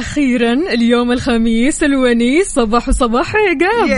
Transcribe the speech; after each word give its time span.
أخيرا 0.00 0.52
اليوم 0.52 1.12
الخميس 1.12 1.82
الونيس 1.82 2.46
صباح 2.46 2.90
صباح 2.90 3.32
عقاب 3.36 3.88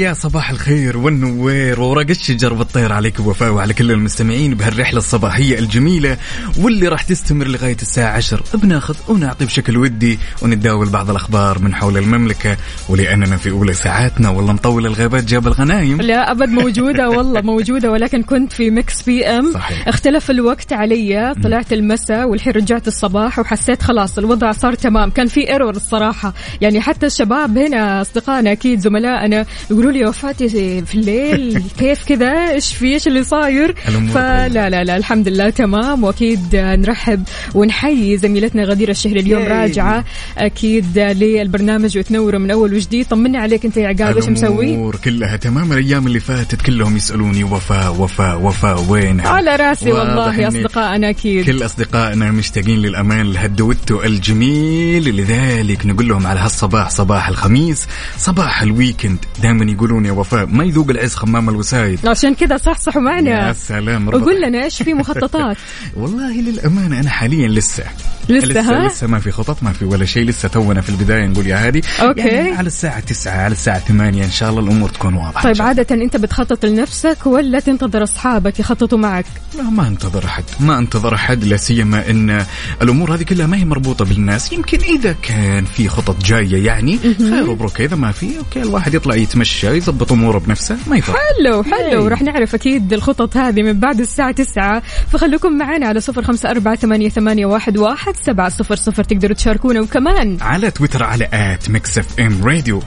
يا 0.00 0.12
صباح 0.12 0.50
الخير 0.50 0.98
والنوير. 0.98 1.80
ورق 1.80 2.10
الشجر 2.10 2.52
والطير 2.52 2.92
عليك 2.92 3.20
وفاء 3.20 3.50
وعلى 3.52 3.74
كل 3.74 3.90
المستمعين 3.90 4.54
بهالرحلة 4.54 4.98
الصباحية 4.98 5.58
الجميلة 5.58 6.16
واللي 6.60 6.88
راح 6.88 7.02
تستمر 7.02 7.46
لغاية 7.46 7.76
الساعة 7.82 8.16
عشر. 8.16 8.42
بناخذ 8.54 8.96
ونعطي 9.08 9.44
بشكل 9.44 9.76
ودي 9.76 10.18
ونتداول 10.42 10.88
بعض 10.88 11.10
الأخبار 11.10 11.58
من 11.58 11.74
حول 11.74 11.96
المملكة 11.96 12.56
ولأننا 12.88 13.36
في 13.36 13.50
أولى 13.50 13.72
ساعاتنا. 13.74 14.30
والله 14.30 14.52
مطول 14.52 14.86
الغيبات 14.86 15.24
جاب 15.24 15.46
الغنايم. 15.46 16.00
لا 16.02 16.30
أبد 16.30 16.48
موجودة 16.48 17.10
والله 17.16 17.40
موجودة. 17.40 17.90
ولكن 17.90 18.22
كنت 18.22 18.52
في 18.52 18.70
Mix 18.70 19.02
PM. 19.02 19.52
صحيح. 19.52 19.88
اختلف 19.88 20.30
الوقت 20.30 20.72
علي 20.72 21.34
طلعت 21.42 21.72
المساء 21.72 22.28
والحين 22.28 22.52
رجعت 22.52 22.88
الصباح 22.88 23.38
وحسيت 23.38 23.82
خلاص 23.82 24.18
الوضع 24.18 24.52
صار 24.52 24.74
تمام. 24.74 25.10
كان 25.10 25.26
في 25.34 25.50
error 25.52 25.76
الصراحة. 25.76 26.34
يعني 26.60 26.80
حتى 26.80 27.06
الشباب 27.06 27.58
هنا 27.58 28.00
أصدقائنا 28.00 28.52
أكيد 28.52 28.80
زملائنا 28.80 29.46
يقولوا 29.70 29.92
لي 29.92 30.06
وفاتي 30.06 30.48
في 30.84 30.94
الليل 30.94 31.62
كيف 31.78 32.04
كذا؟ 32.04 32.50
إيش 32.50 32.74
في؟ 32.74 32.94
إيش 32.94 33.06
اللي 33.08 33.24
صاير؟ 33.24 33.74
فلا. 34.14 34.68
لا 34.68 34.84
لا 34.84 34.96
الحمد 34.96 35.28
لله 35.28 35.50
تمام. 35.50 36.04
وأكيد 36.04 36.56
نرحب 36.56 37.22
ونحيي 37.54 38.18
زميلتنا 38.18 38.64
غدير 38.64 38.88
الشهري 38.88 39.20
اليوم. 39.20 39.42
راجعة. 39.42 40.04
أكيد 40.38 40.98
للبرنامج 40.98 41.98
وتنوره 41.98 42.38
من 42.38 42.50
أول 42.50 42.74
وجديد. 42.74 43.06
طمنا 43.06 43.38
عليك 43.38 43.64
أنت 43.64 43.76
يا 43.76 43.88
عقاب 43.88 44.16
إيش 44.16 44.28
مسوي؟ 44.28 44.70
الأمور 44.70 44.96
كلها 44.96 45.36
تمام. 45.36 45.72
الأيام 45.72 46.06
اللي 46.06 46.20
فاتت 46.20 46.62
كلهم 46.62 46.96
يسألوني 46.96 47.44
وفاء 47.44 47.94
وفاء 48.00 48.40
وفاء 48.40 48.80
وينها 48.88 49.28
على 49.28 49.56
راسي 49.56 49.92
والله 49.92 50.40
يا 50.40 50.48
أصدقائنا 50.48 51.10
أكيد. 51.10 51.46
كل 51.46 51.64
أصدقائنا 51.64 52.30
مشتاقين 52.30 52.78
للأمان 52.78 53.32
لهالدويتو 53.32 54.02
الجميل 54.02 55.08
لذلك 55.16 55.86
نقول 55.86 56.08
لهم 56.08 56.26
على 56.26 56.40
هالصباح 56.40 56.90
صباح 56.90 57.28
الخميس 57.28 57.86
صباح 58.18 58.62
ال 58.62 58.68
weekend. 58.68 59.18
دائما 59.42 59.72
يقولون 59.72 60.06
يا 60.06 60.12
وفاء 60.12 60.46
ما 60.46 60.64
يذوق 60.64 60.90
العز 60.90 61.14
خمام 61.14 61.48
الوسايد. 61.48 62.06
عشان 62.06 62.34
كذا 62.34 62.56
صحصحوا 62.56 63.02
يا 63.02 63.06
معنا. 63.06 63.52
سلام 63.52 64.10
ربط. 64.10 64.22
وقول 64.22 64.40
لنا 64.42 64.64
إيش 64.64 64.82
في 64.82 64.94
مخططات. 64.94 65.56
والله 65.96 66.40
للأمانة 66.40 67.00
أنا 67.00 67.10
حاليا 67.10 67.48
لسه 67.48 67.84
لسه 68.28 68.46
لسه, 68.46 68.60
ها؟ 68.60 68.88
لسه 68.88 69.06
ما 69.06 69.18
في 69.18 69.30
خطط 69.30 69.62
ما 69.62 69.72
في 69.72 69.84
ولا 69.84 70.04
شيء 70.04 70.24
لسه 70.24 70.48
تونا 70.48 70.80
في 70.80 70.88
البداية 70.88 71.26
نقول 71.26 71.46
يا 71.46 71.66
هادي 71.66 71.82
okay. 72.00 72.20
يعني 72.20 72.50
على 72.50 72.66
الساعة 72.66 73.00
9 73.00 73.32
على 73.32 73.52
الساعة 73.52 73.78
8 73.78 74.24
إن 74.24 74.30
شاء 74.30 74.50
الله 74.50 74.60
الأمور 74.60 74.88
تكون 74.88 75.14
واضحة 75.14 75.48
إن 75.48 75.54
طيب. 75.54 75.62
عادة 75.62 75.94
أنت 75.94 76.16
بتخطط 76.16 76.64
لنفسك 76.66 77.26
ولا 77.26 77.60
تنتظر 77.60 78.02
أصحابك 78.02 78.60
يخططوا 78.60 78.98
معك؟ 78.98 79.24
لا 79.58 79.62
ما 79.62 79.88
أنتظر 79.88 80.24
أحد 80.24 80.44
ما 80.60 80.78
أنتظر 80.78 81.14
أحد 81.14 81.44
لا 81.44 81.56
سيما 81.56 82.10
إن 82.10 82.44
الأمور 82.82 83.14
هذه 83.14 83.22
كلها 83.22 83.46
ما 83.46 83.56
هي 83.56 83.64
مربوطة 83.64 84.04
بالناس 84.04 84.52
يمكن 84.52 84.78
إذا 84.78 85.16
كان 85.22 85.64
في 85.64 85.88
خطط 85.88 86.24
جاية 86.24 86.66
يعني 86.66 86.98
خير 87.18 87.50
وبركة 87.50 87.84
إذا 87.84 87.96
ما 87.96 88.12
في 88.12 88.38
okay 88.38 88.62
الواحد 88.62 88.94
يطلع 88.94 89.14
يتمشى 89.14 89.76
يضبط 89.76 90.12
أموره 90.12 90.38
بنفسه 90.38 90.76
ما 90.86 90.96
يفرق 90.96 91.16
حلو 91.16 91.62
حلو 91.62 92.00
yay. 92.00 92.08
راح 92.08 92.22
نعرف 92.22 92.54
أكيد 92.54 92.92
الخطط 92.92 93.36
هذه 93.36 93.62
من 93.62 93.72
بعد 93.80 94.00
الساعة 94.00 94.32
تسعة 94.32 94.82
فخلوكم 95.12 95.52
معنا 95.52 95.86
على 95.86 96.00
صفر 96.00 96.22
خمسة 96.22 96.50
أربعة 96.50 96.76
ثمانية, 96.76 97.08
ثمانية 97.08 97.46
واحد, 97.46 97.78
واحد 98.14 98.26
سبعة 98.26 98.48
صفر 98.48 98.76
صفر 98.76 99.04
تقدروا 99.04 99.34
تشاركونا 99.34 99.80
وكمان 99.80 100.38
على 100.40 100.70
تويتر 100.70 101.02
على 101.02 101.28
at 101.32 101.70
Mix 101.70 101.98
FM 101.98 102.44
Radio. 102.44 102.82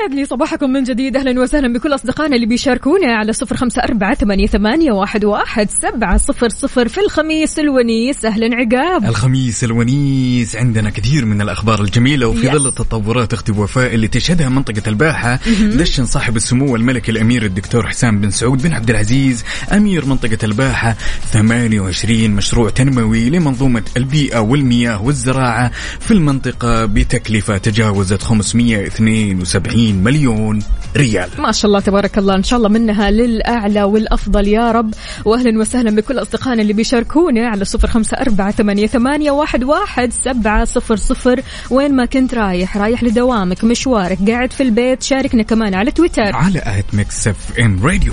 ويسعد 0.00 0.14
لي 0.14 0.24
صباحكم 0.24 0.70
من 0.70 0.84
جديد. 0.84 1.16
أهلا 1.16 1.40
وسهلا 1.40 1.72
بكل 1.72 1.94
أصدقائنا 1.94 2.36
اللي 2.36 2.46
بيشاركونا 2.46 3.14
على 3.14 3.32
صفر 3.32 3.56
خمسة 3.56 3.82
أربعة 3.82 4.14
ثمانية, 4.14 4.46
ثمانية 4.46 4.92
واحد, 4.92 5.24
واحد 5.24 5.68
سبعة 5.70 6.16
صفر 6.16 6.48
صفر 6.48 6.88
في 6.88 7.00
الخميس 7.00 7.58
الونيس. 7.58 8.24
أهلا 8.24 8.56
عقاب. 8.56 9.04
الخميس 9.04 9.64
الونيس 9.64 10.56
عندنا 10.56 10.90
كثير 10.90 11.24
من 11.24 11.40
الأخبار 11.42 11.80
الجميلة 11.80 12.26
وفي. 12.26 12.48
ظل 12.48 12.66
التطورات 12.66 13.32
أختي 13.32 13.52
وفاء 13.52 13.94
اللي 13.94 14.08
تشهدها 14.08 14.48
منطقة 14.48 14.82
الباحة 14.88 15.40
دشن 15.60 16.06
صاحب 16.06 16.36
السمو 16.36 16.76
الملكي 16.76 17.12
الأمير 17.12 17.44
الدكتور 17.44 17.86
حسام 17.86 18.20
بن 18.20 18.30
سعود 18.30 18.62
بن 18.62 18.72
عبد 18.72 18.90
العزيز 18.90 19.44
أمير 19.72 20.06
منطقة 20.06 20.38
الباحة 20.44 20.96
28 21.32 22.30
مشروع 22.30 22.70
تنموي 22.70 23.30
لمنظومة 23.30 23.82
البيئة 23.96 24.38
والمياه 24.38 25.02
والزراعة 25.02 25.70
في 26.00 26.10
المنطقة 26.10 26.84
بتكلفة 26.84 27.58
تجاوزت 27.58 28.22
572 28.22 29.89
مليون 29.92 30.62
ريال. 30.96 31.28
ما 31.38 31.52
شاء 31.52 31.68
الله 31.68 31.80
تبارك 31.80 32.18
الله. 32.18 32.34
إن 32.34 32.42
شاء 32.42 32.56
الله 32.56 32.68
منها 32.68 33.10
للأعلى 33.10 33.82
والأفضل 33.82 34.48
يا 34.48 34.72
رب. 34.72 34.94
واهلا 35.24 35.60
وسهلا 35.60 35.90
بكل 35.90 36.18
أصدقائنا 36.18 36.62
اللي 36.62 36.72
بيشاركونا 36.72 37.48
على 37.48 37.64
صفر 37.64 37.88
خمسة 37.88 38.16
أربعة 38.16 38.50
ثمانية, 38.50 38.86
ثمانية 38.86 39.30
واحد, 39.30 39.64
واحد 39.64 40.12
سبعة 40.12 40.64
صفر 40.64 40.96
صفر. 40.96 41.42
وين 41.70 41.96
ما 41.96 42.04
كنت 42.04 42.34
رايح 42.34 42.76
رايح 42.76 43.02
لدوامك 43.02 43.64
مشوارك 43.64 44.18
قاعد 44.30 44.52
في 44.52 44.62
البيت 44.62 45.02
شاركنا 45.02 45.42
كمان 45.42 45.74
على 45.74 45.90
تويتر. 45.90 46.36
على 46.36 46.58
at 46.58 46.94
Mix 46.94 47.28
FM 47.28 47.86
Radio. 47.86 48.12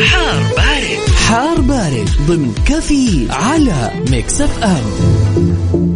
حار 0.00 0.42
بارد. 0.56 1.10
حار 1.28 1.60
بارد 1.60 2.08
ضمن 2.26 2.54
كافيين 2.66 3.26
على 3.30 3.90
Mix 4.10 4.40
FM. 4.40 5.89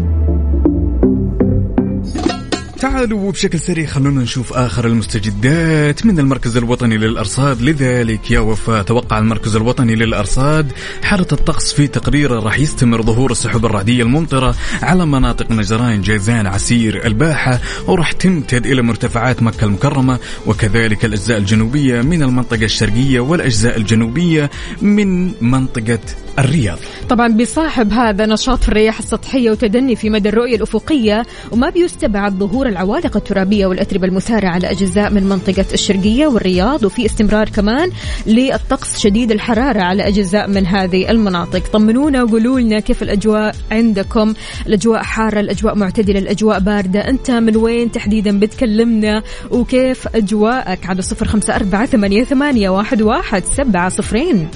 تعالوا 2.84 3.20
وبشكل 3.20 3.60
سريع 3.60 3.86
خلونا 3.86 4.22
نشوف 4.22 4.52
آخر 4.52 4.86
المستجدات 4.86 6.06
من 6.06 6.18
المركز 6.18 6.56
الوطني 6.56 6.96
للأرصاد. 6.96 7.62
لذلك 7.62 8.30
يا 8.30 8.40
وفاء 8.40 8.82
توقع 8.82 9.18
المركز 9.18 9.56
الوطني 9.56 9.94
للأرصاد 9.94 10.72
حالة 11.02 11.26
الطقس 11.32 11.72
في 11.72 11.86
تقريره 11.86 12.40
راح 12.40 12.58
يستمر 12.58 13.02
ظهور 13.02 13.30
السحب 13.30 13.66
الرعدية 13.66 14.02
الممطرة 14.02 14.54
على 14.82 15.06
مناطق 15.06 15.50
نجران 15.52 16.02
جيزان 16.02 16.46
عسير 16.46 17.06
الباحة 17.06 17.60
وراح 17.86 18.12
تمتد 18.12 18.66
إلى 18.66 18.82
مرتفعات 18.82 19.42
مكة 19.42 19.64
المكرمة 19.64 20.18
وكذلك 20.46 21.04
الأجزاء 21.04 21.38
الجنوبية 21.38 22.02
من 22.02 22.22
المنطقة 22.22 22.64
الشرقية 22.64 23.20
والأجزاء 23.20 23.76
الجنوبية 23.76 24.50
من 24.82 25.32
منطقة 25.40 25.98
الرياض. 26.38 26.78
طبعا 27.08 27.28
بيصاحب 27.28 27.92
هذا 27.92 28.26
نشاط 28.26 28.62
في 28.62 28.68
الرياح 28.68 28.98
السطحية 28.98 29.50
وتدني 29.50 29.96
في 29.96 30.10
مدى 30.10 30.28
الرؤية 30.28 30.56
الأفقية 30.56 31.22
وما 31.52 31.70
بيستبعد 31.70 32.32
ظهور 32.32 32.66
العوالق 32.66 33.16
الترابية 33.16 33.66
والأتربة 33.66 34.06
المثاره 34.06 34.48
على 34.48 34.70
اجزاء 34.70 35.10
من 35.10 35.22
منطقة 35.22 35.64
الشرقية 35.72 36.26
والرياض 36.26 36.84
وفي 36.84 37.06
استمرار 37.06 37.48
كمان 37.48 37.90
للطقس 38.26 38.98
شديد 38.98 39.30
الحرارة 39.30 39.80
على 39.80 40.08
أجزاء 40.08 40.48
من 40.48 40.66
هذه 40.66 41.10
المناطق. 41.10 41.68
طمنونا 41.72 42.22
وقولوا 42.22 42.60
لنا 42.60 42.80
كيف 42.80 43.02
الأجواء 43.02 43.54
عندكم؟ 43.70 44.34
الأجواء 44.66 45.02
حارة 45.02 45.40
الأجواء 45.40 45.74
معتدلة 45.74 46.18
الأجواء 46.18 46.58
باردة. 46.58 47.00
أنت 47.00 47.30
من 47.30 47.56
وين 47.56 47.92
تحديدا 47.92 48.38
بتكلمنا؟ 48.38 49.22
وكيف 49.50 50.08
أجواءك؟ 50.14 50.86
على 50.86 51.02
صفر 51.02 51.26
خمسة 51.26 51.56
أربعة 51.56 51.86
ثمانية, 51.86 52.24
ثمانية 52.24 52.68
واحد, 52.68 53.02
واحد 53.02 53.44
سبعة 53.44 53.88
صفرين. 53.88 54.48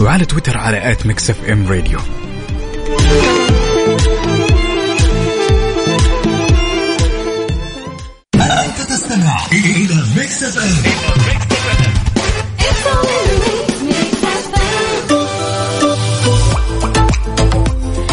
وعلى 0.00 0.24
تويتر 0.24 0.58
على 0.58 0.92
at 0.92 1.06
Mix 1.06 1.30
FM 1.30 1.68
Radio. 1.68 1.98
أنت 8.34 8.80
تستمع 8.88 9.36
إلى 9.52 9.94
Mix 10.16 10.42
FM. 10.42 11.10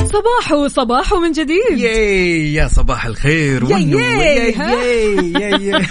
صباح 0.05 0.67
صباح 0.67 1.13
من 1.13 1.31
جديد. 1.31 1.77
yay 1.79 2.53
يا 2.53 2.67
صباح 2.67 3.05
الخير. 3.05 3.63
yay 3.63 3.73
والنور. 3.73 4.01
yay 4.01 4.51
yay 4.51 5.63
yay. 5.63 5.85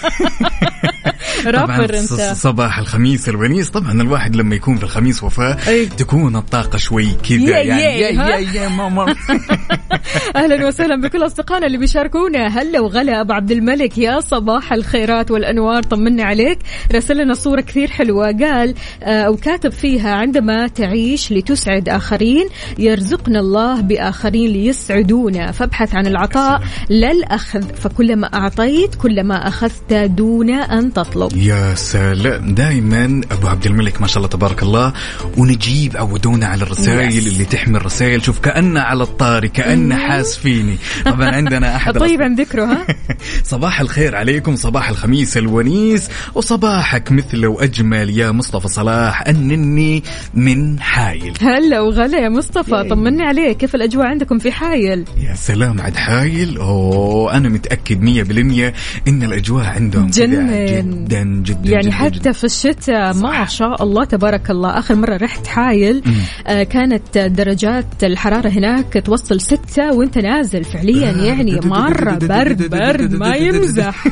رابر 1.46 1.98
انت 1.98 2.12
صباح 2.36 2.78
الخميس 2.78 3.28
الونيس 3.28 3.70
طبعا 3.70 3.92
الواحد 3.92 4.36
لما 4.36 4.54
يكون 4.54 4.76
في 4.76 4.84
الخميس 4.84 5.22
وفاء 5.22 5.68
أي. 5.68 5.86
تكون 5.86 6.36
الطاقة 6.36 6.76
شوي 6.78 7.10
كذا 7.28 7.60
يعني 7.60 7.82
يا-؟ 7.82 8.08
يا 8.08 8.38
يا 8.38 8.68
ماما 8.68 9.14
أهلا 10.36 10.66
وسهلا 10.66 11.00
بكل 11.00 11.26
أصدقائنا 11.26 11.66
اللي 11.66 11.78
بيشاركونا. 11.78 12.46
هلا 12.46 12.80
وغلا 12.80 13.20
أبو 13.20 13.32
عبد 13.32 13.50
الملك. 13.50 13.98
يا 13.98 14.20
صباح 14.20 14.72
الخيرات 14.72 15.30
والأنوار 15.30 15.82
طمنا 15.82 16.24
عليك. 16.24 16.58
راسل 16.94 17.16
لنا 17.16 17.34
صورة 17.34 17.60
كثير 17.60 17.90
حلوة. 17.90 18.26
قال 18.26 18.74
آه، 19.02 19.22
أو 19.22 19.36
كاتب 19.36 19.72
فيها 19.72 20.14
عندما 20.14 20.66
تعيش 20.68 21.32
لتسعد 21.32 21.88
آخرين 21.88 22.48
يرزقنا 22.78 23.40
الله 23.40 23.80
بآخرين 23.80 24.50
ليسعدونا. 24.50 25.52
فابحث 25.52 25.94
عن 25.94 26.06
العطاء. 26.06 26.62
لا 26.88 27.10
الأخذ 27.10 27.62
فكلما 27.62 28.26
أعطيت 28.34 28.94
كلما 28.94 29.48
أخذت 29.48 29.92
دون 29.92 30.50
أن 30.50 30.92
تطلب. 30.92 31.36
يا 31.36 31.74
سلام. 31.74 32.54
دائما 32.54 33.20
أبو 33.30 33.48
عبد 33.48 33.66
الملك 33.66 34.00
ما 34.00 34.06
شاء 34.06 34.16
الله 34.16 34.28
تبارك 34.28 34.62
الله 34.62 34.92
ونجيب 35.38 35.96
عودونا 35.96 36.46
على 36.46 36.62
الرسائل. 36.62 37.26
اللي 37.26 37.44
تحمل 37.44 37.86
رسائل. 37.86 38.22
شوف 38.22 38.38
كانه 38.38 38.80
على 38.80 39.02
الطاري 39.02 39.48
كانه 39.48 39.85
حاس 39.94 40.36
فيني. 40.38 40.78
طبعا 41.04 41.30
عندنا 41.30 41.76
أحد 41.76 41.98
طيب 42.06 42.22
عن 42.22 42.34
ذكره 42.34 42.64
ها؟ 42.64 42.86
صباح 43.44 43.80
الخير 43.80 44.16
عليكم 44.16 44.56
صباح 44.56 44.88
الخميس 44.88 45.36
الونيس 45.36 46.08
وصباحك 46.34 47.12
مثل 47.12 47.46
وأجمل 47.46 48.10
يا 48.18 48.30
مصطفى 48.30 48.68
صلاح 48.68 49.28
أنني 49.28 50.02
من 50.34 50.80
حايل. 50.80 51.32
هلا 51.42 51.80
وغلا 51.80 52.18
يا 52.18 52.28
مصطفى 52.28 52.84
طمني 52.90 53.22
عليك 53.22 53.56
كيف 53.56 53.74
الأجواء 53.74 54.06
عندكم 54.06 54.38
في 54.38 54.52
حايل؟ 54.52 55.04
يا 55.22 55.34
سلام 55.34 55.80
عاد 55.80 55.96
حايل. 55.96 56.56
أوه 56.58 57.36
أنا 57.36 57.48
متأكد 57.48 58.00
مية 58.02 58.22
بالمية 58.22 58.74
إن 59.08 59.22
الأجواء 59.22 59.64
عندهم 59.64 60.06
جنن. 60.06 60.66
جدا 60.66 61.22
جدا 61.24 61.70
يعني 61.70 61.86
جداً 61.86 61.92
حتى 61.92 62.10
جداً. 62.18 62.32
في 62.32 62.44
الشتاء 62.44 63.14
ما. 63.14 63.46
شاء 63.46 63.82
الله 63.82 64.04
تبارك 64.04 64.50
الله 64.50 64.78
آخر 64.78 64.94
مرة 64.94 65.16
رحت 65.16 65.46
حايل 65.46 66.02
آه 66.46 66.62
كانت 66.62 67.18
درجات 67.18 67.86
الحرارة 68.02 68.48
هناك 68.48 69.02
توصل 69.06 69.40
ستة 69.68 69.92
وانت 69.92 70.18
نازل 70.18 70.64
فعليا 70.64 71.10
يعني 71.10 71.60
مرة 71.64 72.18
برد 72.22 72.70
برد 72.70 73.14
ما 73.14 73.34
يمزح. 73.34 74.06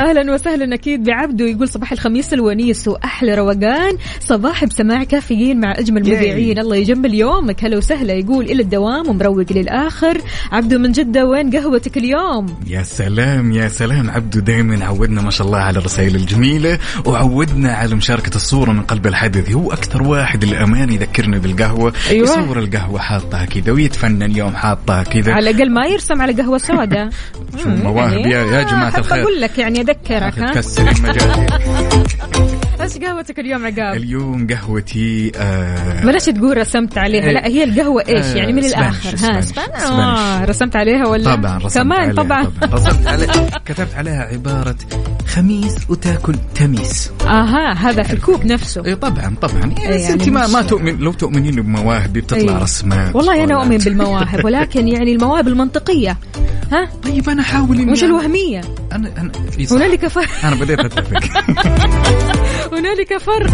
أهلا 0.00 0.34
وسهلا 0.34 0.74
أكيد 0.74 1.04
بعبده 1.04 1.44
يقول 1.44 1.68
صباح 1.68 1.92
الخميس 1.92 2.34
الونيس 2.34 2.88
وأحلى 2.88 3.34
روقان. 3.34 3.96
صباح 4.20 4.64
بسماع 4.64 5.04
كافيين 5.04 5.60
مع 5.60 5.74
ياي. 5.78 5.90
مذيعين. 5.90 6.58
الله 6.58 6.76
يجمل 6.76 7.14
يومك. 7.14 7.64
هلا 7.64 7.76
وسهلا. 7.76 8.14
يقول 8.14 8.44
إلى 8.44 8.62
الدوام 8.62 9.08
ومروق 9.08 9.52
للآخر. 9.52 10.20
عبده 10.52 10.78
من 10.78 10.92
جدة 10.92 11.26
وين 11.26 11.50
قهوتك 11.50 11.96
اليوم؟ 11.96 12.46
يا 12.66 12.82
سلام 12.82 13.52
يا 13.52 13.68
سلام. 13.68 14.10
عبدو 14.10 14.40
دائما 14.40 14.84
عودنا 14.84 15.22
ما 15.22 15.30
شاء 15.30 15.46
الله 15.46 15.58
على 15.58 15.78
الرسائل 15.78 16.16
الجميلة 16.16 16.78
وعودنا 17.04 17.72
على 17.72 17.94
مشاركة 17.94 18.34
الصورة 18.36 18.72
من 18.72 18.82
قلب 18.82 19.06
الحدث 19.06 19.52
هو 19.52 19.72
أكثر 19.72 20.02
واحد 20.02 20.42
الأمان 20.42 20.92
يذكرنا 20.92 21.38
بالقهوة. 21.38 21.92
أيوة. 22.10 22.24
يصور 22.24 22.58
القهوة 22.58 22.98
حاطها 22.98 23.44
كذا 23.44 23.72
ويتفنن. 23.72 24.25
يوم 24.30 24.56
حاطها 24.56 25.02
كذا. 25.02 25.32
على 25.32 25.50
الأقل 25.50 25.70
ما 25.70 25.86
يرسم 25.86 26.22
على 26.22 26.32
قهوة 26.32 26.58
سوداء. 26.58 27.08
شو 27.62 27.68
مواهب 27.68 28.26
يا, 28.26 28.38
يا 28.44 28.62
جماعة 28.62 28.88
أحب 28.88 28.98
الخير. 28.98 29.22
أقول 29.22 29.40
لك 29.40 29.58
يعني 29.58 29.80
أذكرك 29.80 30.38
ها؟ 30.38 30.52
تكسر 30.52 30.88
المجال. 30.90 31.46
إيش 32.86 32.98
قهوتك 32.98 33.38
اليوم 33.38 33.66
عقاب؟ 33.66 33.96
اليوم 33.96 34.46
قهوتي 34.46 35.32
آه 35.36 36.04
بلاش 36.04 36.24
تقول 36.24 36.56
رسمت 36.56 36.98
عليها؟ 36.98 37.32
لا 37.32 37.46
هي 37.46 37.64
القهوة 37.64 38.02
إيش؟ 38.08 38.26
آه، 38.26 38.34
يعني 38.34 38.52
من 38.52 38.62
Spanish، 38.62 39.06
الآخر 39.06 39.10
ها 39.10 39.40
Spanish، 39.40 39.44
Span 39.44 39.66
Spanish. 39.78 40.18
آه 40.18 40.44
رسمت 40.44 40.76
عليها 40.76 41.06
ولا؟ 41.06 41.34
طبعا 41.34 41.58
رسمت 41.58 41.74
كمان 41.82 41.98
عليها 41.98 42.14
طبعا. 42.14 42.44
طبعا. 42.44 42.74
رسمت 42.74 43.06
عليها. 43.06 43.50
كتبت 43.64 43.94
عليها 43.96 44.22
عبارة 44.32 44.76
خميس 45.26 45.76
وتاكل 45.88 46.34
تميس. 46.54 47.10
آها 47.26 47.72
هذا 47.72 48.02
في 48.02 48.12
الكوب 48.12 48.44
نفسه. 48.46 48.86
اي 48.86 48.94
طبعا 48.94 49.34
طبعا. 49.42 49.58
يعني, 49.58 49.74
يعني 49.84 50.12
انت 50.12 50.28
ما 50.28 50.46
ما 50.46 50.62
تؤمن 50.62 50.98
لو 50.98 51.12
تؤمنين 51.12 51.54
بمواهبي 51.54 52.20
بتطلع 52.20 52.56
أي. 52.56 52.62
رسمات 52.62 53.14
والله 53.16 53.44
أنا 53.44 53.60
أؤمن 53.62 53.78
بالمواهب 53.78 54.44
ولكن 54.44 54.88
يعني 54.88 55.12
المواهب 55.12 55.48
المنطقية. 55.48 56.16
ها؟ 56.72 56.88
طيب 57.04 57.28
أنا 57.30 57.42
احاول 57.42 57.76
إني 57.76 57.92
مش 57.92 58.00
أنا- 58.00 58.04
الوهمية. 58.04 58.60
أنا 58.92 59.10
أنا. 59.18 59.32
هنالك 59.70 60.06
فرق. 60.06 60.28
أنا 60.44 60.54
بديت 60.54 60.78
أتفق. 60.80 61.20
هنالك 62.76 63.16
فرق. 63.18 63.50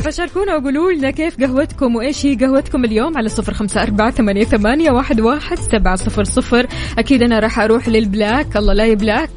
فشاركونا 0.00 0.56
وقولوا 0.56 0.92
لنا 0.92 1.10
كيف 1.10 1.40
قهوتكم 1.40 1.96
وإيش 1.96 2.26
هي 2.26 2.34
قهوتكم 2.34 2.84
اليوم 2.84 3.16
على 3.18 3.28
صفر 3.28 3.54
خمسة 3.54 3.82
أربعة 3.82 4.10
ثمانية, 4.10 4.44
ثمانية 4.44 4.90
واحد, 4.90 5.20
واحد 5.20 5.58
سبعة 5.58 5.96
صفر 5.96 6.24
صفر. 6.24 6.66
أكيد 6.98 7.22
أنا 7.22 7.38
راح 7.38 7.58
أروح 7.60 7.88
للبلاك. 7.88 8.56
الله 8.56 8.72
لا 8.74 8.84
يبلاك. 8.86 9.30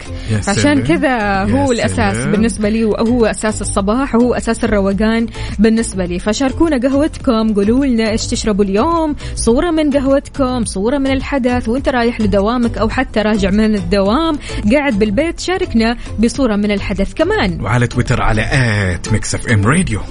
عشان. 0.47 0.83
كذا 0.83 1.43
هو 1.43 1.71
الأساس. 1.71 2.17
بالنسبة 2.25 2.69
لي 2.69 2.85
وهو 2.85 3.25
أساس 3.25 3.61
الصباح 3.61 4.15
وهو 4.15 4.33
أساس 4.33 4.63
الروقان 4.63 5.27
بالنسبة 5.59 6.05
لي. 6.05 6.19
فشاركونا 6.19 6.77
قهوتكم. 6.77 7.53
قولوا 7.53 7.85
لنا 7.85 8.09
إيش 8.09 8.27
تشربوا 8.27 8.63
اليوم. 8.65 9.15
صورة 9.35 9.71
من 9.71 9.91
قهوتكم 9.91 10.65
صورة 10.65 10.97
من 10.97 11.11
الحدث. 11.11 11.69
وإنت 11.69 11.89
رايح 11.89 12.21
لدوامك 12.21 12.77
أو 12.77 12.89
حتى 12.89 13.12
راجع 13.17 13.49
من 13.49 13.75
الدوام. 13.75 14.39
قاعد 14.73 14.99
بالبيت 14.99 15.39
شاركنا 15.39 15.97
بصورة 16.19 16.55
من 16.55 16.71
الحدث 16.71 17.13
كمان. 17.13 17.61
وعلى 17.61 17.87
تويتر 17.87 18.21
على 18.21 18.41
at 18.51 19.13
Mix 19.13 19.35
FM 19.35 19.65
Radio 19.65 20.01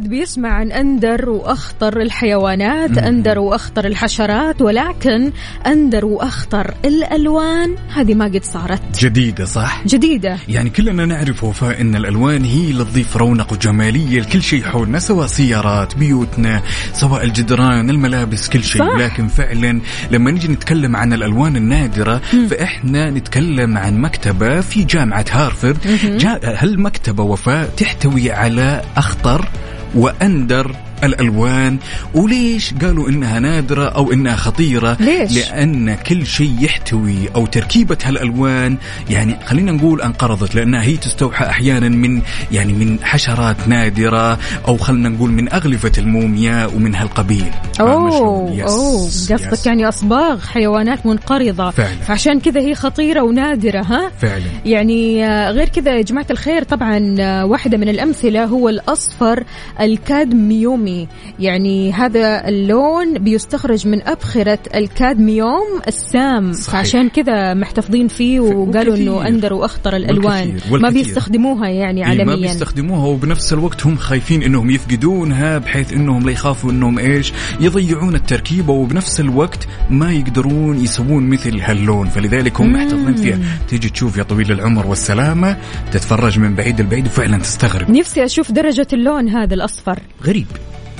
الواحد 0.00 0.10
بيسمع 0.10 0.48
عن 0.48 0.72
أندر 0.72 1.30
وأخطر 1.30 2.00
الحيوانات 2.00 2.98
أندر 2.98 3.38
وأخطر 3.38 3.86
الحشرات 3.86 4.62
ولكن 4.62 5.32
أندر 5.66 6.04
وأخطر 6.04 6.74
الألوان 6.84 7.76
هذه 7.94 8.14
ما 8.14 8.24
قد 8.24 8.44
صارت. 8.44 8.80
جديدة 8.98 9.44
صح؟ 9.44 9.82
جديدة. 9.86 10.36
يعني 10.48 10.70
كلنا 10.70 11.06
نعرف 11.06 11.44
وفاء 11.44 11.80
إن 11.80 11.96
الألوان 11.96 12.44
هي 12.44 12.70
اللي 12.70 12.84
تضيف 12.84 13.16
رونق 13.16 13.52
وجماليه 13.52 14.20
لكل 14.20 14.42
شيء 14.42 14.62
حولنا 14.62 14.98
سواء 14.98 15.26
سيارات 15.26 15.96
بيوتنا 15.96 16.62
سواء 16.92 17.24
الجدران 17.24 17.90
الملابس 17.90 18.48
كل 18.48 18.64
شيء. 18.64 18.82
صح. 18.82 18.98
لكن 18.98 19.28
فعلا 19.28 19.80
لما 20.10 20.30
نجي 20.30 20.48
نتكلم 20.48 20.96
عن 20.96 21.12
الألوان 21.12 21.56
النادرة 21.56 22.20
فإحنا 22.50 23.10
نتكلم 23.10 23.78
عن 23.78 24.00
مكتبة 24.00 24.60
في 24.60 24.84
جامعة 24.84 25.24
هارفرد. 25.30 25.78
جا 26.04 26.40
هالمكتبه 26.44 27.22
وفاء 27.22 27.68
تحتوي 27.76 28.30
على 28.30 28.82
أخطر 28.96 29.48
وأندر 29.94 30.76
الألوان 31.04 31.78
وليش 32.14 32.74
قالوا 32.74 33.08
إنها 33.08 33.38
نادرة 33.38 33.88
أو 33.88 34.12
إنها 34.12 34.36
خطيرة 34.36 34.96
ليش؟ 35.00 35.36
لأن 35.36 35.94
كل 35.94 36.26
شيء 36.26 36.54
يحتوي 36.60 37.28
أو 37.34 37.46
تركيبة 37.46 37.98
هالألوان 38.04 38.76
يعني 39.10 39.36
خلينا 39.46 39.72
نقول 39.72 40.02
انقرضت 40.02 40.54
لأنها 40.54 40.82
هي 40.82 40.96
تستوحى 40.96 41.44
أحيانا 41.44 41.88
من 41.88 42.22
يعني 42.52 42.72
من 42.72 42.98
حشرات 43.02 43.68
نادرة 43.68 44.38
أو 44.68 44.76
خلينا 44.76 45.08
نقول 45.08 45.30
من 45.30 45.52
أغلفة 45.52 45.92
المومياء 45.98 46.76
ومن 46.76 46.94
هالقبيل؟ 46.94 47.50
oh 47.80 48.50
yes، 48.54 48.70
oh 48.70 49.06
yes. 49.06 49.32
قصدك 49.32 49.66
يعني 49.66 49.88
أصباغ 49.88 50.40
حيوانات 50.40 51.06
منقرضة 51.06 51.70
فعلا. 51.70 52.00
فعشان 52.06 52.40
كذا 52.40 52.60
هي 52.60 52.74
خطيرة 52.74 53.20
ونادرة 53.22 53.80
ها 53.80 54.10
فعلا 54.20 54.42
يعني 54.64 55.26
آه، 55.26 55.50
غير 55.50 55.68
كذا 55.68 55.96
يا 55.96 56.02
جماعة 56.02 56.26
الخير 56.30 56.62
طبعا 56.62 57.16
آه، 57.20 57.44
واحدة 57.44 57.78
من 57.78 57.88
الأمثلة 57.88 58.44
هو 58.44 58.68
الأصفر 58.68 59.44
الكادميومي 59.80 60.89
يعني 61.38 61.92
هذا 61.92 62.48
اللون 62.48 63.18
بيستخرج 63.18 63.86
من 63.88 64.08
أبخرة 64.08 64.58
الكادميوم 64.74 65.80
السام. 65.88 66.52
صحيح. 66.52 66.72
فعشان 66.72 67.08
كذا 67.08 67.54
محتفظين 67.54 68.08
فيه 68.08 68.40
وقالوا. 68.40 68.96
أنه 68.96 69.28
أندر 69.28 69.52
وأخطر 69.52 69.96
الألوان. 69.96 70.48
والكثير. 70.48 70.66
ما 70.66 70.72
والكثير. 70.72 71.04
بيستخدموها 71.04 71.68
يعني 71.68 72.00
إيه 72.00 72.24
ما 72.24 72.32
عالميا. 72.32 72.48
بيستخدموها 72.48 73.06
وبنفس 73.06 73.52
الوقت 73.52 73.86
هم 73.86 73.96
خايفين 73.96 74.42
إنهم 74.42 74.70
يفقدونها 74.70 75.58
بحيث 75.58 75.92
إنهم 75.92 76.26
لا 76.26 76.32
يخافوا 76.32 76.70
إنهم 76.70 76.98
إيش 76.98 77.32
يضيعون 77.60 78.14
التركيبه 78.14 78.72
وبنفس 78.72 79.20
الوقت 79.20 79.68
ما 79.90 80.12
يقدرون 80.12 80.84
يسوون 80.84 81.28
مثل 81.28 81.60
هاللون. 81.60 82.08
فلذلك 82.08 82.60
هم 82.60 82.72
محتفظين 82.72 83.14
فيها. 83.14 83.38
تيجي 83.68 83.88
تشوف 83.88 84.18
يا 84.18 84.22
طويل 84.22 84.52
العمر 84.52 84.86
والسلامة 84.86 85.56
تتفرج 85.92 86.38
من 86.38 86.54
بعيد 86.54 86.80
لبعيد 86.80 87.06
وفعلا 87.06 87.38
تستغرب. 87.38 87.90
نفسي 87.90 88.24
أشوف 88.24 88.52
درجة 88.52 88.86
اللون 88.92 89.28
هذا 89.28 89.54
الأصفر. 89.54 89.98
غريب. 90.24 90.46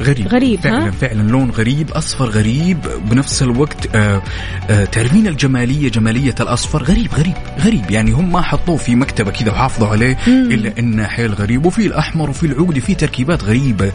غريب. 0.03 0.29
غريب، 0.29 0.61
فعلا 0.61 0.87
ها؟ 0.87 0.91
فعلا. 0.91 1.23
لون 1.23 1.51
غريب 1.51 1.91
أصفر 1.91 2.25
غريب 2.25 2.79
بنفس 3.11 3.43
الوقت 3.43 3.95
آه 3.97 4.23
آه 4.71 4.85
تعرفين 4.85 5.27
الجمالية 5.27 5.91
جمالية 5.91 6.35
الأصفر. 6.41 6.83
غريب 6.83 7.15
غريب 7.15 7.35
غريب. 7.61 7.91
يعني 7.91 8.11
هم 8.11 8.33
ما 8.33 8.41
حطوه 8.41 8.77
في 8.77 8.95
مكتبة 8.95 9.31
كذا 9.31 9.51
وحافظوا 9.51 9.89
عليه 9.89 10.17
إلا 10.27 10.73
إنه 10.79 11.05
حيل 11.07 11.35
غريب. 11.35 11.67
وفي 11.67 11.87
الأحمر 11.87 12.31
وفي 12.31 12.47
العقدي 12.47 12.81
في 12.81 12.95
تركيبات 12.95 13.45
غريبة 13.45 13.93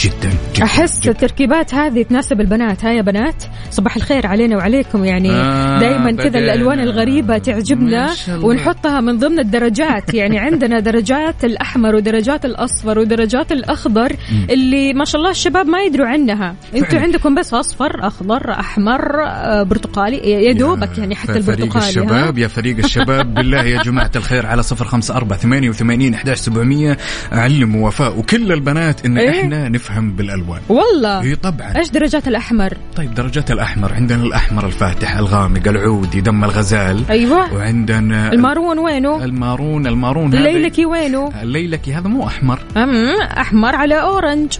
جدا 0.00 0.30
جدا 0.54 0.64
أحس 0.64 1.00
جدا. 1.00 1.10
التركيبات 1.10 1.74
هذه 1.74 2.02
تناسب 2.02 2.40
البنات. 2.40 2.84
ها 2.84 2.92
يا 2.92 3.02
بنات؟ 3.02 3.44
صباح 3.70 3.96
الخير 3.96 4.26
علينا 4.26 4.56
وعليكم. 4.56 5.04
يعني 5.04 5.30
آه، 5.32 5.80
دائما 5.80 6.12
كذا. 6.12 6.38
الألوان 6.38 6.80
الغريبة 6.80 7.38
تعجبنا. 7.38 8.14
ونحطها 8.42 9.00
من 9.00 9.18
ضمن 9.18 9.38
الدرجات. 9.38 10.14
يعني 10.14 10.38
عندنا 10.48 10.80
درجات 10.80 11.44
الأحمر 11.44 11.94
ودرجات 11.94 12.44
الأصفر 12.44 12.98
ودرجات 12.98 13.52
الأخضر 13.52 14.16
اللي 14.50 14.92
ما 14.92 15.04
شاء 15.04 15.20
الله 15.20 15.30
الشباب 15.48 15.66
ما 15.66 15.80
يدروا 15.80 16.06
عنها. 16.06 16.54
أنتوا. 16.74 16.98
عندكم 16.98 17.34
بس 17.34 17.54
أصفر 17.54 18.06
أخضر 18.06 18.50
أحمر 18.50 19.24
آه، 19.24 19.62
برتقالي 19.62 20.16
يا 20.16 20.52
دوبك 20.52 20.98
يعني 20.98 21.14
حتى 21.14 21.42
فريق 21.42 21.48
البرتقالي 21.48 21.84
ها؟ 21.84 21.88
الشباب 21.88 22.38
يا 22.38 22.48
فريق 22.48 22.76
الشباب 22.78 23.26
بالله 23.34 23.62
يا 23.62 23.82
جماعة 23.82 24.10
الخير 24.16 24.46
على 24.46 24.62
صفر 24.62 24.84
خمسة 24.84 25.16
أربعة 25.16 25.38
ثمانية 25.38 25.68
وثمانين 25.68 26.14
أحداش 26.14 26.38
سبعمية. 26.38 26.98
علموا 27.32 27.86
وفاء 27.86 28.18
وكل 28.18 28.52
البنات 28.52 29.06
إن 29.06 29.18
إيه؟ 29.18 29.40
إحنا 29.40 29.68
نفهم 29.68 30.12
بالألوان. 30.16 30.60
والله. 30.68 31.20
إي 31.22 31.36
طبعا. 31.36 31.76
إيش 31.76 31.90
درجات 31.90 32.28
الأحمر؟ 32.28 32.74
طيب 32.96 33.14
درجات 33.14 33.50
الأحمر 33.50 33.92
عندنا 33.92 34.22
الأحمر 34.22 34.66
الفاتح 34.66 35.16
الغامق 35.16 35.68
العودي 35.68 36.20
دم 36.20 36.44
الغزال. 36.44 37.04
أيوه. 37.10 37.54
وعندنا 37.54 38.32
ال 38.32 38.39
maroon 38.39 38.78
وينه؟ 38.78 39.24
ال 39.24 39.33
maroon 39.33 39.86
ال 39.86 39.93
maroon 39.93 40.34
الليلكي 40.34 40.86
وينه؟ 40.86 41.32
الليلكي 41.42 41.92
هذا 41.92 42.08
مو 42.08 42.26
أحمر. 42.26 42.58
أم، 42.76 43.20
أحمر 43.20 43.76
على 43.76 43.94
orange. 44.00 44.52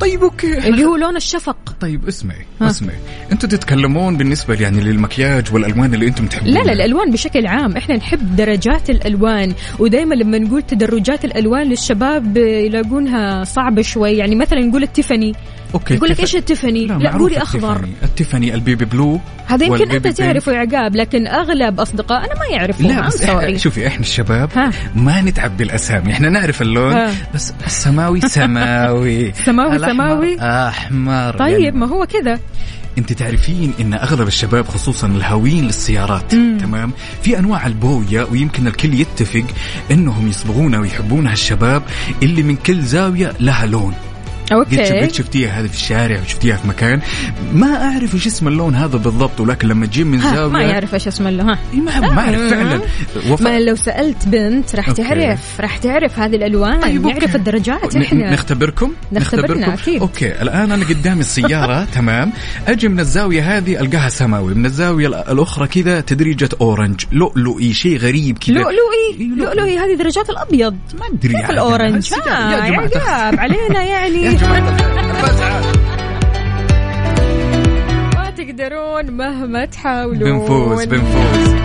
طيب 0.00 0.22
okay 0.22 0.68
اللي 0.68 0.84
هو 0.84 0.96
لون 0.96 1.16
الشفق. 1.16 1.74
طيب 1.80 2.08
اسمعي. 2.08 2.46
اسمعي. 2.62 2.96
أنتوا 3.32 3.48
تتكلمون 3.48 4.16
بالنسبة 4.16 4.54
يعني 4.60 4.80
للمكياج 4.80 5.54
والألوان 5.54 5.94
اللي 5.94 6.06
أنتم 6.06 6.26
تحبونها 6.26 6.54
لا 6.54 6.62
لا 6.62 6.72
الألوان 6.72 7.10
بشكل 7.10 7.46
عام. 7.46 7.76
إحنا 7.76 7.96
نحب 7.96 8.36
درجات 8.36 8.90
الألوان. 8.90 9.54
ودائما 9.78 10.14
لما 10.14 10.38
نقول 10.38 10.62
تدرجات 10.62 11.24
الألوان 11.24 11.66
للشباب 11.66 12.36
يلاقونها 12.36 13.44
صعبة 13.44 13.82
شوي. 13.82 14.12
يعني 14.12 14.36
مثلا 14.36 14.60
نقول 14.60 14.82
ال 14.82 14.88
Tiffany. 14.88 15.34
okay 15.74 15.94
يقول 15.94 16.08
لك 16.08 16.20
إيش 16.20 16.36
ال 16.36 16.42
Tiffany 16.42 16.86
لا, 16.86 16.98
معروف 16.98 17.20
قولي 17.22 17.42
أخضر 17.42 17.88
ال 18.02 18.08
Tiffany. 18.08 18.54
ال 18.54 18.60
baby 18.60 18.84
blue 18.84 19.20
هذا 19.46 19.66
يمكن 19.66 19.90
أنت. 19.90 20.06
تعرفه 20.08 20.52
يا 20.52 20.58
عقاب 20.58 20.96
لكن 20.96 21.26
أغلب 21.26 21.80
اصدقائنا 21.80 22.34
ما 22.34 22.46
يعرفوا 22.56 22.86
لا 22.86 23.06
بس 23.06 23.24
شوفي 23.64 23.86
إحنا 23.86 24.00
الشباب 24.00 24.50
ها. 24.54 24.70
ما 24.94 25.20
نتعب 25.22 25.56
بالاسامي 25.56 26.12
إحنا 26.12 26.28
نعرف 26.28 26.62
اللون 26.62 26.92
ها. 26.92 27.12
بس 27.34 27.52
السماوي 27.66 28.20
سماوي 28.20 29.32
سماوي 29.46 29.78
سماوي؟ 29.78 30.40
أحمر 30.40 31.36
طيب 31.38 31.58
يعني 31.60 31.76
ما 31.76 31.86
هو 31.88 32.06
كذا 32.06 32.38
أنت 32.98 33.12
تعرفين 33.12 33.72
إن 33.80 33.94
أغلب 33.94 34.28
الشباب 34.28 34.68
خصوصا 34.68 35.06
الهاويين 35.06 35.64
للسيارات 35.64 36.34
مم. 36.34 36.58
تمام 36.58 36.92
في 37.22 37.38
أنواع 37.38 37.66
البوية 37.66 38.22
ويمكن 38.30 38.66
الكل 38.66 38.94
يتفق 38.94 39.44
إنهم 39.90 40.28
يصبغونها 40.28 40.80
ويحبونها 40.80 41.32
الشباب 41.32 41.82
اللي 42.22 42.42
من 42.42 42.56
كل 42.56 42.80
زاوية 42.82 43.32
لها 43.40 43.66
لون 43.66 43.94
أوكي. 44.52 45.00
قد 45.00 45.12
شفتيها 45.12 45.60
هذه 45.60 45.66
في 45.66 45.74
الشارع 45.74 46.20
وشفتيها 46.20 46.56
في 46.56 46.68
مكان. 46.68 47.00
ما 47.54 47.92
أعرف 47.92 48.14
إيش 48.14 48.26
اسم 48.26 48.48
اللون 48.48 48.74
هذا 48.74 48.96
بالضبط 48.96 49.40
ولكن 49.40 49.68
لما 49.68 49.86
تجيب 49.86 50.06
من 50.06 50.20
زاويه 50.20 50.52
ما 50.52 50.62
يعرف 50.62 50.94
إيش 50.94 51.08
اسمه 51.08 51.30
له 51.30 51.44
ها. 51.52 51.58
إيه 51.74 51.80
ما 51.80 52.00
ما 52.00 52.18
اعرف 52.20 52.40
فعلا. 52.50 52.80
وفاء 53.30 53.52
ما 53.52 53.60
لو 53.60 53.76
سألت 53.76 54.28
بنت 54.28 54.74
راح. 54.76 54.90
تعرف 54.90 55.60
راح 55.60 55.76
تعرف 55.76 56.18
هذه 56.18 56.36
الألوان 56.36 56.80
طيب،. 56.80 57.06
نعرف 57.06 57.36
الدرجات 57.36 57.96
ن- 57.96 58.02
إحنا. 58.02 58.32
نختبركم؟ 58.32 58.92
نختبرنا 59.12 59.74
أكيد. 59.74 60.00
okay 60.00 60.42
الآن 60.42 60.72
أنا 60.72 60.84
قدامي 60.84 61.20
السيارة 61.20 61.84
تمام. 61.94 62.32
أجي 62.68 62.88
من 62.88 63.00
الزاوية 63.00 63.56
هذه 63.56 63.80
ألقاها 63.80 64.08
سماوي. 64.08 64.54
من 64.54 64.66
الزاوية 64.66 65.06
ال- 65.06 65.14
الأخرى 65.14 65.66
كذا 65.68 66.00
تدريجه 66.00 66.48
orange 66.60 67.00
لؤلؤي 67.12 67.72
شيء 67.74 67.98
غريب 67.98 68.38
كذا. 68.38 68.54
لؤلؤي 68.54 69.36
لؤلؤي. 69.36 69.78
هذه 69.78 69.94
درجات 69.98 70.30
الأبيض. 70.30 70.76
ما 71.00 71.06
أدري 71.06 71.32
كيف 71.34 71.42
عاد. 71.42 71.50
ال 71.50 71.58
orange. 71.58 72.10
يا 72.26 72.68
جماعة. 72.70 73.36
علينا 73.40 73.82
يعني. 73.82 74.37
تقدرون 78.36 79.10
مهما 79.10 79.66
تحاولون. 79.66 80.38
بنفوز 80.38 80.86
بنفوز. 80.86 81.57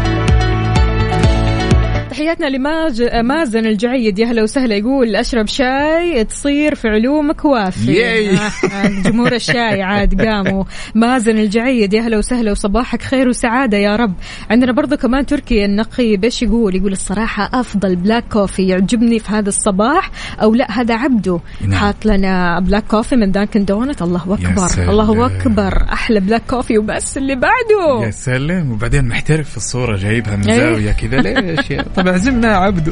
تحياتنا 2.13 2.45
لماج 2.45 3.01
مازن 3.23 3.65
الجعيد. 3.65 4.19
يا 4.19 4.25
هلا 4.25 4.43
وسهلا. 4.43 4.75
يقول 4.75 5.15
أشرب 5.15 5.47
شاي 5.47 6.23
تصير 6.23 6.75
في 6.75 6.87
علومك 6.87 7.45
وافي. 7.45 8.05
آه، 8.05 8.37
آه، 8.67 8.87
جمهور 8.87 9.33
الشاي 9.33 9.81
عاد 9.81 10.21
قاموا. 10.21 10.63
مازن 10.95 11.37
الجعيد 11.37 11.93
يا 11.93 12.01
هلا 12.01 12.17
وسهلا 12.17 12.51
وصباحك 12.51 13.01
خير 13.01 13.27
وسعادة 13.27 13.77
يا 13.77 13.95
رب. 13.95 14.13
عندنا 14.49 14.71
برضو 14.71 14.97
كمان 14.97 15.25
تركي 15.25 15.65
النقي 15.65 16.17
بيش 16.17 16.43
يقول؟ 16.43 16.75
يقول 16.75 16.91
الصراحة 16.91 17.49
أفضل 17.53 17.95
black 17.95 18.23
coffee 18.31 18.67
يعجبني 18.67 19.19
في 19.19 19.31
هذا 19.31 19.49
الصباح 19.49 20.11
أو 20.41 20.55
لا 20.55 20.71
هذا 20.71 20.95
عبده. 20.95 21.39
نعم. 21.61 21.79
حاط 21.79 22.05
لنا 22.05 22.59
black 22.59 22.83
coffee 22.83 23.15
من 23.15 23.31
Dunkin' 23.31 23.65
Donuts 23.65 24.01
الله 24.01 24.23
أكبر. 24.33 24.67
سلام. 24.67 24.89
الله 24.89 25.25
أكبر. 25.25 25.83
أحلى 25.93 26.19
black 26.19 26.43
coffee 26.49 26.77
وبس 26.77 27.17
اللي 27.17 27.35
بعده. 27.35 28.05
يا 28.05 28.11
سلام. 28.11 28.71
وبعدين 28.71 29.07
محترف 29.07 29.49
في 29.49 29.57
الصورة 29.57 29.97
جايبها 29.97 30.35
من 30.35 30.49
إيه. 30.49 30.59
زاوية 30.59 30.91
كذا. 30.91 31.21
ليش 31.21 31.71
يا 31.71 31.85
يا 32.47 32.55
عبدو. 32.55 32.91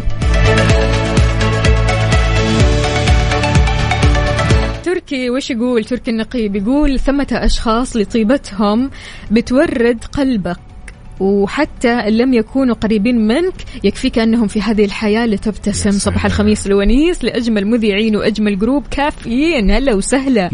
تركي 4.84 5.30
وش 5.30 5.52
يقول؟ 5.52 5.84
تركي 5.84 6.12
النقيب 6.12 6.56
يقول 6.56 7.00
ثمة 7.00 7.28
أشخاص 7.32 7.96
لطيبتهم 7.96 8.92
بتورد 9.32 10.04
قلبك. 10.04 10.71
وحتى 11.22 11.92
إن 11.92 12.18
لم 12.18 12.34
يكونوا 12.34 12.76
قريبين 12.76 13.28
منك 13.28 13.54
يكفيك 13.84 14.20
أنهم 14.20 14.48
في 14.48 14.62
هذه 14.62 14.86
الحياة 14.86 15.26
لتبتسم 15.26 15.92
صباح. 15.92 16.26
الخميس 16.26 16.68
الونيس 16.68 17.24
لأجمل 17.24 17.68
مذيعين 17.68 18.16
وأجمل 18.16 18.60
جروب. 18.60 18.84
كافيين. 18.92 19.72
هلا 19.72 19.94
وسهلا. 19.94 20.50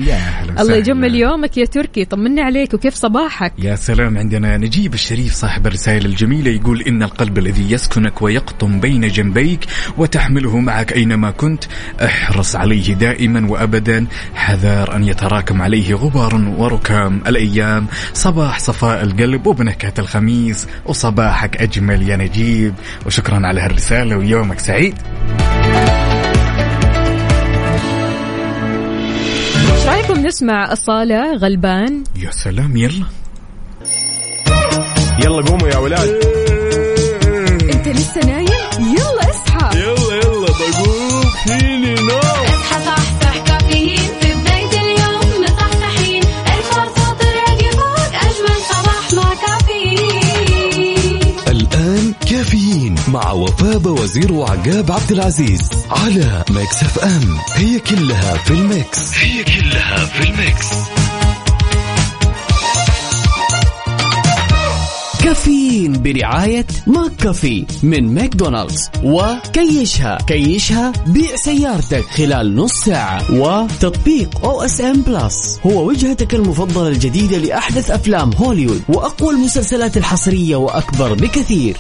الله. 0.59 0.75
يجمل 0.75 1.15
يومك 1.15 1.57
يا 1.57 1.65
تركي. 1.65 2.05
طمنا 2.05 2.41
عليك 2.41 2.73
وكيف 2.73 2.93
صباحك؟ 2.93 3.53
يا 3.59 3.75
سلام. 3.75 4.17
عندنا 4.17 4.57
نجيب 4.57 4.93
الشريف 4.93 5.33
صاحب 5.33 5.67
الرسائل 5.67 6.05
الجميلة 6.05 6.51
يقول 6.51 6.81
إن 6.81 7.03
القلب 7.03 7.37
الذي 7.37 7.71
يسكنك 7.71 8.21
ويقطن 8.21 8.79
بين 8.79 9.07
جنبيك 9.07 9.65
وتحمله 9.97 10.59
معك 10.59 10.93
أينما 10.93 11.31
كنت 11.31 11.63
احرص 12.05 12.55
عليه 12.55 12.93
دائما 12.93 13.49
وأبدا. 13.51 14.05
حذار 14.35 14.95
أن 14.95 15.03
يتراكم 15.03 15.61
عليه 15.61 15.93
غبار 15.95 16.35
وركام 16.57 17.21
الأيام. 17.27 17.87
صباح 18.13 18.59
صفاء 18.59 19.03
القلب 19.03 19.47
وبنكهة 19.47 19.93
الخميس. 19.99 20.56
وصباحك 20.85 21.57
أجمل 21.57 22.09
يا 22.09 22.15
نجيب 22.15 22.73
وشكرا 23.05 23.47
على 23.47 23.61
هالرسالة 23.61 24.17
ويومك 24.17 24.59
سعيد. 24.59 24.95
إيش 29.75 29.85
رأيكم 29.87 30.19
نسمع 30.19 30.73
أصالة 30.73 31.35
غلبان؟ 31.35 32.03
يا 32.15 32.31
سلام 32.31 32.77
يلا. 32.77 33.05
يلا 35.19 35.41
قوموا 35.41 35.67
يا 35.67 35.77
ولاد. 35.77 36.09
إنت 37.73 37.87
لسه 37.87 38.21
نايم؟ 38.25 38.47
يلا 38.79 39.29
اصحى. 39.29 39.79
يلا 39.79 40.15
يلا 40.15 40.47
بقوم 40.47 41.21
فيني 41.45 41.95
نوم. 41.95 42.46
كافيين 52.37 52.95
مع 53.07 53.31
وفاء 53.31 53.87
وزير 53.87 54.33
وعقاب 54.33 54.91
عبد 54.91 55.11
العزيز 55.11 55.61
على 55.89 56.45
Mix 56.49 56.83
FM. 56.83 57.37
هي 57.53 57.79
كلها 57.79 58.37
في 58.37 58.51
ال 58.51 58.64
mix. 58.64 59.17
هي 59.17 59.43
كلها 59.43 60.05
في 60.05 60.29
ال 60.29 60.36
mix. 60.36 60.65
كافيين 65.23 66.01
برعاية 66.01 66.65
McCafé 66.87 67.65
من 67.83 68.13
ماكدونالدز. 68.13 68.89
وكيشها 69.03 70.17
كيشها 70.27 70.93
بيع 71.07 71.35
سيارتك 71.35 72.05
خلال 72.05 72.55
نص 72.55 72.73
ساعة. 72.73 73.31
وتطبيق 73.31 74.45
OSN 74.45 75.01
Plus 75.01 75.59
هو 75.65 75.87
وجهتك 75.87 76.33
المفضلة 76.33 76.87
الجديدة 76.87 77.37
لأحدث 77.37 77.91
أفلام 77.91 78.33
هوليوود 78.33 78.81
وأقوى 78.89 79.33
المسلسلات 79.33 79.97
الحصرية 79.97 80.55
وأكبر 80.55 81.13
بكثير. 81.13 81.77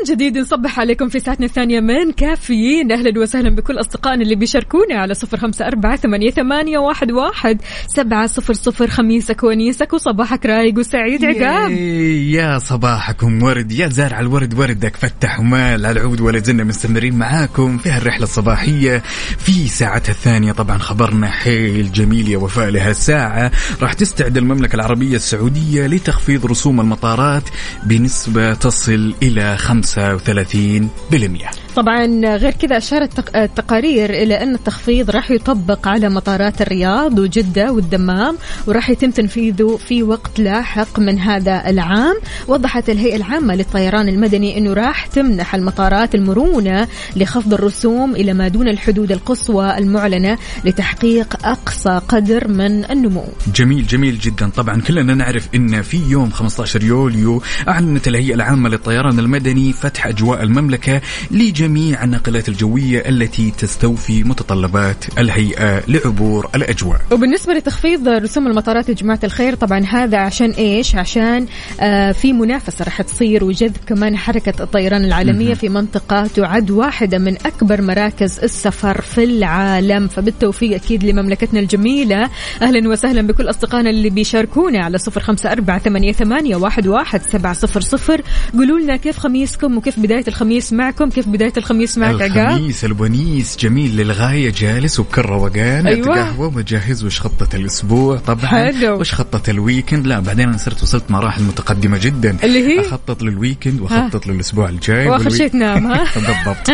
ومن 0.00 0.14
جديد 0.14 0.38
نصبح 0.38 0.80
عليكم 0.80 1.08
في 1.08 1.20
ساعتنا 1.20 1.46
الثانية 1.46 1.80
من 1.80 2.12
كافيين. 2.12 2.92
أهلا 2.92 3.20
وسهلا 3.20 3.50
بكل 3.50 3.80
أصدقائنا 3.80 4.22
اللي 4.22 4.34
بيشاركونا 4.34 4.94
على 4.94 5.14
صفر 5.14 5.36
خمسة 5.36 5.66
أربعة 5.66 5.96
ثمانية, 5.96 6.30
ثمانية 6.30 6.78
واحد, 6.78 7.12
واحد 7.12 7.60
سبعة 7.86 8.26
صفر 8.26 8.54
صفر 8.54 8.86
خميسك 8.86 9.42
ونيسك. 9.42 9.92
وصباحك 9.92 10.46
رايق 10.46 10.78
وسعيد 10.78 11.24
عقاب. 11.24 11.70
ياي، 11.70 12.32
يا 12.32 12.58
صباحكم 12.58 13.42
ورد 13.42 13.72
يا 13.72 13.88
زارع 13.88 14.20
الورد 14.20 14.58
وردك 14.58 14.96
فتح 14.96 15.40
ومال. 15.40 15.86
العود 15.86 16.20
ولا 16.20 16.38
زلنا 16.38 16.64
مستمرين 16.64 17.18
معاكم 17.18 17.78
في 17.78 17.90
هالرحلة 17.90 18.22
الصباحية 18.22 19.02
في 19.38 19.68
ساعتها 19.68 20.12
الثانية. 20.12 20.52
طبعا 20.52 20.78
خبرنا 20.78 21.30
حيل 21.30 21.92
جميل 21.92 22.28
يا 22.28 22.38
وفاء 22.38 22.68
لهالساعة 22.68 23.50
راح 23.82 23.92
تستعد 23.92 24.36
المملكة 24.36 24.76
العربية 24.76 25.16
السعودية 25.16 25.86
لتخفيض 25.86 26.46
رسوم 26.46 26.80
المطارات 26.80 27.44
بنسبة 27.84 28.54
تصل 28.54 29.14
إلى 29.22 29.56
5% 29.94 31.50
طبعا 31.76 32.06
غير 32.36 32.50
كذا 32.52 32.76
أشارت 32.76 33.12
تق- 33.20 33.36
التقارير 33.36 34.10
إلى 34.10 34.42
أن 34.42 34.54
التخفيض 34.54 35.10
راح 35.10 35.30
يطبق 35.30 35.88
على 35.88 36.08
مطارات 36.08 36.62
الرياض 36.62 37.18
وجدة 37.18 37.72
والدمام 37.72 38.36
وراح 38.66 38.90
يتم 38.90 39.10
تنفيذه 39.10 39.78
في 39.88 40.02
وقت 40.02 40.38
لاحق 40.40 40.98
من 40.98 41.18
هذا 41.18 41.62
العام. 41.70 42.16
وضحت 42.48 42.90
الهيئة 42.90 43.16
العامة 43.16 43.54
للطيران 43.54 44.08
المدني 44.08 44.58
أنه 44.58 44.72
راح 44.72 45.06
تمنح 45.06 45.54
المطارات 45.54 46.14
المرونة 46.14 46.88
لخفض 47.16 47.54
الرسوم 47.54 48.16
إلى 48.16 48.34
ما 48.34 48.48
دون 48.48 48.68
الحدود 48.68 49.12
القصوى 49.12 49.78
المعلنة 49.78 50.38
لتحقيق 50.64 51.46
أقصى 51.46 52.00
قدر 52.08 52.48
من 52.48 52.84
النمو. 52.90 53.24
جميل 53.54 53.86
جميل 53.86 54.18
جدا. 54.18 54.48
طبعا 54.50 54.80
كلنا 54.80 55.14
نعرف 55.14 55.48
إن 55.54 55.82
في 55.82 56.00
يوم 56.08 56.30
15 56.30 56.82
يوليو 56.84 57.42
أعلنت 57.68 58.08
الهيئة 58.08 58.34
العامة 58.34 58.68
للطيران 58.68 59.18
المدني 59.18 59.72
فتح 59.80 60.06
أجواء 60.06 60.42
المملكة 60.42 61.00
لجميع 61.30 62.04
الناقلات 62.04 62.48
الجوية 62.48 63.08
التي 63.08 63.50
تستوفي 63.50 64.24
متطلبات 64.24 65.04
الهيئة 65.18 65.82
لعبور 65.88 66.50
الأجواء. 66.54 67.00
وبالنسبة 67.12 67.52
لتخفيض 67.52 68.08
رسوم 68.08 68.46
المطارات 68.46 68.88
يا 68.88 68.94
جماعة 68.94 69.20
الخير 69.24 69.54
طبعا 69.54 69.78
هذا 69.78 70.18
عشان 70.18 70.50
إيش؟ 70.50 70.94
عشان 70.94 71.46
آه 71.80 72.12
في 72.12 72.32
منافسة 72.32 72.84
راح 72.84 73.02
تصير 73.02 73.44
وجذب 73.44 73.76
كمان 73.86 74.16
حركة 74.16 74.62
الطيران 74.62 75.04
العالمية 75.04 75.54
في 75.54 75.68
منطقة 75.68 76.26
تعد 76.26 76.70
واحدة 76.70 77.18
من 77.18 77.36
أكبر 77.46 77.82
مراكز 77.82 78.38
السفر 78.38 79.00
في 79.00 79.24
العالم. 79.24 80.08
فبالتوفيق 80.08 80.74
أكيد 80.74 81.04
لمملكتنا 81.04 81.60
الجميلة. 81.60 82.30
أهلا 82.62 82.88
وسهلا 82.88 83.22
بكل 83.22 83.50
أصدقائنا 83.50 83.90
اللي 83.90 84.10
بيشاركونا 84.10 84.84
على 84.84 84.98
صفر 84.98 85.20
خمسة 85.20 85.52
أربعة 85.52 85.78
ثمانية, 85.78 86.12
ثمانية 86.12 86.56
واحد, 86.56 86.86
واحد 86.86 87.22
سبعة 87.22 87.52
صفر 87.52 87.80
صفر. 87.80 88.22
قولوا 88.52 88.78
لنا 88.78 88.96
كيف 88.96 89.18
خميسكم 89.18 89.69
وكيف 89.76 90.00
بداية 90.00 90.24
الخميس 90.28 90.72
معكم؟ 90.72 91.10
كيف 91.10 91.28
بداية 91.28 91.52
الخميس 91.56 91.98
معك 91.98 92.22
عقاب؟ 92.22 92.50
الخميس 92.50 92.84
الونيس 92.84 93.56
جميل 93.56 93.96
للغاية 93.96 94.50
جالس 94.50 95.00
وبكل 95.00 95.22
روقان. 95.22 95.86
أيوة. 95.86 96.12
اتقهوى 96.12 96.46
وبجهز 96.46 97.04
وش 97.04 97.20
خطة 97.20 97.56
الأسبوع؟ 97.56 98.16
طبعا 98.16 98.46
حلو. 98.46 99.00
وش 99.00 99.14
خطة 99.14 99.50
ال 99.50 99.56
weekend؟ 99.56 100.06
لا 100.06 100.20
بعدين 100.20 100.48
أنا 100.48 100.56
صرت 100.58 100.82
وصلت 100.82 101.10
مراحل 101.10 101.42
متقدمة 101.42 101.98
جدا. 101.98 102.36
اللي 102.44 102.66
هي؟ 102.66 102.80
أخطط 102.80 103.22
لل 103.22 103.35
weekend 103.35 103.80
وأخطط 103.80 104.26
للأسبوع 104.26 104.68
الجاي. 104.68 105.08
وآخر 105.08 105.30
شيء 105.30 105.48
تنام 105.48 105.86
ها؟ 105.86 106.04
بالضبط. 106.14 106.70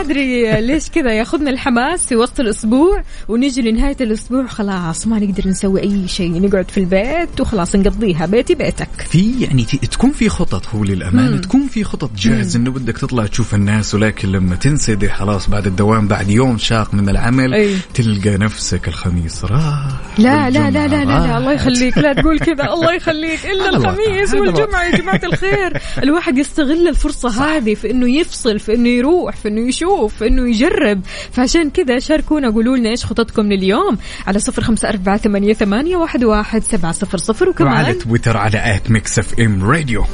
ما 0.00 0.06
أدري 0.06 0.60
ليش 0.60 0.90
كذا 0.90 1.12
ياخذنا 1.12 1.50
الحماس 1.50 2.06
في 2.06 2.16
وسط 2.16 2.40
الأسبوع 2.40 3.02
ونجي 3.28 3.62
لنهاية 3.62 3.96
الأسبوع 4.00 4.46
خلاص 4.46 5.06
ما 5.06 5.18
نقدر 5.18 5.48
نسوي 5.48 5.82
أي 5.82 6.08
شيء 6.08 6.40
نقعد 6.42 6.70
في 6.70 6.78
البيت 6.78 7.40
وخلاص 7.40 7.76
نقضيها 7.76 8.26
بيتي 8.26 8.54
بيتك. 8.54 8.88
في 9.10 9.40
يعني 9.40 9.64
تكون 9.64 10.12
في 10.12 10.28
خطط 10.28 10.68
هو 10.68 10.84
للأمانة 10.84 11.36
تكون 11.36 11.66
في 11.66 11.84
خطط 11.84 12.10
جاهز 12.16 12.56
إنه 12.56 12.70
بدك 12.70 12.98
تطلع 12.98 13.26
تشوف 13.26 13.54
الناس 13.54 13.94
ولكن 13.94 14.32
لما 14.32 14.56
تنسدح 14.56 15.18
خلاص 15.18 15.48
بعد 15.50 15.66
الدوام 15.66 16.08
بعد 16.08 16.30
يوم 16.30 16.58
شاق 16.58 16.94
من 16.94 17.08
العمل 17.08 17.54
أي. 17.54 17.76
تلقى 17.94 18.36
نفسك 18.38 18.88
الخميس 18.88 19.44
راح 19.44 19.88
لا 20.18 20.50
لا 20.50 20.70
لا 20.70 20.70
لا 20.70 20.88
لا, 20.88 21.04
لا 21.04 21.14
والجمعة 21.14 21.38
الله. 21.38 21.52
يخليك 21.52 21.98
لا 21.98 22.12
تقول 22.12 22.38
كذا 22.38 22.64
الله 22.64 22.92
يخليك 22.94 23.46
إلا 23.46 23.68
الخميس 23.68 24.34
والجمعة 24.34 24.84
يا 24.84 24.96
جماعة 24.96 25.20
الخير. 25.24 25.80
الواحد 26.02 26.38
يستغل 26.38 26.88
الفرصة 26.88 27.28
هذه 27.28 27.74
في 27.74 27.90
إنه 27.90 28.10
يفصل 28.10 28.58
في 28.58 28.74
إنه 28.74 28.88
يروح 28.88 29.36
في 29.36 29.48
إنه 29.48 29.68
يشوف 29.68 29.89
في 30.08 30.26
إنه 30.26 30.50
يجرب. 30.50 31.00
فعشان 31.32 31.70
كذا 31.70 31.98
شاركونا 31.98 32.50
قولوا 32.50 32.76
لنا 32.76 32.90
إيش 32.90 33.04
خططكم 33.04 33.52
لليوم. 33.52 33.98
على 34.26 34.38
صفر 34.38 34.62
خمسة 34.62 34.88
أربعة 34.88 35.16
ثمانية, 35.16 35.52
ثمانية 35.52 35.96
واحد, 35.96 36.24
واحد 36.24 36.62
سبعة 36.62 36.92
صفر 36.92 37.18
صفر. 37.18 37.48
وعلى 37.48 37.80
وكمان 37.80 37.98
تويتر 37.98 38.36
على 38.36 38.76
at 38.76 38.90
Mix 38.90 39.18
FM 39.18 39.70
Radio. 39.70 40.04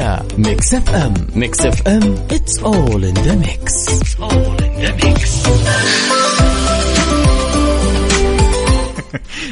على 0.00 0.22
Mix 0.38 0.74
FM 0.74 1.14
Mix 1.34 1.60
FM 1.66 2.14
it's 2.28 2.58
all 2.58 3.04
in 3.04 3.14
the 3.14 3.36
mix. 3.44 3.88
all 4.20 4.56
in 4.56 4.72
the 4.84 4.92
mix 5.04 5.48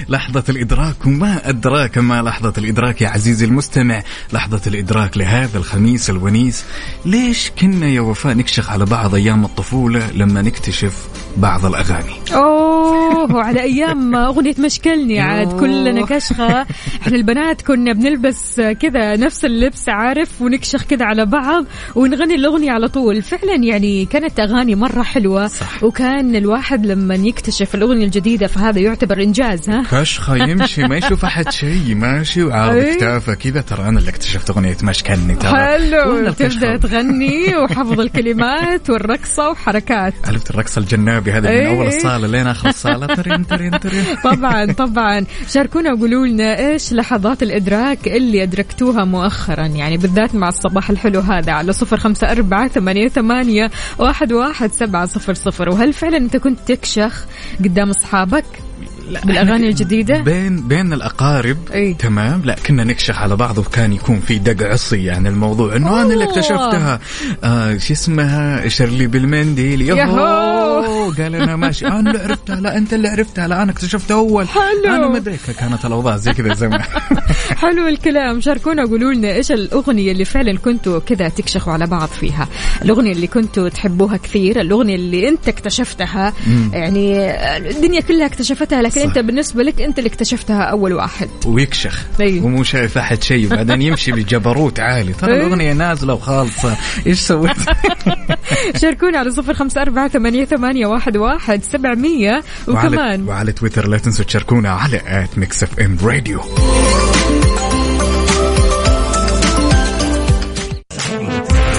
لحظة 0.09 0.45
الإدراك 0.49 1.07
وما 1.07 1.49
أدراك 1.49 1.99
ما 1.99 2.23
لحظة 2.23 2.53
الإدراك 2.59 3.03
يا 3.03 3.09
عزيزي 3.09 3.47
المستمع؟ 3.47 4.03
لحظة 4.33 4.61
الإدراك 4.67 5.19
لهذا 5.19 5.59
الخميس 5.59 6.11
الونيس. 6.11 6.65
ليش 7.05 7.51
كنا 7.61 7.87
يا 7.87 8.01
وفاء 8.01 8.35
نكشخ 8.35 8.71
على 8.71 8.85
بعض 8.85 9.15
أيام 9.15 9.45
الطفولة 9.45 10.11
لما 10.11 10.43
نكتشف 10.43 11.09
بعض 11.37 11.67
الأغاني؟ 11.67 12.15
أوه 13.11 13.43
على 13.43 13.63
أيام 13.63 14.15
أغنية 14.15 14.55
مشكلني 14.59 15.21
عاد 15.21 15.61
كلنا 15.61 16.07
كشخة. 16.07 16.67
إحنا 17.03 17.17
البنات 17.17 17.63
كنا 17.63 17.93
بنلبس 17.93 18.61
كذا 18.61 19.17
نفس 19.17 19.45
اللبس 19.45 19.89
عارف؟ 19.89 20.43
ونكشخ 20.43 20.85
كذا 20.85 21.05
على 21.05 21.27
بعض 21.27 21.65
ونغني 21.95 22.35
الأغنية 22.35 22.71
على 22.71 22.89
طول. 22.89 23.23
فعلا 23.23 23.55
يعني 23.65 24.05
كانت 24.05 24.41
أغاني 24.41 24.75
مرة 24.75 25.03
حلوة 25.03 25.47
صح. 25.47 25.85
وكان 25.85 26.37
الواحد 26.37 26.87
لما 26.87 27.15
يكتشف 27.15 27.75
الأغنية 27.75 28.05
الجديدة 28.05 28.47
فهذا 28.47 28.79
يعتبر 28.79 29.23
إنجاز 29.23 29.71
ها؟ 29.71 29.83
كشخة 29.91 30.37
يمشي 30.37 30.83
ما 30.83 30.97
يشوف 30.97 31.25
أحد 31.25 31.51
شيء 31.51 31.95
ماشي 31.95 32.43
وعارض 32.43 32.77
أي. 32.77 32.97
كتافه 32.97 33.35
كذا. 33.35 33.61
ترى 33.61 33.89
أنا 33.89 33.99
اللي 33.99 34.11
اكتشفت 34.11 34.51
أغنية 34.51 34.77
مشكلني 34.83 35.35
ترى. 35.35 35.51
حلو. 35.51 36.31
تبدأ؟ 36.31 36.77
تغني 36.77 37.57
وحفظ 37.57 38.01
الكلمات 38.01 38.91
والرقصة 38.91 39.51
وحركات. 39.51 40.15
عرفت 40.25 40.51
الرقص 40.51 40.79
الجنابي 40.79 41.33
هذا 41.33 41.51
من 41.51 41.57
أي. 41.57 41.69
أول 41.69 41.87
الصالة 41.87 42.27
لين 42.27 42.47
آخر 42.47 42.71
الصالة 43.05 43.23
ترين 43.23 43.47
ترين 43.47 43.81
ترين. 43.81 44.05
طبعا 44.31 44.73
طبعا. 44.73 45.25
شاركونا 45.49 45.93
وقولوا 45.93 46.27
لنا 46.27 46.59
إيش 46.59 46.93
لحظات 46.93 47.43
الإدراك 47.43 48.09
اللي 48.09 48.43
أدركتوها 48.43 49.05
مؤخرا 49.05 49.67
يعني 49.67 49.97
بالذات 49.97 50.35
مع 50.35 50.49
الصباح 50.49 50.91
الحلو 50.91 51.21
هذا 51.21 51.53
على 51.53 51.73
صفر 51.73 51.97
خمسة 51.97 52.33
أربعة 52.33 52.69
ثمانية, 52.69 53.09
ثمانية 53.09 53.71
واحد, 53.99 54.33
واحد 54.33 54.73
سبعة 54.73 55.07
صفر 55.07 55.35
صفر. 55.35 55.69
وهل 55.69 55.93
فعلا 55.93 56.17
أنت 56.17 56.37
كنت 56.37 56.59
تكشخ 56.67 57.25
قدام 57.65 57.91
أصحابك؟ 57.91 58.70
بالأغاني 59.25 59.69
الجديدة؟ 59.69 60.19
بين 60.21 60.69
بين 60.69 60.93
الأقارب 60.93 61.57
أي. 61.75 61.95
تمام. 61.95 62.43
لا 62.45 62.57
كنا 62.67 62.85
نكشخ 62.85 63.19
على 63.19 63.37
بعض 63.37 63.59
وكان 63.59 63.93
يكون 63.93 64.21
في 64.21 64.39
دق 64.39 64.67
عصي 64.67 65.05
يعني 65.05 65.29
الموضوع. 65.29 65.77
إنه 65.77 66.03
أنا 66.03 66.13
اللي 66.13 66.25
أوه. 66.25 66.33
اكتشفتها. 66.33 67.01
آه 67.45 67.79
شو 67.79 67.93
اسمها؟ 67.93 68.69
شرلي 68.69 69.07
بالمنديل. 69.07 69.83
يهو. 69.83 71.11
قال 71.19 71.35
أنا 71.35 71.57
ماشي. 71.57 71.87
أنا 71.87 72.11
اللي 72.11 72.19
عرفتها. 72.23 72.57
لا 72.61 72.77
أنت 72.77 72.95
اللي 72.95 73.09
عرفتها. 73.09 73.49
لا 73.49 73.63
أنا 73.63 73.73
اكتشفتها 73.73 74.15
أول. 74.15 74.49
حلو. 74.49 74.95
أنا 74.95 75.09
ما 75.09 75.17
أدري. 75.17 75.37
كانت 75.61 75.85
الأوضاع 75.85 76.17
زي 76.17 76.33
كذا 76.33 76.55
زمان. 76.55 76.83
حلو 77.63 77.89
الكلام. 77.89 78.41
شاركونا 78.41 78.85
وقولوا 78.85 79.13
لنا 79.13 79.33
إيش 79.33 79.53
الأغنية 79.53 80.13
اللي 80.13 80.25
فعلا 80.25 80.59
كنتوا 80.59 80.99
كذا 80.99 81.29
تكشخوا 81.29 81.73
على 81.73 81.87
بعض 81.87 82.09
فيها. 82.09 82.49
الأغنية 82.83 83.13
اللي 83.13 83.27
كنتوا 83.27 83.69
تحبوها 83.69 84.17
كثير 84.17 84.61
الأغنية 84.61 84.95
اللي 84.95 85.29
أنت 85.29 85.49
اكتشفتها. 85.49 86.33
يعني 86.73 87.31
الدنيا 87.71 88.01
كلها 88.01 88.27
اكتشفتها 88.27 88.83
لكن 88.83 89.00
صح. 89.01 89.07
أنت 89.07 89.19
بالنسبة 89.19 89.63
لك 89.63 89.83
أنت 89.83 89.99
اللي 89.99 90.09
اكتشفتها 90.09 90.63
أول 90.63 90.93
واحد. 90.93 91.29
ويكشخ. 91.47 92.07
أي. 92.21 92.41
ومو 92.41 92.63
شايف 92.63 92.99
أحد 92.99 93.23
شيء 93.23 93.47
وبعدين 93.47 93.83
يمشي 93.83 94.13
بجبروت 94.13 94.81
عالي. 94.81 95.13
ترى. 95.13 95.37
الأغنية 95.37 95.73
نازلة 95.73 96.15
وخالصة. 96.15 96.77
إيش 97.07 97.21
سويت؟ 97.21 97.57
شاركونا 98.83 99.19
على 99.19 99.31
صفر 99.31 99.55
خمسة 99.55 99.83
أربعة 99.83 100.09
ثمانية, 100.09 100.45
ثمانية 100.45 100.87
واحد, 100.87 101.17
واحد 101.17 101.65
سبعمية. 101.65 102.43
وعلى, 102.69 102.89
وكمان 102.89 103.29
وعلى 103.29 103.53
تويتر 103.53 103.89
لا 103.89 103.99
تنسوا 103.99 104.25
تشاركونا 104.25 104.71
على 104.71 105.01
at 105.07 105.39
Mix 105.39 105.63
FM 105.63 105.97
Radio. 106.03 106.41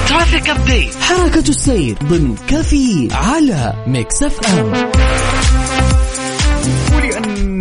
traffic 0.09 0.49
update 0.49 0.95
حركة 0.95 1.49
السير 1.49 1.95
ضمن 2.03 2.35
كفي 2.47 3.07
على 3.11 3.73
Mix 3.87 4.23
FM. 4.23 4.73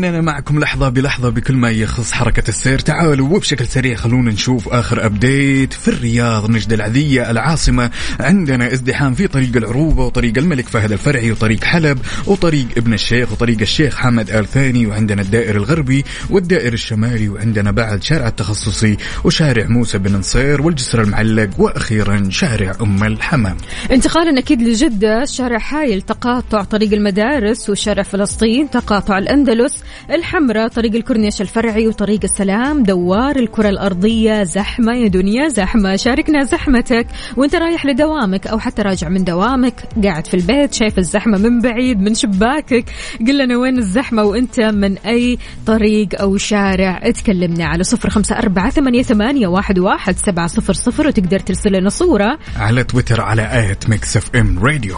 اننا 0.05 0.21
معكم 0.21 0.61
لحظة 0.61 0.89
بلحظة 0.89 1.29
بكل 1.29 1.55
ما 1.55 1.71
يخص 1.71 2.13
حركة 2.13 2.49
السير. 2.49 2.79
تعالوا 2.79 3.29
وبشكل 3.29 3.67
سريع 3.67 3.97
خلونا 3.97 4.31
نشوف 4.31 4.69
آخر 4.69 5.07
update 5.07 5.73
في 5.73 5.89
الرياض. 5.89 6.51
نجد 6.51 6.73
العذية 6.73 7.31
العاصمة 7.31 7.91
عندنا 8.21 8.73
ازدحام 8.73 9.15
في 9.15 9.29
طريق 9.29 9.57
العروبة 9.57 10.05
وطريق 10.07 10.39
الملك 10.39 10.69
فهد 10.69 10.93
الفرعي 10.93 11.33
وطريق 11.33 11.65
حلب 11.65 11.99
وطريق 12.27 12.67
ابن 12.77 12.95
الشيخ 12.95 13.33
وطريق 13.33 13.61
الشيخ 13.61 13.97
حمد 13.97 14.31
آل 14.31 14.47
ثاني 14.47 14.87
وعندنا 14.87 15.23
الدائر 15.23 15.57
الغربي 15.57 16.05
والدائر 16.31 16.73
الشمالي 16.73 17.29
وعندنا 17.29 17.71
بعد 17.71 18.03
شارع 18.03 18.29
التخصصي 18.29 18.97
وشارع 19.25 19.67
موسى 19.67 19.99
بن 19.99 20.17
نصير 20.17 20.63
والجسر 20.63 21.03
المعلق 21.03 21.51
وأخيرا 21.59 22.29
شارع 22.31 22.73
أم 22.81 23.05
الحمام. 23.05 23.57
انتقالا 23.93 24.39
أكيد 24.39 24.63
لجدة 24.63 25.25
شارع 25.25 25.59
حايل 25.59 26.03
تقاطع 26.03 26.65
طريق 26.65 26.93
المدارس 26.93 27.71
وشارع 27.71 28.03
فلسطين 28.03 28.71
تقاطع 28.71 29.19
الأندلس 29.19 29.83
الحمراء 30.11 30.69
طريق 30.69 30.95
الكورنيش 30.95 31.41
الفرعي 31.41 31.89
وطريق 31.89 32.21
السلام 32.25 32.83
دوار 32.83 33.37
الكرة 33.37 33.69
الأرضية 33.69 34.43
زحمة 34.43 34.93
يا 34.93 35.09
دنيا 35.09 35.49
زحمة. 35.49 35.97
شاركنا 35.97 36.45
زحمتك. 36.45 37.07
وأنت 37.37 37.55
رايح 37.55 37.87
لدوامك 37.87 38.47
أو 38.47 38.59
حتى 38.59 38.83
راجع 38.83 39.09
من 39.09 39.25
دوامك. 39.25 39.75
قاعد 40.05 40.27
في 40.27 40.35
البيت 40.35 40.75
شايف 40.75 40.99
الزحمة 40.99 41.39
من 41.39 41.61
بعيد 41.61 42.01
من 42.01 42.15
شباكك. 42.15 42.85
قل 43.27 43.39
لنا 43.39 43.57
وين 43.57 43.79
الزحمة 43.79 44.23
وأنت 44.23 44.61
من 44.61 44.99
أي 44.99 45.39
طريق 45.67 46.21
أو 46.21 46.37
شارع. 46.37 47.01
اتكلمنا 47.03 47.67
على 47.67 47.85
صفر 47.85 48.11
خمسة 48.11 48.39
أربعة 48.39 48.71
ثمانية, 48.71 49.03
ثمانية 49.03 49.47
واحد, 49.47 49.79
واحد 49.79 50.17
سبعة 50.17 50.47
صفر 50.47 50.73
صفر 50.73 51.07
وتقدر 51.07 51.39
ترسل 51.39 51.73
لنا 51.73 51.89
صورة. 51.89 52.39
على 52.57 52.85
تويتر 52.85 53.21
على 53.21 53.43
at 53.43 53.79
Mix 53.89 54.17
FM 54.17 54.59
Radio. 54.59 54.97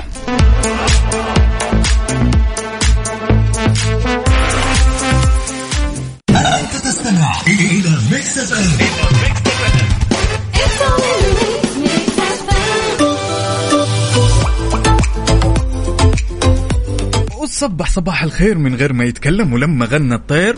وصبح 17.42 17.90
صباح 17.90 18.22
الخير 18.22 18.58
من 18.58 18.74
غير 18.74 18.92
ما 18.92 19.04
يتكلم 19.04 19.52
ولما 19.52 19.86
غنى 19.86 20.14
الطير. 20.14 20.56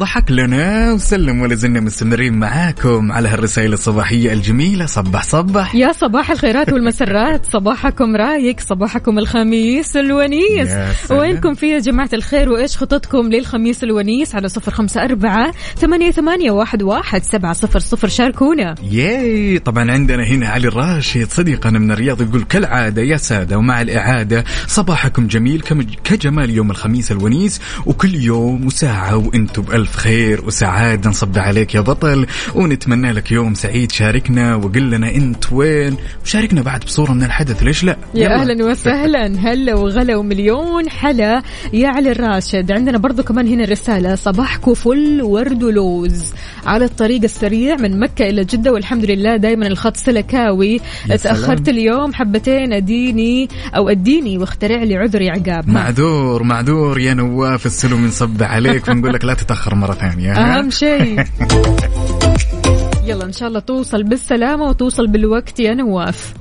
ضحك 0.00 0.30
لنا 0.30 0.92
وسلم 0.92 1.40
ولا 1.40 1.54
زلنا 1.54 1.80
مستمرين 1.80 2.34
معاكم 2.34 3.12
على 3.12 3.28
هالرسائل 3.28 3.72
الصباحية 3.72 4.32
الجميلة. 4.32 4.86
صبح 4.86 5.22
صبح. 5.22 5.74
يا 5.74 5.92
صباح 5.92 6.30
الخيرات 6.30 6.72
والمسرات. 6.72 7.46
صباحكم 7.52 8.16
رايق 8.16 8.60
صباحكم 8.60 9.18
الخميس 9.18 9.96
الونيس. 9.96 10.68
وينكم 11.10 11.54
في 11.54 11.68
يا 11.68 11.78
جماعة 11.78 12.08
الخير؟ 12.12 12.52
وإيش 12.52 12.76
خططكم 12.76 13.28
للخميس 13.28 13.84
الونيس؟ 13.84 14.34
على 14.34 14.48
صفر 14.48 14.72
خمسة 14.72 15.04
أربعة 15.04 15.52
ثمانية, 15.76 16.10
ثمانية 16.10 16.50
واحد, 16.50 16.82
واحد 16.82 17.22
سبعة 17.22 17.52
صفر 17.52 17.78
صفر. 17.78 18.08
شاركونا. 18.08 18.74
ياي. 18.90 19.58
طبعا 19.58 19.90
عندنا 19.90 20.24
هنا 20.24 20.48
علي 20.48 20.68
الراشد 20.68 21.28
صديقنا 21.30 21.78
من 21.78 21.90
الرياض 21.90 22.22
يقول 22.22 22.42
كالعادة 22.42 23.02
يا 23.02 23.16
سادة 23.16 23.58
ومع 23.58 23.80
الإعادة 23.80 24.44
صباحكم 24.66 25.26
جميل. 25.26 25.62
كجمال 26.04 26.50
يوم 26.50 26.70
الخميس 26.70 27.12
الونيس 27.12 27.60
وكل 27.86 28.14
يوم 28.14 28.66
وساعة 28.66 29.16
وإنتم 29.16 29.64
بألف 29.70 29.96
خير 29.96 30.44
وسعادة 30.46 31.10
نصب 31.10 31.38
عليك 31.38 31.74
يا 31.74 31.80
بطل 31.80 32.26
ونتمنى 32.54 33.12
لك 33.12 33.32
يوم 33.32 33.54
سعيد. 33.54 33.92
شاركنا 33.92 34.54
وقل 34.54 34.90
لنا 34.90 35.14
أنت 35.14 35.52
وين 35.52 35.96
وشاركنا 36.24 36.62
بعد 36.62 36.80
بصورة 36.80 37.12
من 37.12 37.22
الحدث. 37.22 37.62
ليش 37.62 37.84
لا؟ 37.84 37.96
يا 38.14 38.24
يلا. 38.24 38.34
أهلا 38.34 38.64
وسهلا. 38.64 39.26
هلا 39.44 39.74
وغلا 39.74 40.16
ومليون 40.16 40.90
حلا 40.90 41.42
يا 41.72 41.88
علي 41.88 42.12
الراشد. 42.12 42.72
عندنا 42.72 42.98
برضو 42.98 43.22
كمان 43.22 43.48
هنا 43.48 43.64
رسالة. 43.64 44.14
صباحكم 44.14 44.74
فل 44.74 45.22
ورد 45.22 45.62
ولوز. 45.62 46.24
على 46.66 46.84
الطريق 46.84 47.22
السريع 47.22 47.76
من 47.76 48.00
مكة 48.00 48.30
إلى 48.30 48.44
جدة 48.44 48.72
والحمد 48.72 49.04
لله 49.04 49.36
دائما 49.36 49.66
الخط 49.66 49.96
سلكاوي. 49.96 50.80
تاخرت 51.22 51.68
اليوم 51.68 52.14
حبتين. 52.14 52.72
أديني 52.72 53.48
أو 53.76 53.88
أديني 53.88 54.38
واخترع 54.38 54.82
لي 54.82 54.96
عذر 54.96 55.22
يا 55.22 55.32
عقاب. 55.32 55.68
معذور 55.68 56.42
معذور 56.42 57.00
يا 57.00 57.14
نواف. 57.14 57.66
السلم 57.66 58.06
نصب 58.06 58.42
عليك. 58.42 58.82
ونقول 58.88 59.14
لك 59.14 59.24
لا 59.24 59.34
تتأخر. 59.34 59.59
مرة 59.68 59.92
ثانية. 59.92 60.32
ها؟ 60.32 60.58
اهم 60.58 60.70
شيء. 60.70 61.24
يلا 63.08 63.24
إن 63.24 63.32
شاء 63.32 63.48
الله 63.48 63.60
توصل 63.60 64.02
بالسلامة 64.02 64.64
وتوصل 64.64 65.06
بالوقت 65.06 65.60
يا 65.60 65.74
نواف. 65.74 66.34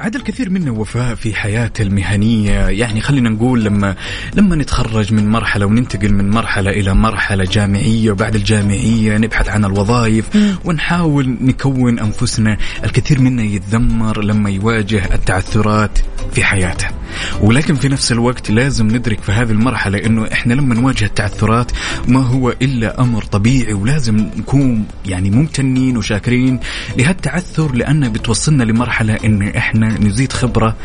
عاد 0.00 0.16
الكثير 0.16 0.50
منا 0.50 0.70
وفاء 0.70 1.14
في 1.14 1.34
حياته 1.34 1.82
المهنية. 1.82 2.68
يعني 2.68 3.00
خلينا 3.00 3.30
نقول 3.30 3.64
لما 3.64 3.96
لما 4.34 4.56
نتخرج 4.56 5.12
من 5.12 5.28
مرحلة 5.28 5.66
وننتقل 5.66 6.12
من 6.14 6.30
مرحلة 6.30 6.70
إلى 6.70 6.94
مرحلة 6.94 7.44
جامعية 7.44 8.10
وبعد 8.10 8.34
الجامعية 8.34 9.18
نبحث 9.18 9.48
عن 9.48 9.64
الوظائف 9.64 10.28
ونحاول 10.64 11.36
نكون 11.40 11.98
أنفسنا. 11.98 12.56
الكثير 12.84 13.20
منا 13.20 13.42
يتذمر 13.42 14.24
لما 14.24 14.50
يواجه 14.50 15.14
التعثرات 15.14 15.98
في 16.32 16.44
حياته. 16.44 16.86
ولكن 17.40 17.74
في 17.74 17.88
نفس 17.88 18.12
الوقت 18.12 18.50
لازم 18.50 18.86
ندرك 18.86 19.20
في 19.20 19.32
هذه 19.32 19.50
المرحلة 19.50 20.06
أنه 20.06 20.28
إحنا 20.32 20.54
لما 20.54 20.74
نواجه 20.74 21.04
التعثرات 21.04 21.72
ما 22.08 22.20
هو 22.20 22.50
إلا 22.50 23.00
أمر 23.00 23.22
طبيعي 23.22 23.72
ولازم 23.72 24.16
نكون 24.16 24.84
يعني 25.06 25.30
ممتنين 25.30 25.96
وشاكرين 25.96 26.60
لهالتعثر 26.98 27.74
لأنه 27.74 28.08
بتوصلنا 28.08 28.64
لمرحلة 28.64 29.18
أن 29.24 29.42
إحنا 29.42 29.90
نزيد 30.00 30.32
خبرة 30.32 30.76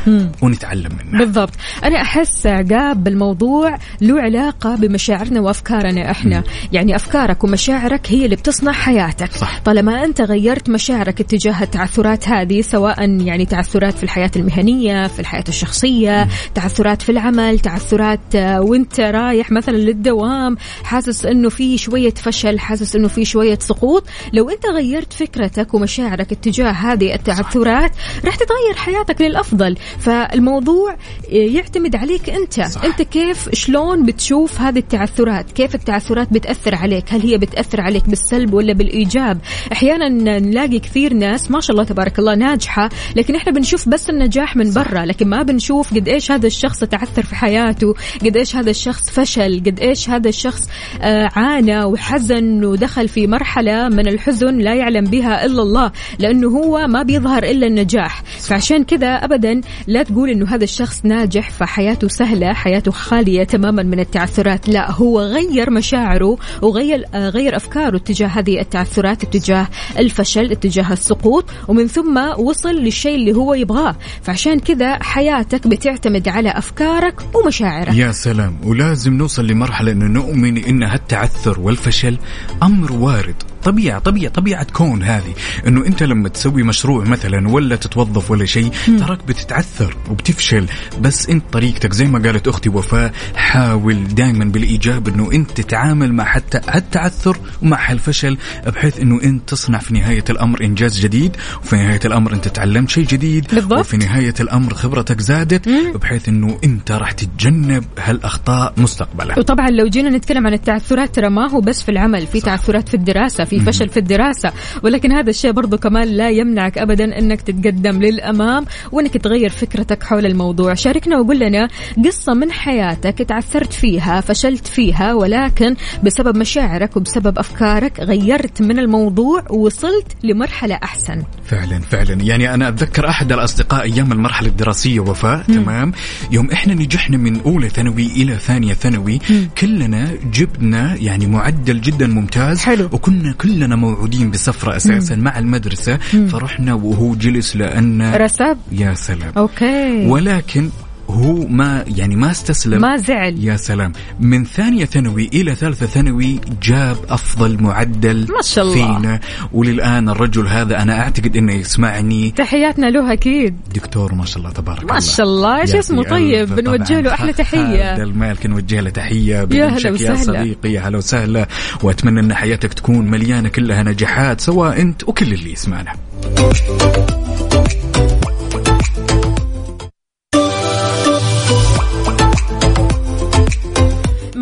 ونتعلم 0.41 0.91
منها. 1.03 1.25
بالضبط. 1.25 1.53
أنا 1.83 2.01
أحس 2.01 2.47
عقاب 2.47 3.03
بالموضوع 3.03 3.77
له 4.01 4.21
علاقة 4.21 4.75
بمشاعرنا 4.75 5.41
وأفكارنا 5.41 6.11
إحنا. 6.11 6.43
يعني 6.71 6.95
أفكارك 6.95 7.43
ومشاعرك 7.43 8.07
هي 8.11 8.25
اللي 8.25 8.35
بتصنع 8.35 8.71
حياتك. 8.71 9.31
صح. 9.31 9.59
طالما 9.59 10.03
أنت 10.03 10.21
غيرت 10.21 10.69
مشاعرك 10.69 11.21
اتجاه 11.21 11.63
التعثرات 11.63 12.29
هذه 12.29 12.61
سواء 12.61 13.09
يعني 13.09 13.45
تعثرات 13.45 13.93
في 13.93 14.03
الحياة 14.03 14.31
المهنية 14.35 15.07
في 15.07 15.19
الحياة 15.19 15.43
الشخصية 15.49 16.27
تعثرات 16.55 17.01
في 17.01 17.11
العمل 17.11 17.59
تعثرات 17.59 18.35
آه، 18.35 18.61
وأنت 18.61 18.99
رايح 18.99 19.51
مثلا 19.51 19.77
للدوام 19.77 20.57
حاسس 20.83 21.25
إنه 21.25 21.49
في 21.49 21.77
شوية 21.77 22.13
فشل 22.13 22.59
حاسس 22.59 22.95
إنه 22.95 23.07
في 23.07 23.25
شوية 23.25 23.59
سقوط. 23.61 24.07
لو 24.33 24.49
أنت 24.49 24.65
غيرت 24.65 25.13
فكرتك 25.13 25.73
ومشاعرك 25.73 26.31
اتجاه 26.31 26.71
هذه 26.71 27.13
التعثرات 27.13 27.91
راح 28.25 28.35
تتغير 28.35 28.75
حياتك. 28.75 28.94
للأفضل. 29.19 29.75
فالموضوع 29.99 30.95
يعتمد 31.29 31.95
عليك 31.95 32.29
أنت. 32.29 32.61
صح. 32.61 32.83
أنت 32.83 33.01
كيف 33.01 33.49
شلون 33.53 34.05
بتشوف 34.05 34.61
هذه 34.61 34.79
التعثرات؟ 34.79 35.51
كيف 35.51 35.75
التعثرات 35.75 36.33
بتأثر 36.33 36.75
عليك؟ 36.75 37.13
هل 37.13 37.21
هي 37.21 37.37
بتأثر 37.37 37.81
عليك 37.81 38.09
بالسلب 38.09 38.53
ولا 38.53 38.73
بالإيجاب؟ 38.73 39.37
أحيانا 39.71 40.09
نلاقي 40.39 40.79
كثير 40.79 41.13
ناس 41.13 41.51
ما 41.51 41.59
شاء 41.59 41.71
الله 41.71 41.83
تبارك 41.83 42.19
الله 42.19 42.35
ناجحة 42.35 42.89
لكن 43.15 43.35
إحنا 43.35 43.51
بنشوف 43.51 43.89
بس 43.89 44.09
النجاح 44.09 44.55
من 44.55 44.73
برا 44.73 45.05
لكن 45.05 45.27
ما 45.27 45.43
بنشوف 45.43 45.93
قد 45.93 46.07
إيش 46.07 46.31
هذا 46.31 46.47
الشخص 46.47 46.79
تعثر 46.79 47.23
في 47.23 47.35
حياته 47.35 47.93
قد 48.25 48.37
إيش 48.37 48.55
هذا 48.55 48.69
الشخص 48.69 49.09
فشل 49.09 49.63
قد 49.65 49.79
إيش 49.79 50.09
هذا 50.09 50.29
الشخص 50.29 50.69
آه، 51.01 51.29
عانى 51.35 51.83
وحزن 51.83 52.63
ودخل 52.63 53.07
في 53.07 53.27
مرحلة 53.27 53.89
من 53.89 54.07
الحزن 54.07 54.57
لا 54.57 54.75
يعلم 54.75 55.03
بها 55.03 55.45
إلا 55.45 55.61
الله 55.61 55.91
لأنه 56.19 56.47
هو 56.47 56.87
ما 56.87 57.03
بيظهر 57.03 57.43
إلا 57.43 57.67
النجاح. 57.67 58.23
فعشان 58.39 58.83
كذا 58.87 59.07
ابدا 59.07 59.61
لا 59.87 60.03
تقول 60.03 60.29
إنه 60.29 60.45
هذا 60.55 60.63
الشخص 60.63 61.05
ناجح 61.05 61.49
فحياته 61.49 62.07
سهلة 62.07 62.53
حياته 62.53 62.91
خالية 62.91 63.43
تماما 63.43 63.83
من 63.83 63.99
التعثرات. 63.99 64.69
لا 64.69 64.91
هو 64.91 65.21
غير 65.21 65.69
مشاعره 65.69 66.37
وغير 66.61 67.03
آه، 67.13 67.29
غير 67.29 67.55
أفكاره 67.55 67.97
تجاه 67.97 68.27
هذه 68.27 68.59
التعثرات 68.59 69.23
اتجاه 69.23 69.67
الفشل 69.99 70.51
اتجاه 70.51 70.93
السقوط 70.93 71.45
ومن 71.67 71.87
ثم 71.87 72.17
وصل 72.37 72.75
للشيء 72.75 73.15
اللي 73.15 73.33
هو 73.33 73.53
يبغاه. 73.53 73.95
فعشان 74.21 74.59
كذا 74.59 75.03
حياتك 75.03 75.67
بتعتمد 75.67 76.27
على 76.27 76.49
أفكارك 76.49 77.21
ومشاعرك. 77.35 77.93
يا 77.93 78.11
سلام. 78.11 78.57
ولازم 78.63 79.13
نوصل 79.13 79.47
لمرحلة 79.47 79.91
أنه 79.91 80.05
نؤمن 80.05 80.57
أن 80.65 80.83
هالتعثر 80.83 81.59
والفشل 81.59 82.17
أمر 82.63 82.91
وارد. 82.91 83.54
طبيعة 83.65 83.99
طبيعة 83.99 84.31
طبيعة 84.31 84.67
كون 84.73 85.03
هذه. 85.03 85.33
أنه 85.67 85.85
أنت 85.85 86.03
لما 86.03 86.29
تسوي 86.29 86.63
مشروع 86.63 87.03
مثلا 87.03 87.49
ولا 87.49 87.75
تتوظف 87.75 88.31
ولا 88.31 88.45
شيء 88.45 88.71
تراك 88.99 89.27
بتتعثر 89.27 89.97
وبتفشل. 90.09 90.65
بس 91.01 91.29
أنت 91.29 91.43
طريقتك 91.51 91.93
زي 91.93 92.05
ما 92.05 92.19
قالت 92.19 92.47
أختي 92.47 92.69
وفاء 92.69 93.13
حاول 93.35 94.07
دائما 94.07 94.45
بالإيجاب 94.45 95.07
أنه 95.07 95.31
أنت 95.31 95.51
تتعامل 95.51 96.13
مع 96.13 96.23
حتى 96.23 96.61
التعثر 96.75 97.37
ومع 97.61 97.91
الفشل 97.91 98.37
بحيث 98.67 98.99
أنه 98.99 99.23
أنت 99.23 99.49
تصنع 99.49 99.77
في 99.77 99.93
نهاية 99.93 100.23
الأمر 100.29 100.63
إنجاز 100.63 100.99
جديد 100.99 101.35
وفي 101.63 101.75
نهاية 101.75 101.99
الأمر 102.05 102.33
أنت 102.33 102.47
تعلمت 102.47 102.89
شيء 102.89 103.05
جديد 103.05 103.47
بالضبط. 103.53 103.79
وفي 103.79 103.97
نهاية 103.97 104.33
الأمر 104.39 104.73
خبرتك 104.73 105.21
زادت 105.21 105.69
بحيث 106.01 106.29
أنه 106.29 106.57
أنت 106.63 106.91
راح 106.91 107.11
تتجنب 107.11 107.83
هالأخطاء 107.99 108.73
مستقبلا. 108.77 109.39
وطبعا 109.39 109.69
لو 109.69 109.87
جينا 109.87 110.09
نتكلم 110.09 110.47
عن 110.47 110.53
التعثرات 110.53 111.15
ترى 111.15 111.29
ما 111.29 111.49
هو 111.49 111.61
بس 111.61 111.81
في 111.81 111.89
العمل 111.89 112.27
في 112.27 112.41
تعثرات 112.41 112.89
في 112.89 112.93
الدراسة 112.93 113.43
في 113.43 113.54
في 113.59 113.65
فشل 113.65 113.89
في 113.89 113.97
الدراسة. 113.97 114.51
ولكن 114.83 115.11
هذا 115.11 115.29
الشيء 115.29 115.51
برضو 115.51 115.77
كمان 115.77 116.07
لا 116.07 116.29
يمنعك 116.29 116.77
أبدا 116.77 117.19
أنك 117.19 117.41
تتقدم 117.41 118.01
للأمام 118.01 118.65
وأنك 118.91 119.17
تغير 119.17 119.49
فكرتك 119.49 120.03
حول 120.03 120.25
الموضوع. 120.25 120.73
شاركنا 120.73 121.19
وقول 121.19 121.39
لنا 121.39 121.67
قصة 122.05 122.33
من 122.33 122.51
حياتك 122.51 123.17
تعثرت 123.17 123.73
فيها 123.73 124.21
فشلت 124.21 124.67
فيها 124.67 125.13
ولكن 125.13 125.75
بسبب 126.03 126.37
مشاعرك 126.37 126.97
وبسبب 126.97 127.39
أفكارك 127.39 127.99
غيرت 127.99 128.61
من 128.61 128.79
الموضوع 128.79 129.43
ووصلت 129.49 130.07
لمرحلة 130.23 130.75
أحسن. 130.83 131.23
فعلا 131.45 131.79
فعلا. 131.79 132.13
يعني 132.13 132.53
أنا 132.53 132.67
أتذكر 132.69 133.09
أحد 133.09 133.31
الأصدقاء 133.31 133.83
أيام 133.83 134.11
المرحلة 134.11 134.47
الدراسية 134.47 134.99
وفاء 134.99 135.43
تمام؟ 135.43 135.91
يوم 136.31 136.51
إحنا 136.51 136.73
نجحنا 136.73 137.17
من 137.17 137.41
أولى 137.41 137.69
ثانوي 137.69 138.05
إلى 138.05 138.35
ثانية 138.37 138.73
ثانوي 138.73 139.19
كلنا 139.57 140.11
جبنا 140.33 140.95
يعني 140.95 141.27
معدل 141.27 141.81
جدا 141.81 142.07
ممتاز 142.07 142.59
حلو. 142.59 142.89
وكنا 142.91 143.33
كلنا 143.45 143.75
موعودين 143.75 144.31
بسفرة 144.31 144.75
أساسا 144.75 145.15
مع 145.15 145.39
المدرسة 145.39 145.97
فرحنا 145.97 146.73
وهو 146.73 147.15
جلس 147.15 147.55
لأن 147.55 148.15
رسب؟ 148.15 148.57
يا 148.71 148.93
سلام. 148.93 149.31
okay. 149.37 150.05
ولكن 150.07 150.69
هو 151.09 151.47
ما 151.47 151.83
يعني 151.87 152.15
ما 152.15 152.31
استسلم. 152.31 152.81
ما 152.81 152.97
زعل. 152.97 153.43
يا 153.43 153.57
سلام. 153.57 153.93
من 154.19 154.45
ثانية 154.45 154.85
ثانوي 154.85 155.29
إلى 155.33 155.55
ثالثة 155.55 155.85
ثانوي 155.85 156.39
جاب 156.63 156.97
أفضل 157.09 157.61
معدل 157.63 158.27
ما 158.35 158.41
شاء 158.41 158.65
الله. 158.65 158.73
فينا. 158.99 159.19
وللآن 159.53 160.09
الرجل 160.09 160.47
هذا 160.47 160.81
أنا 160.81 160.99
أعتقد 160.99 161.37
أنه 161.37 161.53
يسمعني. 161.53 162.31
تحياتنا 162.31 162.85
له 162.85 163.13
أكيد. 163.13 163.55
دكتور 163.75 164.13
ما 164.15 164.25
شاء 164.25 164.37
الله 164.37 164.51
تبارك 164.51 164.81
الله. 164.81 164.93
ما 164.93 164.99
شاء 164.99 165.25
الله. 165.25 165.61
إيش 165.61 165.73
يا 165.73 165.79
اسمه؟ 165.79 166.03
طيب 166.03 166.55
بنوجه. 166.55 167.01
له 167.01 167.13
أحلى 167.13 167.29
هذا 167.31 167.37
تحية. 167.37 168.03
المالك 168.03 168.45
نوجه 168.45 168.79
له 168.81 168.89
تحية. 168.89 169.47
يا 169.51 169.67
هلا 169.67 169.77
شك 169.77 169.85
يا 169.85 169.91
وسهلا. 169.91 170.17
صديقي. 170.41 170.69
يا 170.73 170.81
هلا 170.81 170.97
وسهلا. 170.97 171.47
وأتمنى 171.83 172.19
أن 172.19 172.33
حياتك 172.33 172.73
تكون 172.73 173.11
مليانة 173.11 173.49
كلها 173.49 173.83
نجاحات 173.83 174.41
سواء 174.41 174.81
أنت 174.81 175.03
وكل 175.03 175.33
اللي 175.33 175.51
يسمعنا. 175.51 175.91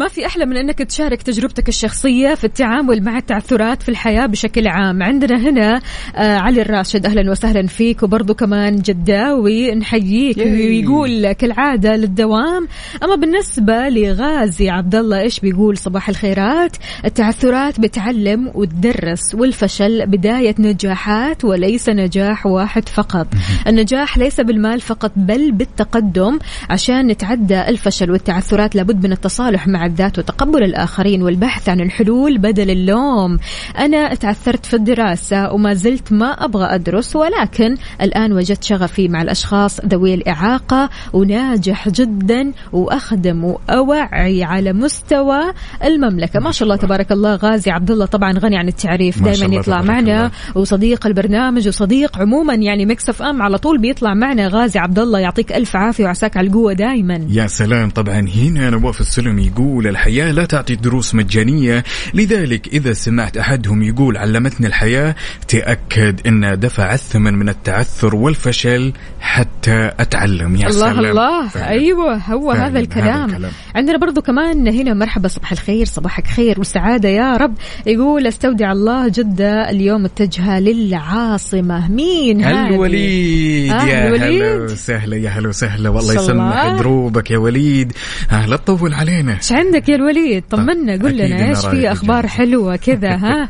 ما 0.03 0.09
في 0.09 0.25
أحلى 0.25 0.45
من 0.45 0.57
أنك 0.57 0.79
تشارك 0.79 1.21
تجربتك 1.21 1.69
الشخصية 1.69 2.35
في 2.35 2.43
التعامل 2.43 3.03
مع 3.03 3.17
التعثرات 3.17 3.83
في 3.83 3.89
الحياة 3.89 4.25
بشكل 4.25 4.67
عام. 4.67 5.03
عندنا 5.03 5.49
هنا 5.49 5.81
آه 6.15 6.37
علي 6.37 6.61
الراشد 6.61 7.05
أهلا 7.05 7.31
وسهلا 7.31 7.67
فيك 7.67 8.03
وبرضه 8.03 8.33
كمان 8.33 8.75
جداوي 8.75 9.75
نحييك 9.75 10.37
ويقول 10.37 11.31
كالعاده 11.31 11.95
للدوام. 11.95 12.67
أما 13.03 13.15
بالنسبة 13.15 13.89
لغازي 13.89 14.69
عبد 14.69 14.95
الله 14.95 15.19
إيش 15.19 15.39
بيقول؟ 15.39 15.77
صباح 15.77 16.09
الخيرات. 16.09 16.77
التعثرات 17.05 17.79
بتعلم 17.79 18.51
وتدرس 18.55 19.35
والفشل 19.35 20.05
بداية 20.05 20.55
نجاحات 20.59 21.45
وليس 21.45 21.89
نجاح 21.89 22.45
واحد 22.45 22.89
فقط. 22.89 23.27
النجاح 23.67 24.17
ليس 24.17 24.41
بالمال 24.41 24.81
فقط 24.81 25.11
بل 25.15 25.51
بالتقدم. 25.51 26.39
عشان 26.69 27.07
نتعدى 27.07 27.61
الفشل 27.61 28.11
والتعثرات 28.11 28.75
لابد 28.75 29.05
من 29.05 29.11
التصالح 29.11 29.67
مع 29.67 29.85
الذات 29.93 30.19
وتقبل 30.19 30.63
الآخرين 30.63 31.23
والبحث 31.23 31.69
عن 31.69 31.81
الحلول 31.81 32.37
بدل 32.37 32.69
اللوم. 32.69 33.37
أنا 33.79 34.13
تعثرت 34.13 34.65
في 34.65 34.73
الدراسة 34.73 35.53
وما 35.53 35.73
زلت 35.73 36.13
ما 36.13 36.31
أبغى 36.45 36.65
أدرس 36.65 37.15
ولكن 37.15 37.77
الآن 38.01 38.33
وجدت 38.33 38.63
شغفي 38.63 39.07
مع 39.07 39.21
الأشخاص 39.21 39.79
ذوي 39.85 40.13
الإعاقة 40.13 40.89
وناجح 41.13 41.89
جدا 41.89 42.51
وأخدم 42.71 43.43
وأوعي 43.43 44.43
على 44.43 44.73
مستوى 44.73 45.41
المملكة. 45.83 46.39
ما 46.39 46.51
شاء 46.51 46.63
الله 46.63 46.75
تبارك 46.75 47.11
الله. 47.11 47.35
غازي 47.35 47.71
عبد 47.71 47.91
الله 47.91 48.05
طبعا 48.05 48.31
غني 48.31 48.57
عن 48.57 48.67
التعريف 48.67 49.23
دائما 49.23 49.55
يطلع 49.55 49.81
معنا. 49.81 50.25
الله. 50.25 50.31
وصديق 50.55 51.07
البرنامج 51.07 51.67
وصديق 51.67 52.17
عموما 52.17 52.53
يعني 52.53 52.85
مكسف 52.85 53.21
ام 53.21 53.41
على 53.41 53.57
طول 53.57 53.81
بيطلع 53.81 54.13
معنا. 54.13 54.47
غازي 54.47 54.79
عبد 54.79 54.99
الله 54.99 55.19
يعطيك 55.19 55.51
ألف 55.53 55.75
عافية 55.75 56.03
وعساك 56.03 56.37
على 56.37 56.47
القوة 56.47 56.73
دائما 56.73 57.27
يا 57.29 57.47
سلام. 57.47 57.89
طبعا 57.89 58.19
هنا 58.19 58.69
نواف 58.69 59.01
السلم 59.01 59.39
يقول 59.39 59.82
الحياة 59.87 60.31
لا 60.31 60.45
تعطي 60.45 60.75
دروس 60.75 61.15
مجانية. 61.15 61.83
لذلك 62.13 62.67
إذا 62.67 62.93
سمعت 62.93 63.37
أحدهم 63.37 63.83
يقول 63.83 64.17
علمتني 64.17 64.67
الحياة 64.67 65.15
تأكد 65.47 66.27
أن 66.27 66.59
دفع 66.59 66.93
الثمن 66.93 67.33
من 67.33 67.49
التعثر 67.49 68.15
والفشل 68.15 68.93
حتى 69.21 69.91
أتعلم. 69.99 70.55
يا 70.55 70.67
الله 70.67 70.93
سلام. 70.93 71.05
الله. 71.05 71.47
فعلاً. 71.47 71.69
أيوه 71.69 72.15
هو 72.15 72.53
فعلاً، 72.53 72.65
هذا 72.65 72.71
هذا 72.71 72.79
الكلام. 72.79 73.29
الكلام. 73.29 73.51
عندنا 73.75 73.97
برضو 73.97 74.21
كمان 74.21 74.67
هنا 74.67 74.93
مرحبا 74.93 75.27
صباح 75.27 75.51
الخير 75.51 75.85
صباحك 75.85 76.27
خير 76.27 76.59
وسعاده 76.59 77.09
يا 77.09 77.37
رب. 77.37 77.53
يقول 77.85 78.27
أستودع 78.27 78.71
الله 78.71 79.07
جدة 79.07 79.69
اليوم 79.69 80.03
متجهه 80.03 80.59
للعاصمة. 80.59 81.91
مين 81.91 82.43
هذه؟ 82.43 82.67
الوليد. 82.67 83.71
آه، 83.71 83.85
يا. 83.85 84.09
هلا 84.15 84.63
وسهلا 84.63 85.17
يا 85.17 85.29
هلا 85.29 85.49
وسهلا. 85.49 85.89
والله 85.89 86.13
يسمح. 86.13 86.75
دروبك 86.79 87.31
يا 87.31 87.37
وليد. 87.37 87.93
آه 88.31 88.45
لا 88.45 88.55
تطول 88.57 88.93
علينا. 88.93 89.37
إيش 89.37 89.51
عندك؟ 89.51 89.72
يا 89.73 89.95
الوليد؟ 89.95 90.43
طمنا 90.49 91.01
قول 91.01 91.17
لنا 91.17 91.49
إيش 91.49 91.65
في 91.65 91.91
أخبار. 91.91 92.27
حلوة 92.27 92.75
كذا 92.75 93.15
ها؟ 93.15 93.49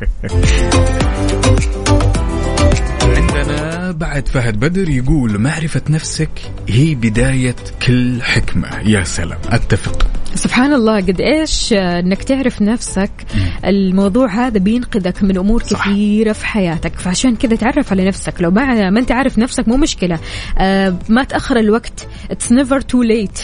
عندنا 3.16 3.90
بعد 3.90 4.28
فهد 4.28 4.60
بدر 4.60 4.88
يقول 4.88 5.38
معرفة 5.38 5.82
نفسك 5.90 6.30
هي 6.68 6.94
بداية 6.94 7.56
كل 7.86 8.22
حكمة 8.22 8.68
يا 8.80 9.04
سلام. 9.04 9.38
أتفق. 9.48 10.06
سبحان 10.34 10.72
الله 10.72 10.96
قد 10.96 11.20
إيش 11.20 11.72
آه، 11.72 12.00
إنك 12.00 12.22
تعرف 12.22 12.62
نفسك 12.62 13.10
الموضوع 13.64 14.46
هذا 14.46 14.58
بينقذك 14.58 15.22
من 15.22 15.38
أمور 15.38 15.62
صح. 15.62 15.88
كثيرة 15.88 16.32
في 16.32 16.46
حياتك. 16.46 16.98
فعشان 16.98 17.36
كذا 17.36 17.56
تعرف 17.56 17.92
على 17.92 18.04
نفسك. 18.04 18.34
لو 18.40 18.50
ما 18.50 18.90
ما 18.90 19.00
أنت 19.00 19.12
عارف 19.12 19.38
نفسك 19.38 19.68
مو 19.68 19.76
مشكلة. 19.76 20.18
آه 20.58 20.96
ما 21.08 21.24
تأخر 21.24 21.56
الوقت. 21.56 22.06
it's 22.30 22.52
never 22.52 22.80
too 22.80 23.02
late 23.02 23.38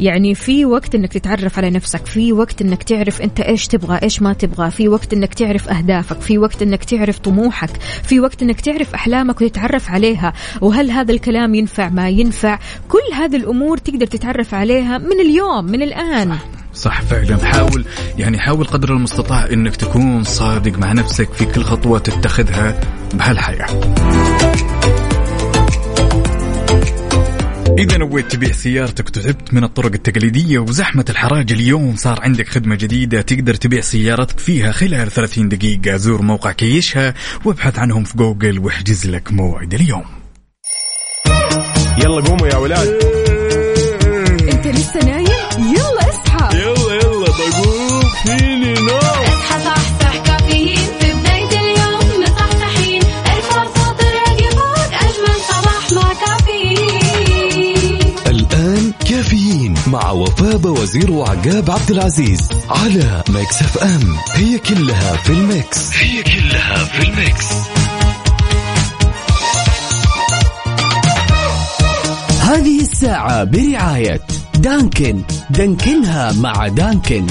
يعني 0.00 0.34
في 0.34 0.64
وقت 0.64 0.94
إنك 0.94 1.12
تتعرف 1.12 1.58
على 1.58 1.70
نفسك. 1.70 2.06
في 2.06 2.32
وقت 2.32 2.62
إنك 2.62 2.82
تعرف 2.82 3.22
أنت 3.22 3.40
إيش 3.40 3.66
تبغى 3.66 3.98
إيش 4.02 4.22
ما 4.22 4.32
تبغى. 4.32 4.70
في 4.70 4.88
وقت 4.88 5.12
إنك 5.12 5.34
تعرف 5.34 5.68
أهدافك. 5.68 6.20
في 6.20 6.38
وقت 6.38 6.62
إنك 6.62 6.84
تعرف 6.84 7.18
طموحك. 7.18 7.70
في 8.02 8.20
وقت 8.20 8.42
إنك 8.42 8.60
تعرف 8.60 8.94
أحلامك 8.94 9.40
وتتعرف 9.40 9.90
عليها. 9.90 10.32
وهل 10.60 10.90
هذا 10.90 11.12
الكلام 11.12 11.54
ينفع؟ 11.54 11.88
ما 11.88 12.08
ينفع. 12.08 12.58
كل 12.88 13.14
هذه 13.14 13.36
الأمور 13.36 13.76
تقدر 13.78 14.06
تتعرف 14.06 14.54
عليها 14.54 14.98
من 14.98 15.20
اليوم 15.20 15.64
من 15.64 15.82
الآن. 15.82 16.33
صح. 16.74 17.02
فعلا. 17.02 17.44
حاول 17.44 17.84
يعني 18.18 18.38
حاول 18.38 18.64
قدر 18.64 18.92
المستطاع 18.92 19.46
إنك 19.52 19.76
تكون 19.76 20.24
صادق 20.24 20.78
مع 20.78 20.92
نفسك 20.92 21.32
في 21.32 21.44
كل 21.44 21.62
خطوة 21.62 21.98
تتخذها 21.98 22.80
بهالحياة. 23.14 23.66
إذا 27.78 27.96
نويت 27.96 28.32
تبيع 28.32 28.52
سيارتك 28.52 29.06
وتعبت 29.06 29.54
من 29.54 29.64
الطرق 29.64 29.92
التقليدية 29.92 30.58
وزحمة 30.58 31.04
الحراج 31.10 31.52
اليوم 31.52 31.96
صار 31.96 32.20
عندك 32.20 32.48
خدمة 32.48 32.74
جديدة 32.74 33.20
تقدر 33.20 33.54
تبيع 33.54 33.80
سيارتك 33.80 34.38
فيها 34.38 34.72
خلال 34.72 35.10
30 35.10 35.48
دقيقة. 35.48 35.96
زور 35.96 36.22
موقع 36.22 36.52
كيشها 36.52 37.14
وابحث 37.44 37.78
عنهم 37.78 38.04
في 38.04 38.16
جوجل 38.16 38.58
واحجز 38.58 39.06
لك 39.06 39.32
موعد 39.32 39.74
اليوم. 39.74 40.04
يلا 41.98 42.20
قوموا 42.20 42.46
يا 42.48 42.56
ولاد. 42.56 42.88
أنت 44.52 44.66
لسه 44.66 45.00
نايم؟ 45.04 45.23
فيني 48.24 48.74
نوم 48.74 48.98
أصحى 48.98 49.64
صحصح 49.64 50.16
كافيين 50.24 50.88
في 51.00 51.12
بداية 51.12 51.60
اليوم 51.60 52.22
مصحصحين. 52.22 53.02
ارفع 53.26 53.64
صوت 53.64 54.00
الراديو 54.00 54.50
فوق 54.50 54.94
أجمل 54.94 55.36
صباح 55.48 55.92
مع 55.92 56.12
كافيين. 56.26 57.98
الآن 58.26 58.92
كافيين 59.08 59.74
مع 59.86 60.10
وفاء 60.10 60.66
وزير 60.66 61.10
وعقاب 61.10 61.70
عبد 61.70 61.90
العزيز 61.90 62.48
على 62.70 63.22
Mix 63.28 63.62
FM. 63.62 64.16
هي 64.34 64.58
كلها 64.58 65.16
في 65.16 65.30
ال 65.30 65.43
Mix. 65.43 65.96
هي 65.96 66.22
كلها 66.22 66.84
في 66.84 67.08
ال 67.08 67.16
Mix. 67.16 67.46
هذه 72.40 72.80
الساعة 72.80 73.44
برعاية 73.44 74.20
Dunkin. 74.54 75.22
دانكنها 75.50 76.32
مع 76.32 76.68
Dunkin. 76.68 77.26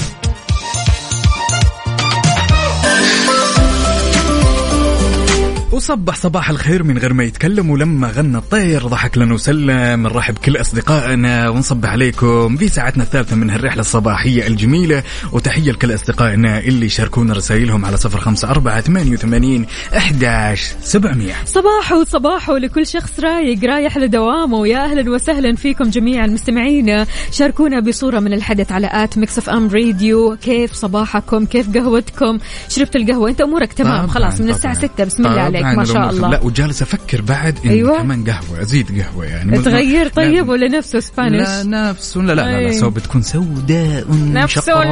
وصبح 5.74 6.16
صباح 6.16 6.50
الخير 6.50 6.82
من 6.82 6.98
غير 6.98 7.12
ما 7.12 7.24
يتكلم 7.24 7.70
ولما 7.70 8.08
غنى 8.10 8.36
الطير 8.38 8.86
ضحك 8.86 9.18
لنا 9.18 9.34
وسلم. 9.34 10.02
نرحب 10.02 10.38
كل 10.38 10.56
أصدقائنا. 10.60 11.48
ونصبح 11.48 11.88
عليكم 11.88 12.56
في 12.56 12.68
ساعتنا 12.68 13.02
الثالثة 13.02 13.36
من 13.36 13.50
هالرحله 13.50 13.80
الصباحية 13.80 14.46
الجميلة. 14.46 15.02
وتحية 15.32 15.72
لكل 15.72 15.94
أصدقائنا 15.94 16.58
اللي 16.58 16.86
يشاركونا 16.86 17.34
رسائلهم 17.34 17.84
على 17.84 17.96
صفر 17.96 18.20
خمسة 18.20 18.50
أربعة 18.50 18.80
ثمانية 18.80 19.12
وثمانين 19.12 19.66
احداش 19.96 20.74
سبعمئه 20.82 21.34
صباحو 21.44 22.04
صباحو 22.04 22.56
لكل 22.56 22.86
شخص 22.86 23.20
رايق 23.20 23.64
رايح 23.64 23.96
لدوامه 23.98 24.56
ويا 24.56 24.84
أهلا 24.84 25.10
وسهلا 25.10 25.56
فيكم 25.56 25.84
جميعا. 25.84 26.26
مستمعينا 26.26 27.06
شاركونا 27.30 27.80
بصورة 27.80 28.20
من 28.20 28.32
الحدث 28.32 28.72
على 28.72 28.90
at 28.92 29.18
Mix 29.18 29.38
FM 29.38 29.68
Radio. 29.68 30.36
كيف 30.36 30.72
صباحكم؟ 30.72 31.46
كيف 31.46 31.74
قهوتكم؟ 31.74 32.38
شربت 32.68 32.96
القهوة؟ 32.96 33.30
أنت 33.30 33.40
أمورك 33.40 33.72
تمام. 33.72 34.06
خلاص 34.06 34.40
من 34.40 34.46
طبعاً. 34.46 34.56
الساعة 34.56 34.74
6 34.74 35.04
بسم 35.04 35.26
الله 35.26 35.40
عليك. 35.40 35.63
طبعاً 35.72 35.76
ما 35.76 35.84
شاء 35.84 36.10
الله. 36.10 36.28
لا 36.30 36.40
وجالس 36.42 36.82
أفكر 36.82 37.20
بعد 37.22 37.58
انه 37.64 37.72
أيوة. 37.72 37.98
كمان 38.02 38.24
قهوة 38.24 38.62
أزيد 38.62 39.02
قهوة 39.02 39.24
يعني. 39.24 39.58
تغير 39.58 40.08
طيب 40.08 40.44
لا- 40.46 40.50
ولا 40.50 40.68
نفسه 40.68 41.00
سبانيش 41.00 41.48
لا 41.48 41.62
نفس. 41.62 42.16
لا 42.16 42.22
لا 42.22 42.34
لا, 42.34 42.60
لا. 42.66 42.72
سو 42.72 42.90
بتكون 42.90 43.22
سوداء 43.22 44.04
نفس 44.32 44.54
شقراء. 44.54 44.86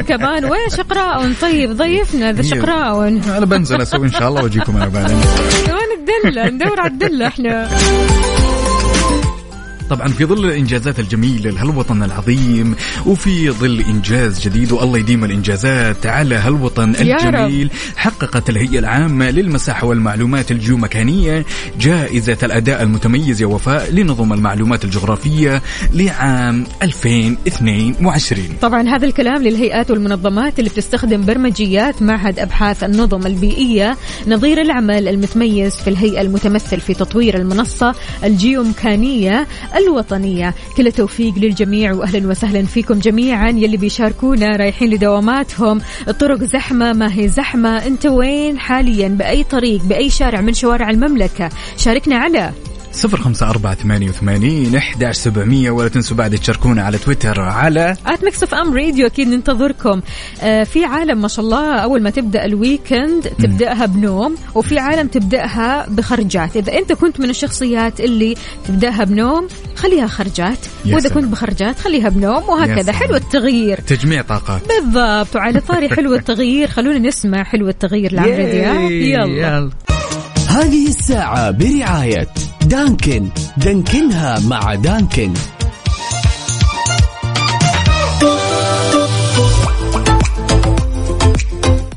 كمان. 0.00 0.44
وين 0.44 0.68
شقراء؟ 0.76 1.32
طيب 1.42 1.72
ضيفنا 1.76 2.32
ذا 2.32 2.42
شقراء. 2.42 3.08
أنا 3.08 3.46
بنزل 3.46 3.80
أسوي 3.80 4.06
إن 4.06 4.12
شاء 4.12 4.28
الله 4.28 4.42
وأجيكم 4.42 4.76
أنا 4.76 4.88
بعدين. 4.88 5.16
وين 5.68 5.90
الدلة؟ 5.98 6.48
ندور 6.50 6.80
على 6.80 6.90
الدلة 6.90 7.26
إحنا. 7.26 7.68
طبعا 9.90 10.08
في 10.08 10.24
ظل 10.24 10.44
الإنجازات 10.44 10.98
الجميلة 11.00 11.50
لهالوطن 11.50 12.02
العظيم 12.02 12.74
وفي 13.06 13.50
ظل 13.50 13.80
إنجاز 13.80 14.40
جديد 14.40 14.72
والله 14.72 14.98
يديم 14.98 15.24
الإنجازات 15.24 16.06
على 16.06 16.34
هالوطن. 16.34 16.94
الجميل 17.48 17.70
حققت 17.96 18.50
الهيئة 18.50 18.78
العامة 18.78 19.30
للمساحة 19.30 19.86
والمعلومات 19.86 20.50
الجيومكانيه 20.50 21.44
جائزة 21.80 22.38
الأداء 22.42 22.82
المتميز 22.82 23.42
يا 23.42 23.46
وفاء 23.46 23.90
لنظم 23.92 24.32
المعلومات 24.32 24.84
الجغرافية 24.84 25.62
لعام 25.94 26.64
2022 26.82 28.44
طبعا 28.62 28.88
هذا 28.88 29.06
الكلام 29.06 29.42
للهيئات 29.42 29.90
والمنظمات 29.90 30.58
اللي 30.58 30.70
بتستخدم 30.70 31.24
برمجيات 31.24 32.02
معهد 32.02 32.38
أبحاث 32.38 32.84
النظم 32.84 33.26
البيئية 33.26 33.96
نظير 34.26 34.60
العمل 34.60 35.08
المتميز 35.08 35.76
في 35.76 35.90
الهيئة 35.90 36.20
المتمثل 36.20 36.80
في 36.80 36.94
تطوير 36.94 37.36
المنصة 37.36 37.94
الجيومكانيه 38.24 39.46
الوطنية. 39.78 40.54
كل 40.76 40.86
التوفيق 40.86 41.34
للجميع 41.38 41.92
واهلا 41.92 42.28
وسهلا 42.28 42.66
فيكم 42.66 42.98
جميعا. 42.98 43.50
يلي 43.50 43.76
بيشاركونا 43.76 44.56
رايحين 44.56 44.90
لدواماتهم. 44.90 45.80
الطرق 46.08 46.44
زحمة 46.44 46.92
ما 46.92 47.18
هي 47.18 47.28
زحمة. 47.28 47.86
أنت 47.86 48.06
وين 48.06 48.58
حاليا؟ 48.58 49.08
بأي 49.08 49.44
طريق 49.44 49.82
بأي 49.84 50.10
شارع 50.10 50.40
من 50.40 50.54
شوارع 50.54 50.90
المملكة. 50.90 51.48
شاركنا 51.76 52.16
على 52.16 52.52
صفر 52.92 53.16
خمسة 53.16 53.50
أربعة 53.50 53.74
ثمانية 53.74 54.08
وثمانين 54.08 54.76
إحداش 54.76 55.16
سبعمية 55.16 55.70
ولا 55.70 55.88
تنسوا 55.88 56.16
بعد 56.16 56.38
تشاركونا 56.38 56.82
على 56.82 56.98
تويتر 56.98 57.40
على 57.40 57.96
at 58.06 58.24
Mix 58.24 58.54
FM 58.54 58.74
Radio 58.74 59.06
أكيد 59.06 59.28
ننتظركم. 59.28 60.00
آه 60.42 60.64
في 60.64 60.84
عالم 60.84 61.22
ما 61.22 61.28
شاء 61.28 61.44
الله 61.44 61.76
أول 61.76 62.02
ما 62.02 62.10
تبدأ 62.10 62.44
ال 62.44 62.54
weekend 62.54 63.22
تبدأها 63.38 63.86
بنوم 63.86 64.34
وفي 64.54 64.78
عالم 64.78 65.08
تبدأها 65.08 65.86
بخرجات. 65.88 66.56
إذا 66.56 66.78
أنت 66.78 66.92
كنت 66.92 67.20
من 67.20 67.30
الشخصيات 67.30 68.00
اللي 68.00 68.34
تبدأها 68.68 69.04
بنوم 69.04 69.48
خليها 69.76 70.06
خرجات. 70.06 70.58
سلام. 70.84 71.08
كنت 71.08 71.24
بخرجات 71.24 71.78
خليها 71.78 72.08
بنوم 72.08 72.48
وهكذا. 72.48 72.92
حلو 72.92 73.14
التغيير. 73.14 73.80
تجميع 73.80 74.22
طاقات. 74.22 74.62
بالضبط. 74.68 75.36
وعلى 75.36 75.60
طاري 75.60 75.88
حلو 75.96 76.14
التغيير. 76.14 76.68
خلونا 76.68 76.98
نسمع 76.98 77.44
حلو 77.44 77.68
التغيير 77.68 78.12
لعمرو 78.12 78.50
دياب 78.50 78.90
يلا. 78.90 79.70
هذه 80.48 80.88
الساعة 80.88 81.50
برعاية 81.50 82.28
دانكن. 82.68 83.28
دانكنها 83.56 84.38
مع 84.40 84.74
دانكن. 84.74 85.34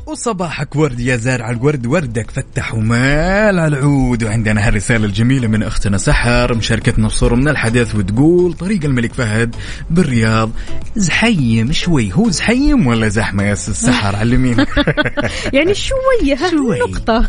وصباحك 0.06 0.76
ورد 0.76 1.00
يا 1.00 1.16
زارع 1.16 1.50
الورد 1.50 1.86
وردك 1.86 2.30
فتح 2.30 2.74
ومال 2.74 3.58
على 3.58 3.66
العود. 3.66 4.24
وعندنا 4.24 4.68
هالرسالة 4.68 5.04
الجميلة 5.04 5.48
من 5.48 5.62
أختنا 5.62 5.98
سحر 5.98 6.54
مشاركتنا 6.54 7.06
بصورة 7.06 7.34
من 7.34 7.48
الحدث 7.48 7.94
وتقول 7.94 8.52
طريق 8.52 8.84
الملك 8.84 9.12
فهد 9.12 9.56
بالرياض. 9.90 10.50
زحيم 10.96 11.72
شوي. 11.72 12.12
هو 12.12 12.30
زحيم 12.30 12.86
ولا 12.86 13.08
زحمة 13.08 13.42
يا 13.42 13.54
سحر؟ 13.54 14.16
علمينا. 14.22 14.66
يعني 15.52 15.74
شوية 15.74 16.50
شوي. 16.50 16.78
نقطة. 16.78 17.28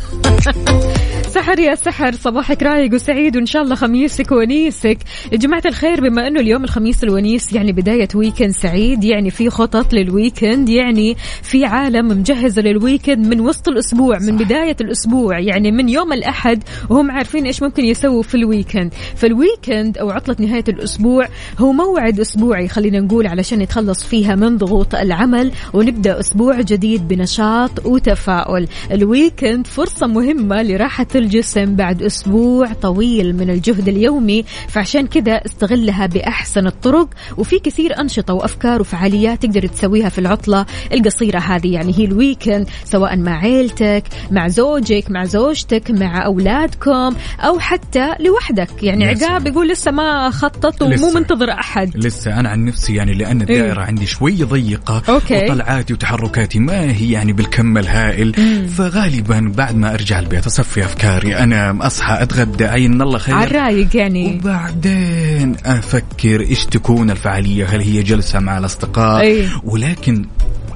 سحر 1.33 1.59
يا 1.59 1.75
سحر 1.75 2.11
صباحك 2.11 2.63
رايق 2.63 2.93
وسعيد 2.93 3.35
وإن 3.35 3.45
شاء 3.45 3.61
الله 3.63 3.75
خميسك 3.75 4.31
ونيسك. 4.31 4.97
يا 5.31 5.37
جماعة 5.37 5.61
الخير 5.65 6.01
بما 6.01 6.27
إنه 6.27 6.39
اليوم 6.39 6.63
الخميس 6.63 7.03
الونيس 7.03 7.53
يعني 7.53 7.71
بداية 7.71 8.07
weekend 8.15 8.51
سعيد 8.51 9.03
يعني 9.03 9.29
في 9.29 9.49
خطط 9.49 9.93
لل 9.93 10.10
weekend 10.10 10.69
يعني 10.69 11.15
في 11.41 11.65
عالم 11.65 12.07
مجهزة 12.07 12.61
لل 12.62 12.76
weekend 12.76 13.27
من 13.27 13.39
وسط 13.39 13.67
الأسبوع 13.67 14.19
من 14.19 14.37
بداية 14.37 14.75
الأسبوع 14.81 15.39
يعني 15.39 15.71
من 15.71 15.89
يوم 15.89 16.13
الأحد 16.13 16.63
وهم 16.89 17.11
عارفين 17.11 17.45
إيش 17.45 17.63
ممكن 17.63 17.85
يسووا 17.85 18.23
في 18.23 18.35
ال 18.36 18.43
weekend 18.43 18.93
فال 19.15 19.34
weekend 19.34 19.97
أو 19.97 20.11
عطلة 20.11 20.35
نهاية 20.39 20.65
الأسبوع 20.67 21.27
هو 21.59 21.71
موعد 21.71 22.19
أسبوعي 22.19 22.67
خلينا 22.67 22.99
نقول 22.99 23.27
علشان 23.27 23.59
نتخلص 23.59 24.03
فيها 24.03 24.35
من 24.35 24.57
ضغوط 24.57 24.95
العمل 24.95 25.51
ونبدأ 25.73 26.19
أسبوع 26.19 26.61
جديد 26.61 27.07
بنشاط 27.07 27.85
وتفاؤل. 27.85 28.67
ال 28.91 29.01
weekend 29.01 29.67
فرصة 29.67 30.07
مهمة 30.07 30.63
لراحة 30.63 31.07
الجسم 31.23 31.75
بعد 31.75 32.01
أسبوع 32.01 32.73
طويل 32.73 33.36
من 33.36 33.49
الجهد 33.49 33.88
اليومي 33.88 34.45
فعشان 34.67 35.07
كذا 35.07 35.33
استغلها 35.45 36.05
بأحسن 36.05 36.67
الطرق. 36.67 37.09
وفي 37.38 37.59
كثير 37.59 37.99
أنشطة 37.99 38.33
وأفكار 38.33 38.81
وفعاليات 38.81 39.45
تقدر 39.45 39.67
تسويها 39.67 40.09
في 40.09 40.19
العطلة 40.19 40.65
القصيرة 40.93 41.39
هذه 41.39 41.73
يعني 41.73 41.93
هي 41.97 42.05
ال 42.05 42.13
weekend 42.13 42.69
سواء 42.86 43.17
مع 43.17 43.38
عيلتك 43.39 44.03
مع 44.31 44.47
زوجك 44.47 45.12
مع 45.12 45.25
زوجتك 45.25 45.91
مع 45.91 46.25
أولادكم 46.25 47.15
أو 47.39 47.59
حتى 47.59 48.09
لوحدك. 48.19 48.83
يعني 48.83 49.05
عقاب. 49.05 49.47
يقول 49.47 49.69
لسه 49.69 49.91
ما 49.91 50.29
خطط 50.29 50.81
ومو. 50.81 51.12
منتظر 51.15 51.51
أحد. 51.51 51.97
لسه. 51.97 52.39
أنا 52.39 52.49
عن 52.49 52.65
نفسي 52.65 52.95
يعني 52.95 53.13
لأن 53.13 53.41
الدائرة 53.41 53.81
عندي 53.81 54.05
شوي 54.05 54.43
ضيقة 54.43 55.03
OK. 55.09 55.43
وطلعاتي 55.43 55.93
وتحركاتي 55.93 56.59
ما 56.59 56.91
هي 56.91 57.12
يعني 57.12 57.33
بالكم 57.33 57.77
الهائل. 57.77 58.33
فغالبا 58.67 59.53
بعد 59.57 59.75
ما 59.75 59.93
أرجع 59.93 60.19
البيت 60.19 60.45
أصفي 60.45 60.86
أفكاري. 60.86 61.12
أنام 61.17 61.82
أصحى 61.82 62.23
أتغدى. 62.23 62.65
عين 62.65 63.02
الله 63.02 63.17
خير؟ 63.17 63.36
على 63.36 63.47
الرايق 63.47 63.95
يعني. 63.95 64.39
وبعدين 64.41 65.56
أفكر 65.65 66.41
إيش 66.41 66.65
تكون 66.65 67.10
الفعالية؟ 67.12 67.65
هل 67.65 67.82
هي 67.82 68.04
جلسة 68.04 68.39
مع 68.39 68.58
الأصدقاء؟ 68.58 69.21
أي. 69.21 69.49
ولكن 69.63 70.26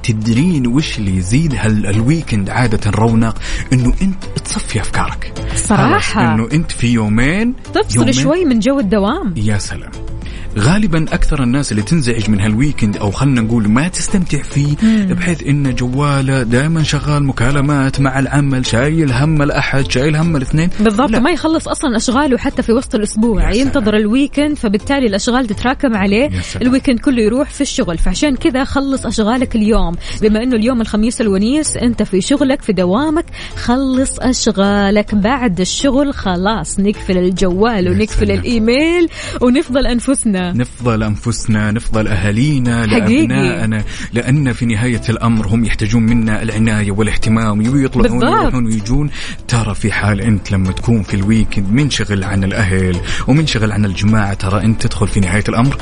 تدرين 0.02 0.66
وش 0.66 0.98
اللي 0.98 1.16
يزيد؟ 1.16 1.54
هال 1.54 1.86
ال 1.86 1.94
weekend 1.94 2.50
عادة 2.50 2.90
رونق؟ 2.90 3.38
إنه 3.72 3.94
أنت 4.02 4.24
تصفي 4.44 4.80
أفكارك. 4.80 5.32
صراحة. 5.56 6.34
إنه 6.34 6.48
أنت 6.52 6.72
في 6.72 6.86
يومين 6.86 7.54
تفصل 7.74 7.98
يومين. 7.98 8.12
شوي 8.12 8.44
من 8.44 8.60
جو 8.60 8.80
الدوام. 8.80 9.34
يا 9.36 9.58
سلام. 9.58 9.90
غالبا 10.58 11.04
أكثر 11.12 11.42
الناس 11.42 11.72
اللي 11.72 11.82
تنزعج 11.82 12.30
من 12.30 12.40
هال 12.40 12.52
weekend 12.52 12.96
أو 12.96 13.10
خلنا 13.10 13.40
نقول 13.40 13.68
ما 13.68 13.88
تستمتع 13.88 14.42
فيه 14.42 14.76
بحيث 15.14 15.42
إن 15.42 15.74
جواله 15.74 16.42
دائما 16.42 16.82
شغال 16.82 17.24
مكالمات 17.24 18.00
مع 18.00 18.18
العمل 18.18 18.66
شايل 18.66 19.12
هم 19.12 19.42
الأحد 19.42 19.90
شايل 19.90 20.16
هم 20.16 20.36
الاثنين 20.36 20.70
بالضبط 20.80 21.10
لا. 21.10 21.18
ما 21.18 21.30
يخلص 21.30 21.68
أصلا 21.68 21.96
أشغاله 21.96 22.38
حتى 22.38 22.62
في 22.62 22.72
وسط 22.72 22.94
الأسبوع. 22.94 23.52
ينتظر 23.52 23.96
ال 23.96 24.04
weekend 24.04 24.56
فبالتالي 24.56 25.06
الأشغال 25.06 25.46
تتراكم 25.46 25.96
عليه. 25.96 26.30
ال 26.62 26.66
weekend 26.66 26.98
كله 26.98 27.22
يروح 27.22 27.50
في 27.50 27.60
الشغل 27.60 27.98
فعشان 27.98 28.36
كذا 28.36 28.64
خلص 28.64 29.06
أشغالك 29.06 29.56
اليوم 29.56 29.94
بما 30.22 30.42
إنه 30.42 30.56
اليوم 30.56 30.80
الخميس 30.80 31.20
الونيس 31.20 31.76
أنت 31.76 32.02
في 32.02 32.20
شغلك 32.20 32.62
في 32.62 32.72
دوامك 32.72 33.24
خلص 33.56 34.18
أشغالك 34.18 35.14
بعد 35.14 35.60
الشغل 35.60 36.14
خلاص 36.14 36.80
نقفل 36.80 37.18
الجوال 37.18 37.88
ونقفل. 37.88 38.30
الإيميل 38.30 39.08
ونفضل 39.40 39.86
أنفسنا 39.86 40.27
نفضل 40.36 41.02
أنفسنا 41.02 41.70
نفضل 41.70 42.08
أهالينا 42.08 42.86
حقيقي. 42.86 43.26
لأبنائنا 43.26 43.84
لأن 44.12 44.52
في 44.52 44.66
نهاية 44.66 45.02
الأمر 45.08 45.46
هم 45.46 45.64
يحتاجون 45.64 46.02
منا 46.02 46.42
العناية 46.42 46.90
والاهتمام 46.90 47.60
يبي 47.60 47.84
يطلعون 47.84 48.18
بالضبط. 48.18 48.38
ويروحون 48.38 48.66
ويجون 48.66 49.10
ترى 49.48 49.74
في 49.74 49.92
حال 49.92 50.20
أنت 50.20 50.52
لما 50.52 50.72
تكون 50.72 51.02
في 51.02 51.14
الويكند 51.14 51.72
منشغل 51.72 52.24
عن 52.24 52.44
الأهل 52.44 52.96
ومنشغل 53.28 53.72
عن 53.72 53.84
الجماعة 53.84 54.34
ترى 54.34 54.64
أنت 54.64 54.86
تدخل 54.86 55.08
في 55.08 55.20
نهاية 55.20 55.44
الأمر 55.48 55.76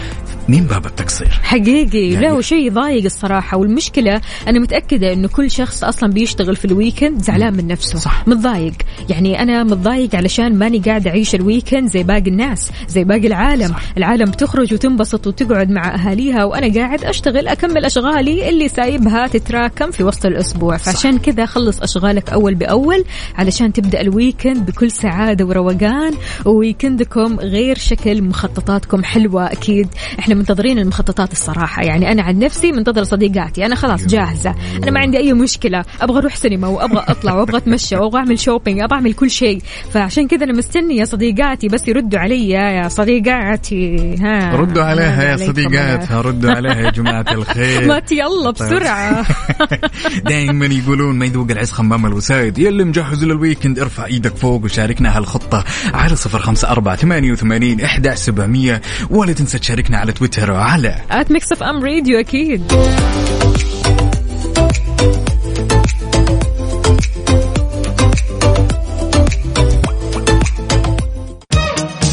من 0.49 0.61
باب 0.61 0.87
التقصير؟ 0.87 1.41
حقيقي 1.43 1.99
يعني- 1.99 2.27
لا 2.27 2.31
هو 2.31 2.41
شيء 2.41 2.73
ضايق 2.73 3.05
الصراحة. 3.05 3.57
والمشكلة 3.57 4.21
أنا 4.49 4.59
متأكدة 4.59 5.13
إنه 5.13 5.29
كل 5.29 5.51
شخص 5.51 5.85
أصلا 5.85 6.13
بيشتغل 6.13 6.57
في 6.57 6.65
ال 6.65 6.72
weekend 6.72 7.23
زعلان 7.23 7.57
من 7.57 7.67
نفسه 7.67 7.99
صح. 7.99 8.29
متضايق. 8.29 8.73
يعني 9.09 9.43
أنا 9.43 9.65
متضايق 9.65 10.15
علشان 10.17 10.59
ماني 10.59 10.79
قاعد 10.79 11.07
أعيش 11.07 11.35
ال 11.35 11.41
weekend 11.42 11.89
زي 11.91 12.03
باقي 12.03 12.31
الناس 12.31 12.71
زي 12.89 13.05
باقي 13.05 13.27
العالم. 13.27 13.69
صح. 13.69 13.83
العالم 13.99 14.31
تخرج 14.31 14.75
وتنبسط 14.75 15.27
وتقعد 15.27 15.71
مع 15.71 15.95
أهاليها 15.95 16.45
وأنا 16.45 16.75
قاعد 16.75 17.05
أشتغل 17.05 17.49
أكمل 17.49 17.85
أشغالي 17.85 18.49
اللي 18.49 18.69
سايبها 18.69 19.27
تتراكم 19.27 19.91
في 19.91 20.03
وسط 20.05 20.27
الأسبوع. 20.27 20.77
فعشان 20.77 21.19
كذا 21.19 21.47
خلص 21.47 21.81
أشغالك 21.83 22.31
أول 22.31 22.55
بأول 22.55 23.05
علشان 23.35 23.73
تبدأ 23.73 24.01
ال 24.01 24.09
weekend 24.09 24.67
بكل 24.67 24.91
سعادة 24.91 25.45
وروقان. 25.45 26.13
و 26.45 26.54
weekend 26.54 27.18
كم 27.18 27.37
غير 27.41 27.79
شكل 27.79 28.23
مخططاتكم 28.23 29.05
حلوة 29.05 29.47
أكيد. 29.53 29.89
إحنا 30.19 30.36
منتظرين 30.37 30.79
المخططات 30.79 31.33
الصراحة. 31.33 31.83
يعني 31.83 32.13
أنا 32.13 32.23
عن 32.23 32.39
نفسي 32.39 32.73
منتظر 32.73 33.05
صديقاتي. 33.05 33.67
أنا 33.67 33.75
خلاص 33.75 34.07
جاهزة. 34.07 34.55
أنا 34.83 34.91
ما 34.91 35.01
عندي 35.01 35.19
أي 35.19 35.33
مشكلة. 35.33 35.85
أبغى 36.01 36.19
أروح 36.19 36.37
سينما 36.37 36.69
وأبغى 36.69 37.05
أطلع 37.09 37.35
وأبغى 37.35 37.57
أتمشى 37.57 37.97
وأبغى 37.97 38.21
أعمل 38.21 38.39
shopping 38.39 38.81
أبغى 38.81 38.97
أعمل 38.97 39.13
كل 39.13 39.31
شيء. 39.31 39.63
فعشان 39.93 40.29
كذا 40.29 40.45
أنا 40.45 40.53
مستنية 40.53 41.05
صديقاتي 41.05 41.69
بس 41.69 41.89
يردوا 41.89 42.19
علي 42.19 42.49
يا 42.49 42.89
صديقاتي. 42.89 44.17
ها. 44.21 44.57
ردوا 44.57 44.83
عليها 44.83 45.25
يا 45.25 45.37
صديقاتها 45.37 46.21
ردوا 46.21 46.51
عليها 46.51 46.81
يا 46.81 46.91
جماعة 46.91 47.27
الخير. 47.37 47.89
ما 47.89 48.03
يلا 48.13 48.51
بسرعة. 48.51 49.27
دائما 50.31 50.67
يقولون 50.67 51.19
ما 51.19 51.27
يذوق 51.27 51.51
العز 51.51 51.71
خمام 51.71 52.07
الوسايد. 52.07 52.59
يلي 52.59 52.85
مجهز 52.85 53.25
لل 53.25 53.37
weekend 53.37 53.79
ارفع 53.79 54.07
إيدك 54.07 54.37
فوق 54.37 54.65
وشاركنا 54.65 55.19
هالخطة 55.19 55.65
على 55.95 56.17
صفر 56.17 56.39
خمسة 56.39 56.71
أربعة 56.71 56.97
ثمانية 56.97 57.33
وثمانين 57.33 57.81
إحداش 57.81 58.17
سبعمية. 58.17 58.83
ولا 59.11 59.33
تنسى 59.33 59.59
تشاركنا 59.59 59.99
على 59.99 60.13
تويتر 60.13 60.26
على 60.35 60.97
at 61.11 61.31
Mix 61.31 61.53
FM 61.53 61.85
Radio 61.85 62.21
أكيد. 62.21 62.73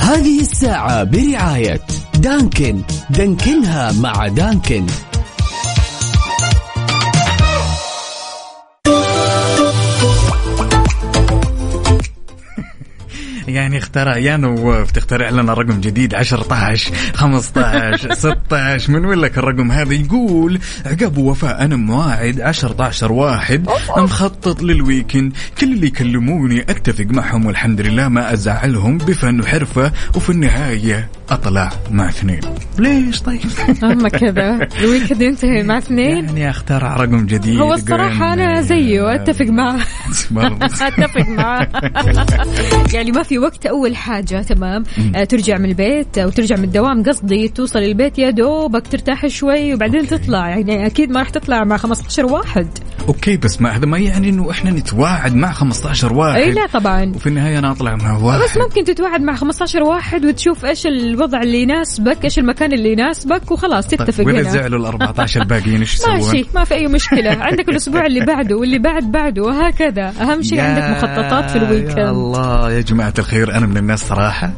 هذه 0.02 0.42
الساعة 0.42 1.04
برعاية 1.04 1.82
Dunkin. 2.20 2.82
دانكنها 3.10 3.92
مع 3.92 4.28
Dunkin. 4.28 4.86
يعني 13.54 13.78
اخترع 13.78 14.18
يا 14.18 14.38
نواف 14.38 14.92
تخترع 14.92 15.30
لنا 15.30 15.54
رقم 15.54 15.82
جديد 15.82 16.16
10 16.16 16.44
15 17.14 18.14
16 18.14 18.92
من 18.92 19.06
وين 19.06 19.20
لك 19.20 19.38
الرقم 19.38 19.72
هذا؟ 19.72 19.94
يقول 19.94 20.60
عقاب 20.86 21.18
وفاء 21.18 21.66
أنا 21.66 21.76
مواعد 21.76 22.42
10 22.42 23.12
واحد 23.12 23.70
مخطط 23.98 24.62
لل 24.64 24.79
weekend 24.79 25.34
كل 25.62 25.74
اللي 25.74 25.88
يكلموني 25.88 26.62
أتفق 26.62 27.06
معهم 27.06 27.46
والحمد 27.46 27.82
لله 27.82 28.08
ما 28.08 28.34
أزعلهم 28.34 28.98
بفن 28.98 29.40
وحرفة 29.40 29.92
وفي 30.16 30.30
النهاية. 30.30 31.10
أطلع 31.30 31.70
مع 31.92 32.10
اثنين. 32.10 32.40
ليش 32.80 33.22
طيب؟ 33.22 33.40
أما 33.84 34.10
كذا. 34.10 34.68
ال 34.80 34.85
weekend 34.85 35.22
ينتهي 35.22 35.64
مع 35.64 35.78
اثنين؟ 35.78 36.26
يعني 36.26 36.50
اخترع 36.50 36.96
رقم 36.96 37.26
جديد 37.26 37.60
هو 37.60 37.74
الصراحة 37.74 38.34
أنا 38.34 38.62
زيه 38.62 39.16
أتفق 39.16 39.46
معه. 39.46 39.80
أتفق 40.82 41.28
معاه 41.30 41.68
يعني 42.94 43.12
ما 43.12 43.24
في 43.24 43.40
وقت 43.40 43.66
أول 43.66 43.96
حاجة 43.96 44.42
تمام. 44.42 44.84
آه 45.16 45.24
ترجع 45.24 45.58
من 45.58 45.66
البيت 45.70 46.18
أو 46.18 46.30
ترجع 46.30 46.56
من 46.56 46.64
الدوام 46.64 47.04
قصدي 47.04 47.48
توصل 47.48 47.80
البيت 47.80 48.20
يا 48.20 48.30
دوبك 48.30 48.88
ترتاح 48.88 49.28
شوي 49.28 49.74
وبعدين 49.74 50.08
تطلع. 50.08 50.50
يعني 50.50 50.86
أكيد 50.86 51.12
ما 51.12 51.20
راح 51.20 51.30
تطلع 51.30 51.64
مع 51.64 51.78
15 51.78 52.26
واحد. 52.26 52.68
أوكي 53.08 53.38
بس 53.38 53.62
ما 53.62 53.70
هذا 53.78 53.86
ما 53.86 53.98
يعني 53.98 54.30
إنه 54.30 54.52
إحنا 54.52 54.72
نتواعد 54.72 55.36
مع 55.36 55.52
15 55.52 56.14
واحد. 56.14 56.36
إي 56.42 56.52
لا 56.52 56.68
طبعا. 56.68 57.12
وفي 57.16 57.28
النهاية 57.28 57.60
أنا 57.60 57.72
أطلع 57.72 57.96
مع 57.96 58.18
واحد. 58.18 58.40
بس 58.42 58.58
ممكن 58.58 58.84
تتواعد 58.84 59.22
مع 59.22 59.36
15 59.36 59.84
واحد 59.84 60.26
وتشوف 60.26 60.66
إيش 60.66 60.86
الوضع 61.14 61.42
اللي 61.42 61.62
يناسبك 61.62 62.24
إيش 62.26 62.40
المكان 62.40 62.74
اللي 62.74 62.92
يناسبك 62.92 63.52
وخلاص 63.52 63.88
تتفق 63.88 64.24
هنا. 64.24 64.42
زعلوا 64.50 64.80
ال 64.80 64.86
14 64.86 65.42
الباقيين 65.42 65.80
إيش 65.80 65.94
يسوون؟ 65.96 66.16
ماشي 66.16 66.46
ما 66.56 66.64
في 66.64 66.74
أي 66.74 66.88
مشكلة. 66.88 67.38
عندك 67.44 67.70
الأسبوع 67.70 68.06
اللي 68.06 68.26
بعده 68.26 68.56
واللي 68.56 68.80
بعد 68.80 69.04
بعده 69.12 69.42
وهكذا. 69.44 70.14
أهم 70.22 70.42
شيء 70.42 70.58
يا- 70.58 70.64
عندك 70.64 70.84
مخططات 71.04 71.50
في 71.52 71.58
ها 71.58 71.64
ال 71.64 71.68
weekend 71.68 71.98
الله 72.08 72.72
يا 72.72 72.82
جماعة 72.82 73.14
الخير 73.20 73.56
أنا 73.58 73.66
من 73.66 73.78
الناس 73.78 74.08
صراحة 74.08 74.52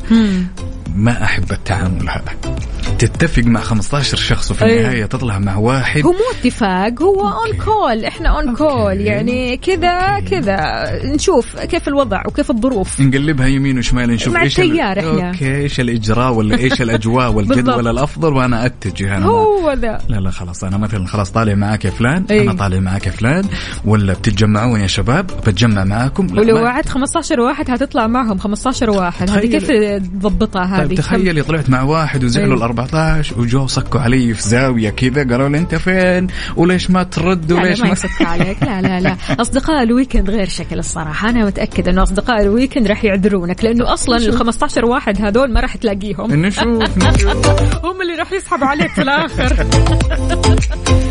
ما 0.96 1.24
أحب 1.24 1.52
التعامل 1.52 2.10
هذا. 2.10 2.56
تتفق 3.00 3.44
مع 3.44 3.60
15 3.60 4.18
شخص 4.18 4.52
وفي 4.52 4.66
أيه. 4.66 4.78
النهاية 4.80 5.06
تطلع 5.06 5.40
مع 5.40 5.56
واحد. 5.58 6.02
هو 6.02 6.12
مو 6.12 6.18
اتفاق 6.40 7.02
هو 7.02 7.28
on 7.28 7.58
call 7.66 8.06
إحنا 8.06 8.30
on 8.30 8.56
call 8.56 9.02
يعني 9.02 9.58
كذا 9.58 10.20
كذا. 10.20 10.86
نشوف 11.04 11.60
كيف 11.60 11.88
الوضع 11.88 12.22
وكيف 12.28 12.52
الظروف. 12.52 13.02
نقلبها 13.02 13.48
يمين 13.48 13.78
وشمال 13.78 14.10
نشوف 14.10 14.34
مع 14.34 14.44
إيش 14.44 14.60
التيار 14.60 15.00
إحنا. 15.00 15.28
okay 15.28 15.56
إيش 15.56 15.80
الإجراء 15.80 16.34
ولا 16.34 16.58
إيش 16.58 16.82
الأجواء 16.82 17.32
والجدول 17.36 17.88
الأفضل 17.88 18.34
وأنا 18.34 18.66
أتجه 18.66 19.18
أنا. 19.18 19.26
هو 19.26 19.72
ذا. 19.74 19.98
لا 20.10 20.16
لا 20.18 20.32
خلاص 20.32 20.64
أنا 20.64 20.78
مثلا 20.78 21.08
خلاص 21.08 21.32
طالع 21.32 21.56
معاك 21.56 21.86
يا 21.86 21.90
فلان 21.90 22.26
أيه. 22.30 22.42
أنا 22.42 22.54
طالع 22.54 22.80
معاك 22.80 23.06
يا 23.06 23.12
فلان 23.12 23.44
ولا 23.86 24.14
بتتجمعون 24.14 24.82
يا 24.82 24.88
شباب؟ 24.88 25.28
بتجمع 25.28 25.84
معاكم. 25.84 26.38
ولو 26.38 26.56
وعدت 26.56 26.90
15 26.90 27.40
واحد 27.40 27.72
هتطلع 27.72 28.08
معهم 28.08 28.38
15 28.38 28.90
واحد. 28.90 29.30
هذه 29.30 29.46
كيف 29.46 29.72
تضبطها 29.72 30.64
طيب، 30.64 30.74
هذه؟ 30.74 30.88
طيب 30.88 30.98
تخيلي 30.98 31.42
طلعت 31.42 31.70
مع 31.70 31.82
واحد 31.82 32.24
وزعلوا 32.24 32.58
الأربعة 32.58 32.85
2019 32.86 33.40
وجو 33.40 33.68
صكوا 33.68 34.00
علي 34.00 34.34
في 34.34 34.42
زاوية 34.42 34.90
كذا 34.90 35.30
قالوا 35.30 35.50
لي 35.50 35.58
أنت 35.58 35.76
فين؟ 35.76 36.28
وليش 36.56 36.90
ما 36.92 37.04
ترد؟ 37.04 37.52
وليش 37.52 37.80
لا 37.80 37.86
ما, 37.86 37.92
يصك 37.92 38.22
عليك. 38.22 38.64
لا 38.64 38.82
لا 38.82 39.00
لا. 39.00 39.16
أصدقاء 39.42 39.84
ال 39.84 39.89
weekend 39.89 40.30
غير 40.30 40.48
شكل 40.48 40.80
الصراحة. 40.80 41.30
أنا 41.30 41.46
متاكد 41.46 41.90
أنه 41.90 42.04
أصدقاء 42.04 42.42
الويكند 42.42 42.88
راح 42.88 43.06
يعذرونك 43.06 43.64
لأنه 43.64 43.84
طيب، 43.84 43.94
أصلا 43.94 44.18
ال 44.18 44.38
15 44.38 44.86
واحد 44.86 45.22
هذول 45.22 45.54
ما 45.54 45.60
راح 45.60 45.76
تلاقيهم. 45.76 46.46
نشوف 46.46 46.98
نشوف. 46.98 47.48
هم 47.86 48.02
اللي 48.02 48.16
راح 48.20 48.32
يسحبوا 48.32 48.68
عليك 48.68 48.92
في 48.92 49.02
الآخر. 49.02 49.66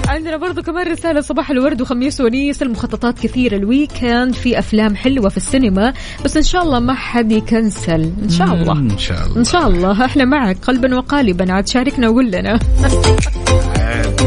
عندنا 0.09 0.37
برضو 0.37 0.63
كمان 0.63 0.93
رسالة 0.93 1.21
صباح 1.21 1.51
الورد 1.51 1.81
وخميس 1.81 2.21
ونيس. 2.21 2.63
المخططات 2.63 3.19
كثيرة 3.19 3.57
الويكند 3.57 4.35
في 4.35 4.59
أفلام 4.59 4.97
حلوة 4.97 5.29
في 5.29 5.37
السينما 5.37 5.93
بس 6.25 6.37
إن 6.37 6.43
شاء 6.43 6.63
الله 6.63 6.81
ما 6.81 6.95
حد 6.95 7.33
يكنسل. 7.33 8.13
إن 8.23 8.29
شاء 8.29 8.55
الله. 8.55 8.73
إن 8.73 8.99
شاء 8.99 9.27
الله. 9.27 9.37
إن 9.37 9.45
شاء 9.45 9.69
الله. 9.69 10.05
إحنا 10.05 10.25
معك 10.25 10.57
قلبا 10.57 10.97
وقالبا. 10.97 11.53
عاد 11.65 11.69
شاركنا 11.69 12.09
وقول 12.09 12.31
لنا. 12.31 12.59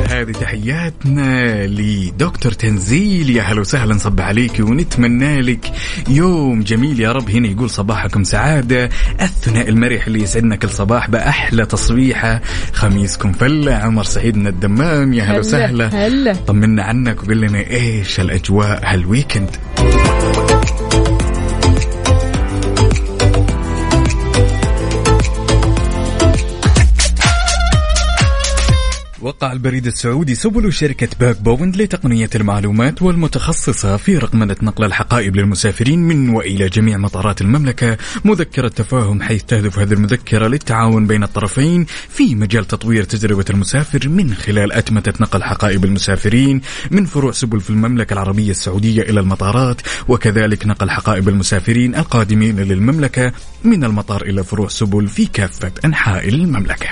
هذه 0.09 0.31
تحياتنا 0.31 1.67
لدكتور 1.67 2.51
تنزيل. 2.51 3.29
يا 3.29 3.41
هلا 3.43 3.59
وسهلا 3.59 3.95
نصب 3.95 4.21
عليك 4.21 4.59
ونتمنى 4.59 5.41
لك 5.41 5.71
يوم 6.09 6.61
جميل. 6.61 6.99
يا 6.99 7.11
رب 7.11 7.29
هنا 7.29 7.47
يقول 7.47 7.69
صباحكم 7.69 8.23
سعادة. 8.23 8.89
الثناء 9.21 9.69
المرح 9.69 10.07
اللي 10.07 10.21
يسعدنا 10.23 10.55
كل 10.55 10.69
صباح 10.69 11.09
بأحلى 11.09 11.65
تصبيحة 11.65 12.41
خميسكم 12.73 13.31
فلة 13.31 13.75
عمر 13.75 14.03
سعيد 14.03 14.37
من 14.37 14.47
الدمام. 14.47 15.13
يا 15.13 15.23
هلا 15.23 15.39
وسهلا. 15.39 16.07
هلا. 16.07 16.33
طمنا 16.33 16.83
عنك 16.83 17.23
وقول 17.23 17.41
لنا 17.41 17.59
إيش 17.69 18.19
الأجواء 18.19 18.81
هال 18.83 18.96
weekend؟ 18.96 19.49
وقع 29.27 29.51
البريد 29.51 29.87
السعودي 29.87 30.35
سبل 30.35 30.73
شركة 30.73 31.07
Bag 31.19 31.41
Point 31.41 31.77
لتقنية 31.77 32.29
المعلومات 32.35 33.01
والمتخصصة 33.01 33.97
في 33.97 34.17
رقمنة 34.17 34.55
نقل 34.61 34.85
الحقائب 34.85 35.35
للمسافرين 35.35 35.99
من 35.99 36.29
وإلى 36.29 36.69
جميع 36.69 36.97
مطارات 36.97 37.41
المملكة. 37.41 37.97
مذكرة 38.25 38.67
تفاهم 38.67 39.21
حيث 39.21 39.43
تهدف 39.43 39.79
هذه 39.79 39.93
المذكرة 39.93 40.47
للتعاون 40.47 41.07
بين 41.07 41.23
الطرفين 41.23 41.85
في 42.09 42.35
مجال 42.35 42.65
تطوير 42.65 43.03
تجربة 43.03 43.45
المسافر 43.49 44.09
من 44.09 44.33
خلال 44.33 44.71
أتمتة 44.71 45.13
نقل 45.21 45.43
حقائب 45.43 45.85
المسافرين 45.85 46.61
من 46.91 47.05
فروع 47.05 47.31
سبل 47.31 47.59
في 47.59 47.69
المملكة 47.69 48.13
العربية 48.13 48.51
السعودية 48.51 49.01
إلى 49.01 49.19
المطارات 49.19 49.81
وكذلك 50.07 50.67
نقل 50.67 50.89
حقائب 50.89 51.29
المسافرين 51.29 51.95
القادمين 51.95 52.59
للمملكة 52.59 53.31
من 53.63 53.83
المطار 53.83 54.21
إلى 54.21 54.43
فروع 54.43 54.67
سبل 54.67 55.07
في 55.07 55.25
كافة 55.25 55.71
أنحاء 55.85 56.29
المملكة. 56.29 56.87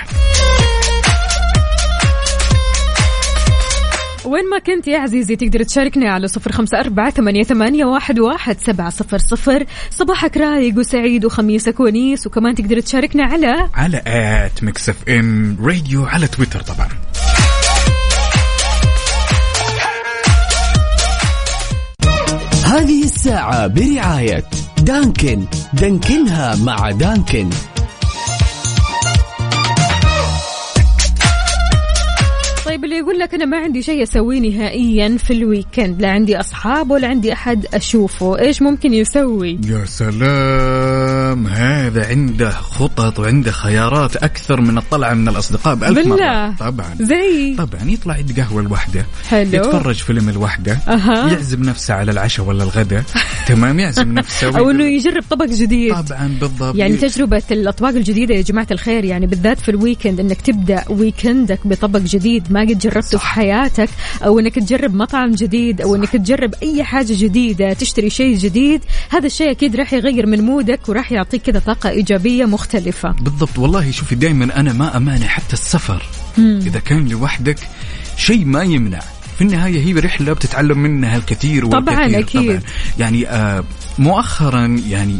وين 4.26 4.50
ما 4.50 4.58
كنت 4.58 4.88
يا 4.88 4.98
عزيزي 4.98 5.36
تقدر 5.36 5.62
تشاركنا 5.62 6.10
على 6.10 6.28
صفر 6.28 6.52
خمسة 6.52 6.80
أربعة 6.80 7.10
ثمانية, 7.10 7.42
ثمانية 7.42 7.84
واحد, 7.84 8.18
واحد 8.18 8.56
سبعة 8.60 8.90
صفر 8.90 9.18
صفر. 9.18 9.66
صباحك 9.90 10.36
رايق 10.36 10.78
وسعيد 10.78 11.24
وخميسك 11.24 11.80
ونيس 11.80 12.26
وكمان 12.26 12.54
تقدر 12.54 12.80
تشاركنا 12.80 13.24
على 13.24 13.68
على 13.74 14.02
at 14.06 14.64
Mix 14.64 14.88
FM 14.88 15.56
Radio 15.62 16.04
على 16.04 16.26
تويتر 16.26 16.60
طبعا. 16.60 16.88
هذه 22.66 23.04
الساعة 23.04 23.66
برعاية 23.66 24.44
دانكن. 24.78 25.44
دانكنها 25.72 26.56
مع 26.56 26.90
دانكن. 26.90 27.50
طيب 32.76 32.84
اللي 32.84 32.96
يقول 32.96 33.18
لك 33.18 33.34
أنا 33.34 33.44
ما 33.44 33.56
عندي 33.56 33.82
شيء 33.82 34.02
أسويه 34.02 34.40
نهائيا 34.40 35.16
في 35.18 35.32
ال 35.32 35.41
weekend 35.41 36.02
لا 36.02 36.10
عندي 36.10 36.40
أصحاب 36.40 36.90
ولا 36.90 37.08
عندي 37.08 37.32
أحد 37.32 37.66
أشوفه 37.74 38.38
إيش 38.38 38.62
ممكن 38.62 38.94
يسوي؟ 38.94 39.58
يا 39.66 39.84
سلام 39.84 41.46
هذا 41.46 42.06
عنده 42.06 42.50
خطط 42.50 43.18
وعنده 43.18 43.50
خيارات 43.50 44.16
أكثر 44.16 44.60
من 44.60 44.78
الطلعة 44.78 45.14
من 45.14 45.28
الأصدقاء 45.28 45.74
بألف 45.74 45.98
بالله. 45.98 46.16
مره 46.16 46.54
طبعا. 46.56 46.94
زي. 47.00 47.54
طبعا 47.58 47.90
يطلع 47.90 48.18
يتقهوى 48.18 48.62
لوحده 48.62 49.06
حلو. 49.28 49.48
يتفرج 49.52 49.94
فيلم 49.94 50.30
لوحده 50.30 50.78
أها. 50.88 51.32
يعزم 51.32 51.62
نفسه 51.62 51.94
على 51.94 52.12
العشاء 52.12 52.46
ولا 52.46 52.64
الغداء. 52.64 53.04
تمام 53.48 53.78
يعزم 53.78 54.12
نفسه 54.12 54.58
أو 54.58 54.70
إنه 54.70 54.84
يجرب 54.84 55.24
طبق 55.30 55.46
جديد. 55.46 55.94
طبعا 55.94 56.38
بالضبط. 56.40 56.76
يعني 56.76 56.96
تجربة 56.96 57.42
الأطباق 57.50 57.94
الجديدة 57.94 58.34
يا 58.34 58.42
جماعة 58.42 58.68
الخير 58.70 59.04
يعني 59.04 59.26
بالذات 59.26 59.60
في 59.60 59.68
الويكند 59.68 60.20
أنك 60.20 60.40
تبدأ 60.40 60.84
ويكندك 60.88 61.66
بطبق 61.66 62.00
جديد 62.00 62.52
ما 62.52 62.65
قد 62.68 62.78
جربته 62.78 63.18
في 63.18 63.26
حياتك 63.26 63.88
أو 64.24 64.38
أنك 64.38 64.54
تجرب 64.54 64.94
مطعم 64.94 65.32
جديد 65.32 65.80
أو 65.80 65.94
أنك 65.94 66.08
تجرب 66.08 66.54
أي 66.62 66.84
حاجة 66.84 67.12
جديدة 67.12 67.72
تشتري 67.72 68.10
شيء 68.10 68.36
جديد 68.36 68.80
هذا 69.10 69.26
الشيء 69.26 69.50
أكيد 69.50 69.76
راح 69.76 69.92
يغير 69.92 70.26
من 70.26 70.40
مودك 70.40 70.88
وراح 70.88 71.12
يعطيك 71.12 71.42
كذا 71.42 71.58
طاقة 71.58 71.90
إيجابية 71.90 72.44
مختلفة. 72.44 73.10
بالضبط. 73.20 73.58
والله 73.58 73.90
شوفي 73.90 74.14
دائما 74.14 74.60
أنا 74.60 74.72
ما 74.72 74.96
امانع 74.96 75.26
حتى 75.26 75.52
السفر. 75.52 76.02
إذا 76.38 76.78
كان 76.78 77.08
لوحدك 77.08 77.58
شيء 78.16 78.44
ما 78.44 78.62
يمنع. 78.62 79.00
في 79.36 79.42
النهاية 79.42 79.84
هي 79.84 79.92
رحلة 79.92 80.32
بتتعلم 80.32 80.78
منها 80.78 81.16
الكثير 81.16 81.66
طبعاً، 81.66 82.00
والكثير 82.00 82.20
أكيد. 82.20 82.60
طبعا. 82.60 82.62
يعني 82.98 83.28
آه 83.28 83.64
مؤخرا 83.98 84.80
يعني 84.88 85.16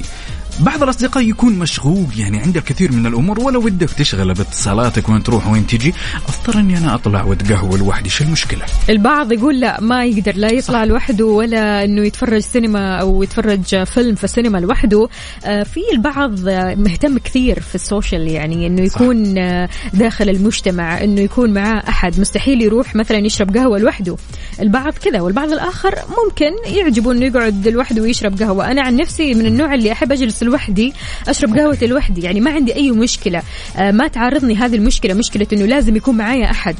بعض 0.61 0.82
الأصدقاء 0.82 1.28
يكون 1.28 1.59
مشغول 1.59 2.07
يعني 2.16 2.38
عنده 2.38 2.61
الكثير 2.61 2.92
من 2.92 3.07
الأمور 3.07 3.40
ولا 3.40 3.59
ودك 3.59 3.90
تشغله 3.90 4.34
باتصالاتك 4.34 5.09
وين 5.09 5.22
تروح 5.22 5.48
وين 5.48 5.66
تجي 5.66 5.94
أضطر 6.28 6.61
إني 6.61 6.78
أنا 6.78 6.94
أطلع 6.94 7.24
وأتقهوى 7.24 7.78
لوحدي 7.78 8.09
شو 8.09 8.24
المشكلة؟ 8.24 8.62
البعض 8.90 9.32
يقول 9.32 9.61
لا 9.61 9.80
ما 9.80 10.04
يقدر 10.04 10.36
لا 10.36 10.52
يطلع 10.52 10.84
لوحده 10.84 11.26
ولا 11.26 11.84
إنه 11.84 12.02
يتفرج 12.07 12.38
سينما 12.38 13.00
أو 13.00 13.22
يتفرج 13.22 13.84
فيلم 13.84 14.14
في 14.14 14.24
السينما 14.24 14.59
لوحده. 14.59 15.09
آه، 15.44 15.62
في 15.62 15.80
البعض 15.92 16.40
مهتم 16.78 17.18
كثير 17.18 17.61
في 17.61 17.74
السوشيال 17.74 18.28
يعني 18.28 18.66
إنه 18.66 18.82
يكون 18.82 19.38
آه، 19.38 19.68
داخل 19.94 20.28
المجتمع 20.28 21.04
إنه 21.04 21.20
يكون 21.20 21.54
معاه 21.54 21.82
أحد. 21.88 22.20
مستحيل 22.20 22.62
يروح 22.62 22.96
مثلا 22.96 23.18
يشرب 23.18 23.57
قهوة 23.57 23.78
لوحده. 23.78 24.16
البعض 24.61 24.92
كذا 24.92 25.20
والبعض 25.20 25.52
الآخر 25.52 25.94
ممكن 26.24 26.76
يعجبه 26.76 27.12
إنه 27.12 27.26
يقعد 27.26 27.68
لوحده 27.68 28.02
ويشرب 28.02 28.42
قهوة. 28.42 28.70
أنا 28.70 28.82
عن 28.82 28.96
نفسي 28.96 29.34
من 29.34 29.46
النوع 29.46 29.74
اللي 29.74 29.92
أحب 29.92 30.12
أجلس 30.12 30.42
لوحدي 30.47 30.92
أشرب 31.28 31.57
قهوتي 31.57 31.86
لوحدي 31.86 32.20
يعني 32.20 32.40
ما 32.40 32.51
عندي 32.51 32.74
أي 32.74 32.90
مشكلة. 32.90 33.42
آه، 33.76 33.90
ما 33.90 34.09
تعارضني 34.09 34.57
هذه 34.57 34.74
المشكلة 34.76 35.14
مشكلة 35.14 35.47
إنه 35.53 35.66
لازم 35.66 35.97
يكون 35.97 36.16
معايا 36.16 36.51
أحد. 36.51 36.76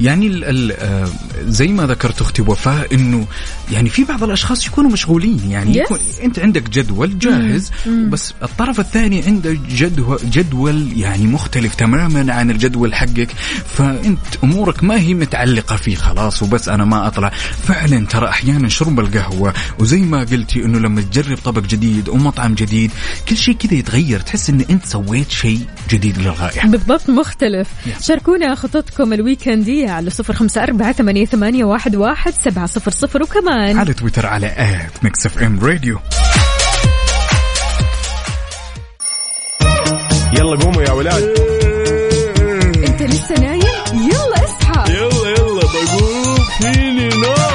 يعني 0.00 0.26
ال 0.26 0.44
ال 0.44 0.72
آه، 0.72 1.08
زي 1.46 1.68
ما 1.68 1.86
ذكرت 1.86 2.20
أختي 2.20 2.42
وفاء 2.42 2.94
إنه 2.94 3.26
يعني 3.72 3.88
في 3.90 4.04
بعض 4.04 4.22
الأشخاص 4.24 4.66
يكونوا 4.66 4.90
مشغولين 4.90 5.40
يعني 5.50 5.74
Yes. 5.74 5.76
يكون 5.76 5.98
أنت 6.24 6.38
عندك 6.38 6.70
جدول 6.70 7.18
جاهز 7.18 7.70
بس 8.08 8.34
الطرف 8.42 8.80
الثاني 8.80 9.22
عنده 9.22 9.56
جدول 9.68 10.18
جدول 10.30 11.00
يعني 11.00 11.26
مختلف 11.26 11.74
تماما 11.74 12.32
عن 12.32 12.50
الجدول 12.50 12.94
حقك 12.94 13.28
فأنت 13.76 14.18
أمورك 14.44 14.84
ما 14.84 14.98
هي 15.00 15.14
متعلقة 15.14 15.76
فيه 15.76 15.96
خلاص 15.96 16.42
وبس 16.42 16.68
أنا 16.68 16.84
ما 16.84 17.06
أطلع. 17.06 17.28
فعلا 17.62 18.06
ترى 18.06 18.28
أحيانا 18.28 18.68
شرب 18.68 19.00
القهوة 19.00 19.54
وزي 19.78 20.00
ما 20.00 20.20
قلتي 20.20 20.64
إنه 20.64 20.78
لما 20.78 21.00
تجرب 21.00 21.38
طبق 21.44 21.62
جديد 21.62 22.08
أو 22.08 22.16
مطعم 22.16 22.54
جديد 22.54 22.90
كل 23.28 23.36
شيء 23.36 23.54
كذا 23.54 23.74
يتغير 23.74 24.20
تحس 24.20 24.50
إن 24.50 24.64
أنت 24.70 24.86
سويت 24.86 25.30
شيء 25.30 25.60
جديد 25.90 26.18
للغايه 26.18 26.62
بالضبط 26.66 27.10
مختلف. 27.10 27.68
شاركونا 28.02 28.54
خططكم 28.54 29.12
الويكندية 29.12 29.90
على 29.90 30.10
صفر 30.10 30.32
خمسة 30.34 30.62
أربعة 30.62 30.92
ثمانية, 30.92 31.24
ثمانية 31.26 31.64
واحد, 31.64 31.96
واحد 31.96 32.32
سبعة 32.44 32.66
صفر 32.66 32.90
صفر 32.90 33.22
وكمان 33.22 33.55
على 33.56 33.94
تويتر 33.94 34.26
على 34.26 34.46
at 34.46 35.04
Mix 35.04 35.26
FM 35.26 35.64
Radio. 35.64 35.98
يلا 40.32 40.58
قوموا 40.58 40.82
يا 40.82 40.92
ولاد. 40.92 41.22
أنت 42.88 43.02
لسه 43.02 43.34
نايم؟ 43.40 43.62
يلا 43.94 44.44
اصحى. 44.44 44.92
يلا 44.92 45.28
يلا 45.28 45.60
بقوم. 45.60 46.36
فيني 46.58 47.08
نوم 47.08 47.45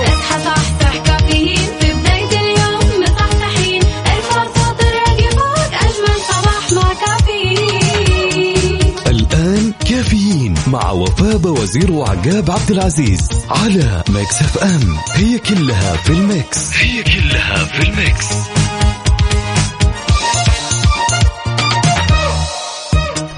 مع 10.71 10.91
وفاء 10.91 11.47
وزير 11.47 11.91
وعقاب 11.91 12.51
عبد 12.51 12.71
العزيز 12.71 13.29
على 13.49 14.03
Mix 14.09 14.41
FM. 14.41 14.97
هي 15.13 15.39
كلها 15.39 15.97
في 15.97 16.09
ال 16.09 16.22
mix. 16.22 16.73
هي 16.77 17.03
كلها 17.03 17.65
في 17.65 17.89
ال 17.89 17.97
mix. 17.97 18.25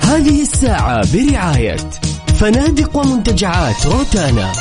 هذه 0.01 0.41
الساعة 0.41 1.01
برعاية 1.13 1.77
فنادق 2.39 2.97
ومنتجعات 2.97 3.85
روتانا. 3.85 4.51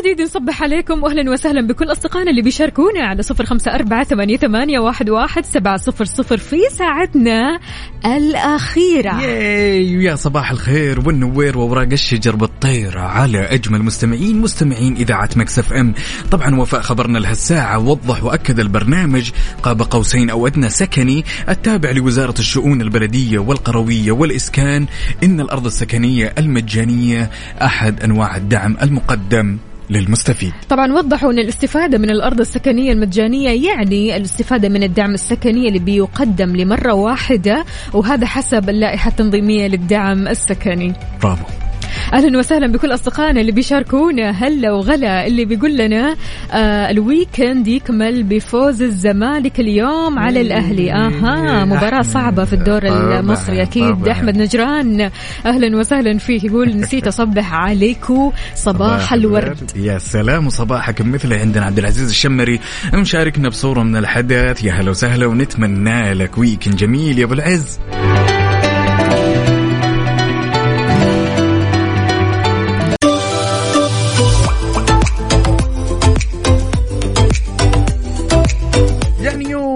جديد 0.00 0.22
نصبح 0.22 0.62
عليكم 0.62 1.02
واهلا 1.02 1.30
وسهلا 1.30 1.66
بكل 1.66 1.92
أصدقائنا 1.92 2.30
اللي 2.30 2.42
بيشاركونا 2.42 3.00
على 3.00 3.22
صفر 3.22 3.44
خمسة 3.44 3.74
أربعة 3.74 4.04
ثمانية, 4.04 4.36
ثمانية 4.36 4.78
واحد, 4.78 5.10
واحد 5.10 5.44
سبعة 5.44 5.76
صفر 5.76 6.04
صفر 6.04 6.36
في 6.36 6.60
ساعتنا 6.78 7.60
الأخيرة. 8.04 9.20
ياي 9.22 9.96
ويا 9.96 10.14
صباح 10.14 10.50
الخير 10.50 11.00
والنوير 11.06 11.58
وأوراق 11.58 11.88
الشجر 11.92 12.36
بالطير 12.36 12.98
على 12.98 13.38
أجمل 13.38 13.82
مستمعين 13.82 14.40
مستمعين 14.40 14.96
إذاعة 14.96 15.30
Mix 15.36 15.58
FM. 15.58 15.94
طبعا 16.30 16.60
وفاء 16.60 16.80
خبرنا 16.80 17.18
لهالساعه 17.18 17.78
وضح 17.78 18.24
وأكد 18.24 18.60
البرنامج. 18.60 19.30
قاب 19.62 19.82
قوسين 19.82 20.30
أو 20.30 20.46
أدنى 20.46 20.68
سكني 20.68 21.24
التابع 21.48 21.90
لوزارة 21.90 22.38
الشؤون 22.38 22.80
البلدية 22.80 23.38
والقروية 23.38 24.12
والإسكان. 24.12 24.86
إن 25.22 25.40
الأرض 25.40 25.66
السكنية 25.66 26.34
المجانية 26.38 27.30
أحد 27.62 28.02
أنواع 28.02 28.36
الدعم 28.36 28.76
المقدم. 28.82 29.58
للمستفيد. 29.90 30.52
طبعا 30.68 30.92
وضحوا 30.92 31.32
أن 31.32 31.38
الاستفادة 31.38 31.98
من 31.98 32.10
الأرض 32.10 32.40
السكنية 32.40 32.92
المجانية 32.92 33.68
يعني 33.68 34.16
الاستفادة 34.16 34.68
من 34.68 34.82
الدعم 34.82 35.14
السكني 35.14 35.68
اللي 35.68 35.78
بيقدم 35.78 36.56
لمرة 36.56 36.92
واحدة 36.92 37.64
وهذا 37.94 38.26
حسب 38.26 38.68
اللائحه 38.68 39.10
التنظيميه 39.10 39.68
للدعم 39.68 40.28
السكني. 40.28 40.92
برافو. 41.22 41.65
أهلا 42.12 42.38
وسهلا 42.38 42.66
بكل 42.66 42.94
أصدقائنا 42.94 43.40
اللي 43.40 43.52
بيشاركونا 43.52 44.30
هلا 44.30 44.72
وغلا 44.72 45.26
اللي 45.26 45.44
بيقول 45.44 45.76
لنا 45.76 46.16
آه 46.52 46.90
ال 46.90 47.00
weekend 47.00 47.68
يكمل 47.68 48.22
بفوز 48.22 48.82
الزمالك 48.82 49.60
اليوم 49.60 50.18
على 50.18 50.40
الأهلي. 50.40 50.92
أها 50.92 51.64
مباراة 51.64 52.02
صعبة 52.02 52.44
في 52.44 52.52
الدور 52.52 52.82
المصري 52.86 53.62
أكيد. 53.62 54.08
أحمد 54.08 54.36
نجران 54.36 55.10
أهلا 55.46 55.76
وسهلا 55.76 56.18
فيه 56.18 56.40
يقول 56.44 56.76
نسيت 56.76 57.06
أصبح 57.06 57.54
عليكم 57.54 58.32
صباح 58.54 59.12
الورد. 59.12 59.70
يا 59.76 59.98
سلام 59.98 60.46
وصباحك 60.46 61.02
مثله 61.02 61.36
عندنا 61.36 61.64
عبد 61.64 61.78
العزيز 61.78 62.08
الشمري. 62.10 62.60
مشاركنا 62.94 63.48
بصورة 63.48 63.82
من 63.82 63.96
الحدث. 63.96 64.64
يا 64.64 64.72
هلا 64.72 64.90
وسهلا 64.90 65.26
ونتمنى 65.26 66.14
لك 66.14 66.38
weekend 66.38 66.76
جميل 66.76 67.18
يا 67.18 67.24
أبو 67.24 67.34
العز. 67.34 67.78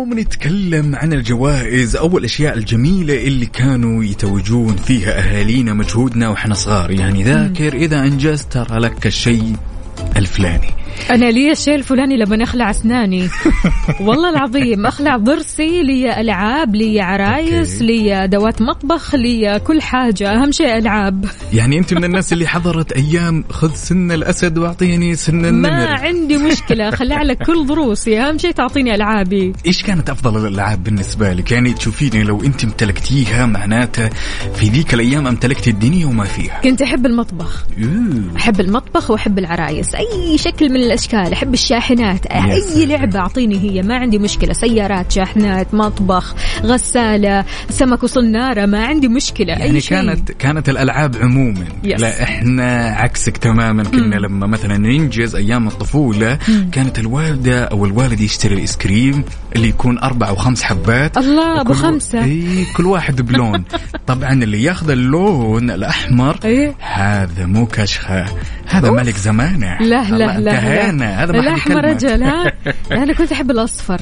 يعني 0.00 0.10
يوم 0.10 0.20
نتكلم 0.20 0.96
عن 0.96 1.12
الجوائز 1.12 1.96
أو 1.96 2.18
الأشياء 2.18 2.58
الجميلة 2.58 3.26
اللي 3.26 3.46
كانوا 3.46 4.04
يتوجون 4.04 4.76
فيها 4.76 5.18
أهالينا 5.18 5.74
مجهودنا 5.74 6.28
وإحنا 6.28 6.54
صغار. 6.54 6.90
يعني 6.90 7.22
ذاكر 7.22 7.74
إذا 7.74 8.02
أنجزت 8.02 8.52
ترى 8.52 8.78
لك 8.78 9.06
الشيء 9.06 9.56
الفلاني. 10.16 10.70
أنا 11.10 11.30
لي 11.30 11.52
الشيء 11.52 11.74
الفلاني 11.74 12.16
لما 12.16 12.42
أخلع 12.42 12.70
أسناني. 12.70 13.28
والله 14.06 14.30
العظيم 14.30 14.86
أخلع 14.86 15.16
ضرسي 15.16 15.82
لي 15.82 16.20
ألعاب 16.20 16.74
لي 16.74 17.00
عرايس. 17.00 17.82
لي 17.82 18.24
أدوات 18.24 18.62
مطبخ 18.62 19.14
لي 19.14 19.60
كل 19.64 19.82
حاجة. 19.82 20.32
أهم 20.32 20.52
شيء 20.52 20.78
ألعاب. 20.78 21.24
يعني 21.52 21.78
أنت 21.78 21.94
من 21.94 22.04
الناس 22.04 22.32
اللي 22.32 22.46
حضرت 22.46 22.92
أيام 22.92 23.44
خذ 23.50 23.74
سن 23.74 24.12
الأسد 24.12 24.58
واعطيني 24.58 25.14
سن 25.14 25.40
ما 25.40 25.48
النمر. 25.48 25.88
عندي 25.88 26.38
مشكلة 26.38 26.88
اخلع 26.88 27.22
لك 27.22 27.46
كل 27.46 27.66
ضروسي. 27.66 28.20
أهم 28.20 28.38
شيء 28.38 28.50
تعطيني 28.50 28.94
ألعابي. 28.94 29.52
إيش 29.66 29.82
كانت 29.82 30.10
أفضل 30.10 30.46
الألعاب 30.46 30.84
بالنسبة 30.84 31.32
لك؟ 31.32 31.52
يعني 31.52 31.72
تشوفيني 31.72 32.22
لو 32.22 32.42
أنت 32.42 32.64
امتلكتيها 32.64 33.46
معناته 33.46 34.08
في 34.54 34.68
ذيك 34.68 34.94
الأيام 34.94 35.26
امتلكتي 35.26 35.70
الدنيا 35.70 36.06
وما 36.06 36.24
فيها. 36.24 36.60
كنت 36.60 36.82
أحب 36.82 37.06
المطبخ. 37.06 37.66
أحب 38.36 38.60
المطبخ 38.60 39.10
وأحب 39.10 39.38
العرايس. 39.38 39.94
أي 39.94 40.38
شكل 40.38 40.70
من 40.70 40.76
الأشكال. 40.90 41.32
أحب 41.32 41.54
الشاحنات. 41.54 42.26
أي. 42.26 42.86
لعبة 42.86 43.18
أعطيني 43.18 43.58
هي. 43.58 43.82
ما 43.82 43.96
عندي 43.96 44.18
مشكلة. 44.18 44.52
سيارات 44.52 45.12
شاحنات 45.12 45.74
مطبخ 45.74 46.34
غسالة 46.62 47.44
سمك 47.70 48.02
وصنارة. 48.02 48.66
ما 48.66 48.84
عندي 48.84 49.08
مشكلة. 49.08 49.52
يعني 49.52 49.64
اي 49.64 49.80
شيء. 49.80 49.98
كانت 49.98 50.32
كانت 50.32 50.68
الألعاب 50.68 51.16
عموما. 51.16 51.64
يس. 51.84 52.00
لا 52.00 52.22
إحنا 52.22 52.96
عكسك 52.98 53.36
تماما. 53.36 53.82
كنا 53.82 54.16
لما 54.16 54.46
مثلا 54.46 54.78
ننجز 54.78 55.36
أيام 55.36 55.66
الطفولة 55.66 56.38
كانت 56.72 56.98
الوالدة 56.98 57.64
أو 57.64 57.84
الوالد 57.84 58.20
يشتري 58.20 58.54
الآيس 58.54 58.76
كريم 58.76 59.24
اللي 59.56 59.68
يكون 59.68 59.98
أربع 59.98 60.28
أو 60.28 60.36
خمس 60.36 60.62
حبات 60.62 61.18
الله 61.18 61.60
أبو 61.60 61.72
خمسة. 61.72 62.24
إي 62.24 62.66
كل 62.76 62.86
واحد 62.86 63.22
بلون. 63.22 63.64
طبعا 64.06 64.32
اللي 64.32 64.62
ياخذ 64.62 64.90
اللون 64.90 65.70
الأحمر 65.70 66.38
إيه. 66.44 66.74
هذا 66.80 67.46
مو 67.46 67.66
كشخة. 67.66 68.24
هذا 68.66 68.88
أوف. 68.88 68.96
ملك 68.96 69.16
زمانه. 69.16 69.78
لا 69.80 70.10
لا 70.10 70.16
لا 70.16 70.36
انتهينا. 70.36 71.24
هذا 71.24 71.32
ما 71.32 71.40
الأحمر. 71.40 71.84
رجل 71.84 72.22
ها؟ 72.22 72.52
أنا 73.02 73.12
كنت 73.12 73.32
أحب 73.32 73.50
الأصفر. 73.50 74.00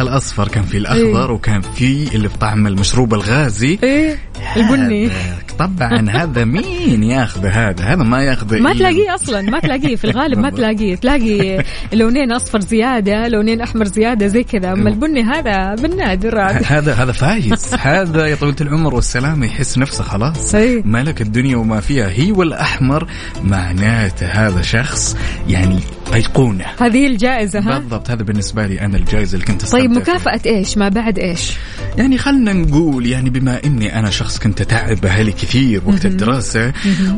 الأصفر 0.00 0.48
كان 0.48 0.62
في 0.62 0.78
الأخضر 0.78 1.28
إيه. 1.28 1.34
وكان 1.34 1.60
في 1.60 2.14
اللي 2.14 2.28
بطعم 2.28 2.66
المشروب 2.66 3.14
الغازي. 3.14 3.78
إيه 3.82 4.18
البني. 4.56 5.10
طبعا 5.58 6.10
هذا 6.10 6.44
مين 6.44 7.02
ياخذ 7.02 7.46
هذا؟ 7.46 7.84
هذا 7.84 8.02
ما 8.02 8.22
ياخذ 8.22 8.58
ما 8.60 8.72
تلاقيه 8.72 9.14
أصلا 9.14 9.42
ما 9.42 9.60
تلاقيه 9.60 9.96
في 9.96 10.04
الغالب 10.04 10.38
ما 10.38 10.50
تلاقيه. 10.50 10.94
تلاقي 10.94 11.64
لونين 11.92 12.32
أصفر 12.32 12.60
زيادة 12.60 13.28
لونين 13.28 13.60
أحمر 13.60 13.84
زيادة 13.84 14.26
زي 14.26 14.42
كذا. 14.42 14.74
اما 14.76 14.90
البني 14.90 15.22
هذا 15.22 15.74
بالنادر. 15.74 16.40
هذا 16.40 16.92
هذا 16.94 17.12
فايز. 17.12 17.74
هذا 17.80 18.26
يا 18.26 18.34
طويلة 18.34 18.56
العمر 18.60 18.94
والسلامة 18.94 19.46
يحس 19.46 19.78
نفسه 19.78 20.04
خلاص. 20.04 20.54
ملك 20.84 21.22
الدنيا 21.22 21.56
وما 21.56 21.80
فيها. 21.80 22.08
هي 22.08 22.32
والأحمر 22.32 23.08
معناته 23.44 24.26
هذا 24.26 24.62
شخص 24.62 25.16
يعني 25.48 25.78
أيقونة. 26.14 26.64
هذه 26.80 27.06
الجائزة 27.06 27.58
ها؟ 27.58 27.78
بالضبط. 27.78 28.10
هذا 28.10 28.22
بالنسبة 28.22 28.66
لي 28.66 28.80
أنا 28.80 28.96
الجائزة 28.96 29.34
اللي 29.34 29.46
كنت 29.46 29.64
طيب 29.64 29.92
فيها. 29.92 30.00
مكافأة 30.00 30.40
إيش؟ 30.46 30.78
ما 30.78 30.88
بعد 30.88 31.18
إيش؟ 31.18 31.52
يعني 31.98 32.18
خلنا 32.18 32.52
نقول 32.52 33.06
يعني 33.06 33.30
بما 33.30 33.60
إني 33.64 33.98
أنا 33.98 34.10
شخص 34.10 34.38
كنت 34.38 34.60
أتعب 34.60 35.04
أهلي 35.04 35.32
كثير 35.32 35.82
وقت 35.86 36.06
الدراسة 36.06 36.72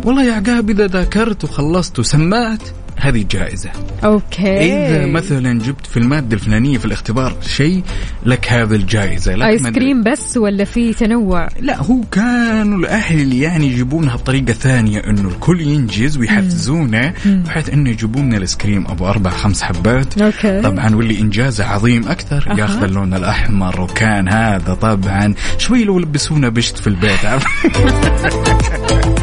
والله 0.05 0.25
يا 0.25 0.33
عقاب 0.33 0.71
إذا 0.71 0.87
ذاكرت 0.87 1.45
وخلصت 1.45 1.99
وسمعت 1.99 2.63
هذه 3.01 3.25
جائزة. 3.31 3.71
okay. 4.05 4.87
إذا 4.87 5.07
مثلا 5.07 5.59
جبت 5.59 5.87
في 5.87 5.97
المادة 5.97 6.35
الفلانية 6.35 6.79
في 6.79 6.85
الاختبار 6.85 7.37
شيء 7.47 7.83
لك 8.27 8.53
هذه 8.53 8.75
الجائزة 8.75 9.35
لك 9.35 9.61
أدري- 9.63 9.69
كريم 9.75 10.03
بس 10.03 10.37
ولا 10.37 10.65
في 10.65 10.95
تنوع؟ 10.95 11.49
لا 11.61 11.83
هو 11.83 12.01
كانوا 12.13 12.79
الأهل 12.79 13.33
يعني 13.33 13.67
يجيبونها 13.67 14.17
بطريقة 14.17 14.53
ثانية 14.53 14.99
إنه 14.99 15.29
الكل 15.29 15.61
ينجز 15.61 16.17
ويحفزونه 16.19 17.13
بحيث 17.27 17.71
إنه 17.71 17.91
يجيبوا 17.91 18.21
لنا 18.21 18.37
الايس 18.37 18.57
كريم 18.57 18.87
أبو 18.87 19.07
أربع 19.07 19.31
خمس 19.31 19.63
حبات. 19.63 20.23
okay. 20.23 20.61
طبعا 20.61 20.95
واللي 20.95 21.21
إنجازه 21.21 21.65
عظيم 21.65 22.09
أكثر 22.09 22.45
أها. 22.51 22.59
ياخذ 22.59 22.83
اللون 22.83 23.15
الأحمر 23.15 23.81
وكان 23.81 24.29
هذا 24.29 24.75
طبعا 24.75 25.35
شوي 25.59 25.85
لو 25.85 25.99
لبسونا 25.99 26.49
بشت 26.49 26.79
في 26.79 26.87
البيت؟ 26.87 27.19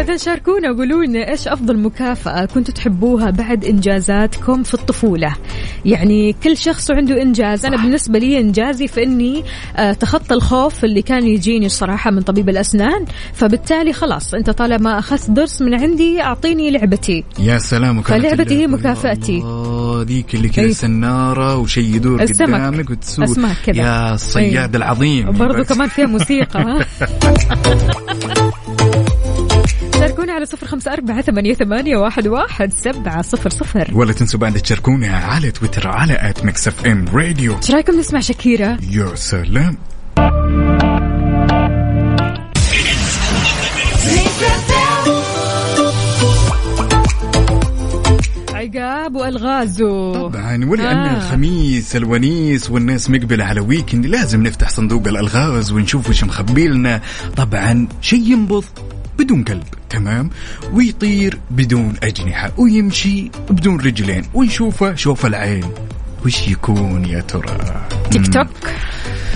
إذا 0.00 0.16
شاركونا 0.16 0.70
وقولوا 0.70 1.04
لنا 1.04 1.30
إيش 1.30 1.48
أفضل 1.48 1.78
مكافأة 1.78 2.44
كنتوا 2.44 2.74
تحبوها 2.74 3.30
بعد 3.30 3.64
إنجازاتكم 3.64 4.62
في 4.62 4.74
الطفولة 4.74 5.32
يعني 5.84 6.32
كل 6.44 6.56
شخص 6.56 6.90
عنده 6.90 7.22
إنجاز 7.22 7.66
أنا 7.66 7.76
بالنسبة 7.76 8.18
لي 8.18 8.40
إنجازي 8.40 8.88
في 8.88 9.02
أني 9.02 9.44
آه، 9.76 9.92
تخطى 9.92 10.34
الخوف 10.34 10.84
اللي 10.84 11.02
كان 11.02 11.26
يجيني 11.26 11.66
الصراحة 11.66 12.10
من 12.10 12.22
طبيب 12.22 12.48
الأسنان 12.48 13.04
فبالتالي 13.32 13.92
خلاص 13.92 14.34
أنت 14.34 14.50
طالما 14.50 14.98
أخذت 14.98 15.30
درس 15.30 15.62
من 15.62 15.74
عندي 15.74 16.22
أعطيني 16.22 16.70
لعبتي 16.70 17.24
يا 17.38 17.58
سلام 17.58 18.02
فلعبتي 18.02 18.54
هي 18.62 18.66
مكافأتي. 18.66 19.42
ذيك 20.04 20.34
اللي 20.34 20.48
كذا 20.48 20.64
أي. 20.64 20.72
سنارة 20.74 21.56
وشيء 21.56 21.94
يدور. 21.96 22.22
قدامك 22.22 22.90
وتسوق 22.90 23.24
أسماك 23.24 23.56
كذا. 23.66 23.76
يا 23.76 24.14
الصياد. 24.14 24.76
العظيم 24.76 25.30
بس. 25.32 25.72
كمان 25.72 25.88
فيها 25.88 26.06
موسيقى 26.06 26.60
ها 26.62 26.86
شاركونا 29.98 30.32
على 30.32 30.46
صفر 30.46 30.66
خمسة 30.66 30.92
أربعة 30.92 31.20
ثمانية, 31.22 31.54
ثمانية 31.54 31.96
واحد, 31.96 32.26
واحد 32.28 32.72
سبعة 32.72 33.22
صفر 33.22 33.50
صفر. 33.50 33.90
ولا 33.92 34.12
تنسوا 34.12 34.40
بعد 34.40 34.54
تشاركونا 34.54 35.16
على 35.16 35.50
تويتر 35.50 35.88
على 35.88 36.30
at 36.30 36.44
Mix 36.44 36.68
FM 36.68 37.04
Radio 37.12 37.56
إيش 37.56 37.70
رايكم 37.70 37.98
نسمع 37.98 38.20
شاكيرا. 38.20 38.76
يا 38.90 39.14
سلام 39.14 39.76
عقاب 48.54 49.16
والغازو. 49.16 50.12
طبعا 50.28 50.64
ولان 50.64 50.96
آه. 50.96 51.16
الخميس 51.16 51.96
الونيس 51.96 52.70
والناس 52.70 53.10
مقبلة 53.10 53.44
على 53.44 53.60
weekend 53.60 54.06
لازم 54.06 54.42
نفتح 54.42 54.68
صندوق 54.68 55.08
الألغاز 55.08 55.72
ونشوف 55.72 56.08
وش 56.10 56.24
مخبي 56.24 56.68
لنا 56.68 57.00
طبعا 57.36 57.88
شيء 58.00 58.32
ينبض 58.32 58.64
بدون 59.18 59.44
قلب. 59.44 59.64
تمام؟ 59.90 60.30
ويطير 60.72 61.38
بدون 61.50 61.94
أجنحة 62.02 62.52
ويمشي 62.56 63.30
بدون 63.50 63.80
رجلين 63.80 64.24
ونشوفه 64.34 64.94
شوف 64.94 65.26
العين. 65.26 65.64
وش 66.26 66.48
يكون 66.48 67.04
يا 67.04 67.20
ترى؟ 67.20 67.86
تيك 68.10 68.26
توك؟ 68.34 68.48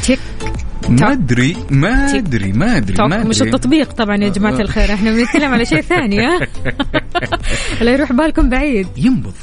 تيك 0.03 0.19
ما 0.89 1.13
أدري 1.13 1.57
ما 1.71 2.15
أدري 2.15 2.53
ما 2.53 2.77
أدري 2.77 3.09
ما 3.09 3.25
مش 3.25 3.37
أدري. 3.43 3.51
التطبيق 3.51 3.93
طبعا 3.93 4.17
يا 4.17 4.29
جماعة 4.29 4.61
الخير 4.61 4.95
إحنا 4.95 5.13
بنتكلم 5.13 5.53
على 5.53 5.65
شيء 5.65 5.81
ثاني 5.81 6.21
ها؟ 6.21 6.41
لا 7.85 7.93
يروح 7.93 8.13
بالكم 8.13 8.49
بعيد. 8.49 8.87
ينبض. 8.97 9.35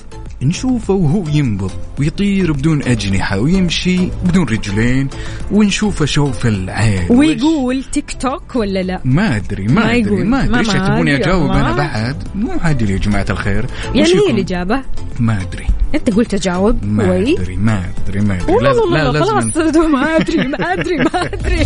نشوفه 0.42 0.94
وهو 0.94 1.24
ينبض 1.28 1.72
ويطير 2.00 2.52
بدون 2.52 2.84
أجنحة 2.84 3.40
ويمشي 3.40 3.98
بدون 4.26 4.46
رجلين 4.50 5.08
ونشوفه 5.52 6.06
شوف 6.06 6.46
العين. 6.46 7.06
ويقول 7.10 7.84
تيك 7.84 8.18
توك 8.20 8.56
ولا 8.56 8.84
لا؟ 8.84 9.02
ما 9.06 9.36
أدري 9.36 9.68
ما, 9.68 9.74
ما 9.74 9.92
أدري 9.96 10.00
يقول. 10.02 10.26
ما 10.26 10.40
أدري. 10.44 10.52
ما- 10.52 10.60
إيش 10.60 10.68
تبوني 10.68 11.16
أدري. 11.16 11.16
أجاوب 11.16 11.42
والله. 11.50 11.62
أنا 11.62 11.76
بعد؟ 11.76 12.16
مو 12.36 12.52
عادل 12.62 12.90
يا 12.90 12.98
جماعة 12.98 13.26
الخير. 13.30 13.66
يعني 13.96 14.08
هي 14.10 14.18
يكون؟ 14.18 14.32
الإجابة؟ 14.36 14.82
ما 15.20 15.42
أدري. 15.42 15.68
أنت 15.96 16.10
قلت 16.10 16.34
أجاوب 16.34 16.86
ما 16.98 17.18
أدري 17.18 17.56
ما 17.56 17.84
أدري 18.08 18.20
ما 18.22 18.36
أدري. 18.36 18.56
لاز- 18.62 18.78
والله 18.78 19.12
لا 19.12 19.20
خلاص 19.24 19.44
ما 19.54 20.16
أدري 20.18 20.48
ما 20.48 20.74
أدري 20.74 20.98
ما 20.98 21.24
أدري. 21.24 21.66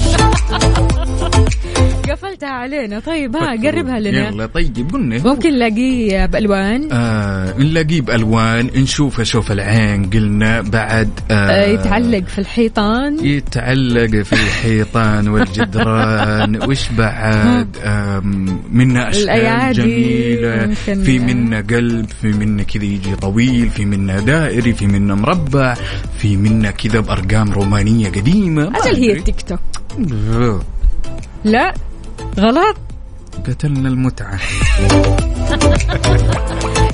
قفلتها 2.12 2.50
علينا. 2.50 3.00
طيب 3.00 3.36
ها 3.36 3.52
قربها 3.52 4.00
لنا. 4.00 4.28
يلا 4.30 4.46
طيب 4.46 4.90
قلنا 4.94 5.18
ممكن 5.26 5.50
نلاقيه 5.54 6.26
بألوان؟ 6.26 6.90
آه 6.92 7.58
نلاقيه 7.58 8.02
بألوان 8.02 8.70
نشوفه 8.76 9.24
شوف 9.24 9.52
العين 9.52 10.10
قلنا 10.10 10.62
بعد 10.62 11.10
آه، 11.32 11.34
آه 11.34 11.66
يتعلق 11.68 12.24
في 12.28 12.40
الحيطان. 12.40 13.26
يتعلق 13.26 14.22
في 14.24 14.34
الحيطان 14.34 15.28
والجدران. 15.28 16.60
وش 16.70 16.90
بعد؟ 16.98 17.68
منا 18.72 19.10
أشكال 19.10 19.74
جميلة. 19.74 20.74
في 20.74 21.20
منا 21.20 21.58
قلب 21.62 22.06
في 22.22 22.28
منا 22.28 22.64
كذا 22.64 22.84
يجي 22.84 23.16
طويل 23.16 23.70
في 23.70 23.86
منا 23.86 24.11
دائري 24.20 24.74
في 24.74 24.88
منا 24.88 25.16
مربع 25.16 25.76
في 26.18 26.38
منا 26.38 26.72
كذا 26.72 27.00
بأرقام 27.00 27.52
رومانية 27.52 28.10
قديمة. 28.10 28.70
ما 28.70 28.80
أجل 28.80 28.96
هي. 28.96 29.14
التيك 29.14 29.42
توك. 29.42 29.60
لا 31.44 31.74
غلط. 32.40 32.78
قتلنا 33.48 33.90
المتعة. 33.90 34.40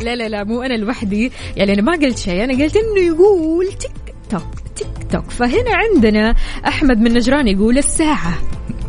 لا 0.01 0.15
لا 0.15 0.29
لا 0.29 0.43
مو 0.43 0.61
أنا 0.61 0.73
لوحدي. 0.73 1.31
يعني 1.55 1.73
أنا 1.73 1.81
ما 1.81 1.91
قلت 1.91 2.17
شيء 2.17 2.43
أنا 2.43 2.63
قلت 2.63 2.75
إنه 2.75 3.07
يقول 3.07 3.67
تيك 3.67 3.91
توك 4.29 4.47
تيك 4.75 4.87
توك. 5.11 5.31
فهنا 5.31 5.71
عندنا 5.73 6.35
أحمد 6.67 6.97
من 6.97 7.13
نجران 7.13 7.47
يقول 7.47 7.77
الساعة. 7.77 8.37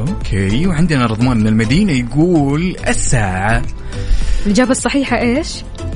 okay 0.01 0.67
وعندنا 0.67 1.07
رضوان 1.07 1.37
من 1.37 1.47
المدينة 1.47 1.93
يقول 1.93 2.77
الساعة. 2.89 3.63
الإجابة 4.47 4.71
الصحيحة 4.71 5.19
إيش؟ 5.21 5.49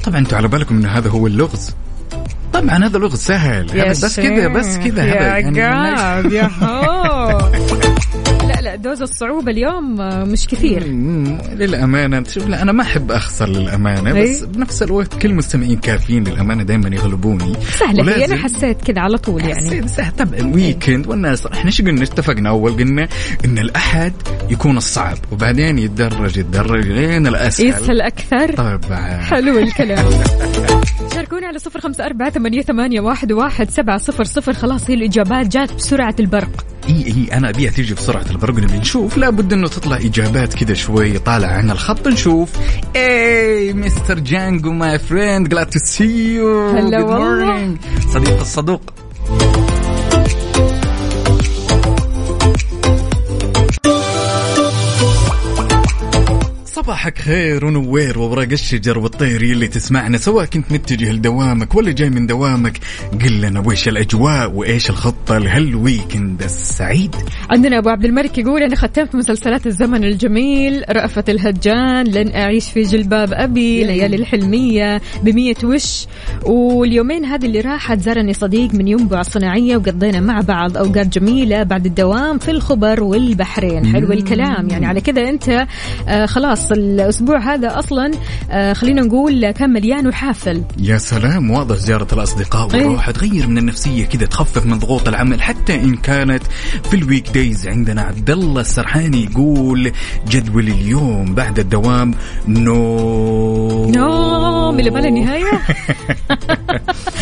طبعا 0.04 0.18
أنتوا 0.18 0.38
على 0.38 0.48
بالكم 0.48 0.76
انه 0.76 0.88
هذا 0.88 1.10
هو 1.10 1.26
اللغز. 1.26 1.70
طبعا 2.62 2.86
هذا 2.86 2.98
لغز 2.98 3.18
سهل. 3.18 3.70
هذا 3.70 3.90
بس 3.90 4.20
كذا 4.20 4.48
بس 4.48 4.78
كذا 4.78 5.04
يا 5.04 5.14
يعني 5.14 5.60
عقاب 5.62 6.32
يا 6.32 6.50
هو 6.62 7.52
لا 8.62 8.76
dose 8.76 9.02
الصعوبة 9.02 9.50
اليوم 9.52 10.00
آه، 10.00 10.24
مش 10.24 10.46
كثير. 10.46 10.84
للأمانة. 11.54 12.24
شوف 12.28 12.46
لا 12.48 12.62
أنا 12.62 12.72
ما 12.72 12.82
أحب 12.82 13.12
أخسر 13.12 13.48
للأمانة 13.48 14.14
إيه. 14.14 14.30
بس 14.32 14.42
بنفس 14.44 14.82
الوقت 14.82 15.14
كل 15.22 15.34
مستمعين 15.34 15.76
كافيين 15.76 16.24
للأمانة 16.24 16.62
دائما 16.62 16.88
يغلبوني. 16.96 17.52
سهلة 17.78 18.02
هي 18.02 18.24
أنا 18.24 18.34
ولازم- 18.34 18.36
حسيت 18.36 18.82
كذا 18.84 19.00
على 19.00 19.18
طول 19.18 19.40
يعني. 19.44 19.70
سهل 19.70 19.88
سهل 19.90 20.12
طبعا 20.16 20.54
ويكند 20.54 21.06
والناس 21.06 21.46
إحنا 21.46 21.70
شو 21.70 21.84
قلنا؟ 21.84 22.02
اتفقنا 22.02 22.48
أول 22.48 22.72
قلنا 22.72 23.08
إن 23.44 23.58
الأحد 23.58 24.12
يكون 24.50 24.76
الصعب 24.76 25.16
وبعدين 25.32 25.78
يتدرج 25.78 26.36
يتدرج 26.36 26.86
لين 26.88 27.26
الأسهل. 27.26 27.66
يسهل 27.66 28.00
أكثر. 28.00 28.52
طبعا. 28.52 29.16
حلو 29.22 29.58
الكلام. 29.58 30.06
شاركونا 31.14 31.46
على 31.46 31.58
صفر 31.58 31.80
خمسة 31.80 32.06
أربعة 32.06 32.30
ثمانية, 32.30 32.62
ثمانية 32.62 33.00
واحد, 33.00 33.32
واحد 33.32 33.70
سبعة 33.70 33.98
صفر 33.98 34.24
صفر. 34.24 34.52
خلاص 34.52 34.90
هي 34.90 34.94
الإجابات 34.94 35.46
جات 35.46 35.74
بسرعة 35.74 36.14
البرق. 36.20 36.66
إي 36.88 37.06
إي 37.06 37.28
أنا 37.32 37.48
أبيها 37.48 37.70
تيجي 37.70 37.94
بسرعة 37.94 38.24
البرق 38.30 38.54
نبي 38.54 38.78
نشوف. 38.78 39.16
لابد 39.16 39.52
إنه 39.52 39.68
تطلع 39.68 39.96
إجابات 39.96 40.54
كذا 40.54 40.74
شوي 40.74 41.18
طالع 41.18 41.48
عن 41.48 41.70
الخط 41.70 42.08
نشوف. 42.08 42.50
إي 42.96 43.72
Mis 43.72 43.92
Mister 44.02 44.18
Django 44.18 44.72
my 44.72 44.98
friend 44.98 45.48
glad 45.48 45.66
to 45.66 45.78
see 45.78 46.34
you 46.34 46.70
هلا 46.70 47.02
والله. 47.02 47.76
صديق 48.12 48.40
الصدوق. 48.40 48.82
صباحك 56.82 57.18
خير 57.18 57.64
ونوير 57.64 58.18
وورق 58.18 58.52
الشجر 58.52 58.98
والطير 58.98 59.40
اللي 59.40 59.68
تسمعنا 59.68 60.18
سواء 60.18 60.44
كنت 60.44 60.72
متجه 60.72 61.12
لدوامك 61.12 61.74
ولا 61.74 61.92
جاي 61.92 62.10
من 62.10 62.26
دوامك 62.26 62.78
قل 63.24 63.40
لنا 63.40 63.60
وش 63.60 63.88
الأجواء 63.88 64.50
وإيش 64.50 64.90
الخطه 64.90 65.38
لهال 65.38 65.69
weekend 65.69 66.42
السعيد. 66.42 67.16
عندنا 67.50 67.78
أبو 67.78 67.88
عبد 67.88 68.04
الملك 68.04 68.38
يقول 68.38 68.62
أنا 68.62 68.76
ختمت 68.76 69.14
مسلسلات 69.14 69.66
الزمن 69.66 70.04
الجميل 70.04 70.84
رأفت 70.90 71.30
الهجان 71.30 72.06
لن 72.06 72.34
أعيش 72.34 72.68
في 72.68 72.82
جلباب 72.82 73.32
أبي 73.32 73.84
ليالي 73.84 74.16
الحلمية 74.16 75.00
بمية 75.22 75.54
وش. 75.64 76.06
واليومين 76.46 77.24
هذه 77.24 77.46
اللي 77.46 77.60
راحت 77.60 77.98
زارني 77.98 78.32
صديق 78.32 78.74
من 78.74 78.88
ينبع 78.88 79.20
الصناعية 79.20 79.76
وقضينا 79.76 80.20
مع 80.20 80.40
بعض 80.40 80.76
أوقات 80.76 81.18
جميلة 81.18 81.62
بعد 81.62 81.86
الدوام 81.86 82.38
في 82.38 82.50
الخبر 82.50 83.02
والبحرين. 83.02 83.86
حلو 83.86 84.12
الكلام 84.12 84.68
يعني 84.70 84.86
على 84.86 85.00
كذا 85.00 85.28
أنت 85.28 85.66
آه 86.08 86.26
خلاص 86.26 86.71
الأسبوع 86.72 87.54
هذا 87.54 87.78
أصلا 87.78 88.10
آه 88.50 88.72
خلينا 88.72 89.02
نقول 89.02 89.50
كان 89.50 89.70
مليان 89.70 90.06
وحافل. 90.06 90.62
يا 90.78 90.98
سلام 90.98 91.50
واضح 91.50 91.76
زيارة 91.76 92.06
الأصدقاء 92.12 92.74
إيه. 92.74 92.86
والروح 92.86 93.10
تغير 93.10 93.46
من 93.46 93.58
النفسية 93.58 94.04
كذا 94.04 94.26
تخفف 94.26 94.66
من 94.66 94.78
ضغوط 94.78 95.08
العمل 95.08 95.42
حتى 95.42 95.74
إن 95.74 95.96
كانت 95.96 96.42
في 96.90 96.96
الويك 96.96 97.30
دايز 97.30 97.68
عندنا 97.68 98.02
عبد 98.02 98.30
الله 98.30 98.60
السرحاني 98.60 99.24
يقول 99.24 99.92
جدول 100.28 100.68
اليوم 100.68 101.34
بعد 101.34 101.58
الدوام 101.58 102.14
نو 102.48 103.90
نوم 104.72 104.78
اللي 104.80 104.90
بلا 104.90 105.10
نهاية؟ 105.10 105.44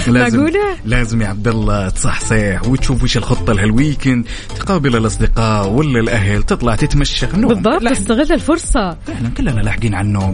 لازم 0.07 0.39
معقولة؟ 0.39 0.61
لازم 0.85 1.23
يا 1.23 1.29
عبد 1.29 1.49
الله 1.49 1.89
تصحصح 1.89 2.69
وتشوف 2.69 3.03
وش 3.03 3.17
الخطة 3.17 3.53
لهال 3.53 3.75
weekend 3.75 4.27
تقابل 4.57 4.97
الأصدقاء 4.97 5.71
ولا 5.71 6.01
الأهل 6.01 6.43
تطلع 6.43 6.75
تتمشى. 6.77 7.27
نوم. 7.35 7.49
بالضبط 7.49 7.83
لا، 7.83 7.93
استغل 7.93 8.33
الفرصة. 8.33 8.97
فعلا 9.07 9.29
كلنا 9.37 9.61
لاحقين 9.61 9.95
على 9.95 10.07
النوم. 10.07 10.33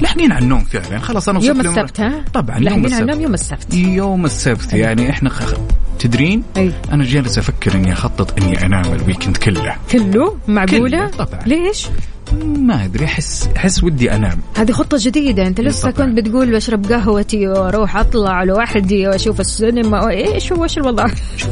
لاحقين 0.00 0.32
على 0.32 0.44
النوم 0.44 0.60
فعلا. 0.60 0.98
خلاص 0.98 1.28
أنا 1.28 1.44
يوم 1.44 1.60
السبت 1.60 2.00
ها؟ 2.00 2.24
طبعا 2.34 2.58
لاحقين 2.58 2.94
على 2.94 3.02
النوم 3.02 3.20
يوم 3.20 3.34
السبت. 3.34 3.74
يوم 3.74 4.24
السبت 4.24 4.72
يعني 4.72 5.10
إحنا 5.10 5.30
خ... 5.30 5.54
تدرين؟ 5.98 6.42
أي. 6.56 6.72
أنا 6.92 7.04
جالس 7.04 7.38
أفكر 7.38 7.74
إني 7.74 7.92
أخطط 7.92 8.42
إني 8.42 8.66
أنام 8.66 8.92
ال 8.92 8.97
weekend 8.97 9.36
كله. 9.36 9.76
كله؟ 9.92 10.36
معقولة؟ 10.48 11.06
كله، 11.08 11.24
طبعا. 11.24 11.40
ليش؟ 11.46 11.86
ما 12.32 12.84
أدري 12.84 13.04
أحس 13.04 13.48
أحس 13.56 13.84
ودي 13.84 14.12
أنام 14.12 14.38
هذه 14.56 14.72
خطة 14.72 14.96
جديدة 15.00 15.46
أنت 15.46 15.60
لسه 15.60 15.90
طبعاً. 15.90 16.06
كنت 16.08 16.16
بتقول 16.18 16.50
بشرب 16.52 16.86
قهوتي 16.92 17.48
وأروح 17.48 17.96
أطلع 17.96 18.42
لوحدي 18.42 19.06
وأشوف 19.06 19.40
السينما 19.40 20.04
وإيش 20.04 20.52
هو 20.52 20.64
إيش 20.64 20.78
الوضع 20.78 21.06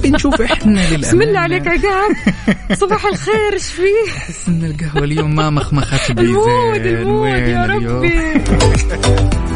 نشوف 0.05 0.41
إحنا 0.43 0.83
بسم 1.01 1.23
الله 1.23 1.39
عليك 1.39 1.69
عقاب 1.69 2.17
صباح 2.73 3.07
الخير 3.07 3.53
إيش 3.53 3.67
فيه 3.67 4.13
أحس 4.17 4.49
إن 4.49 4.65
القهوة 4.65 5.05
اليوم 5.05 5.35
ما 5.35 5.51
مخمخت 5.51 6.13
بي 6.13 6.23
ال 6.23 6.34
mood. 6.34 6.87
ال 6.87 6.95
mood 6.95 7.29
يا؟ 7.29 7.67
ربي 7.67 8.45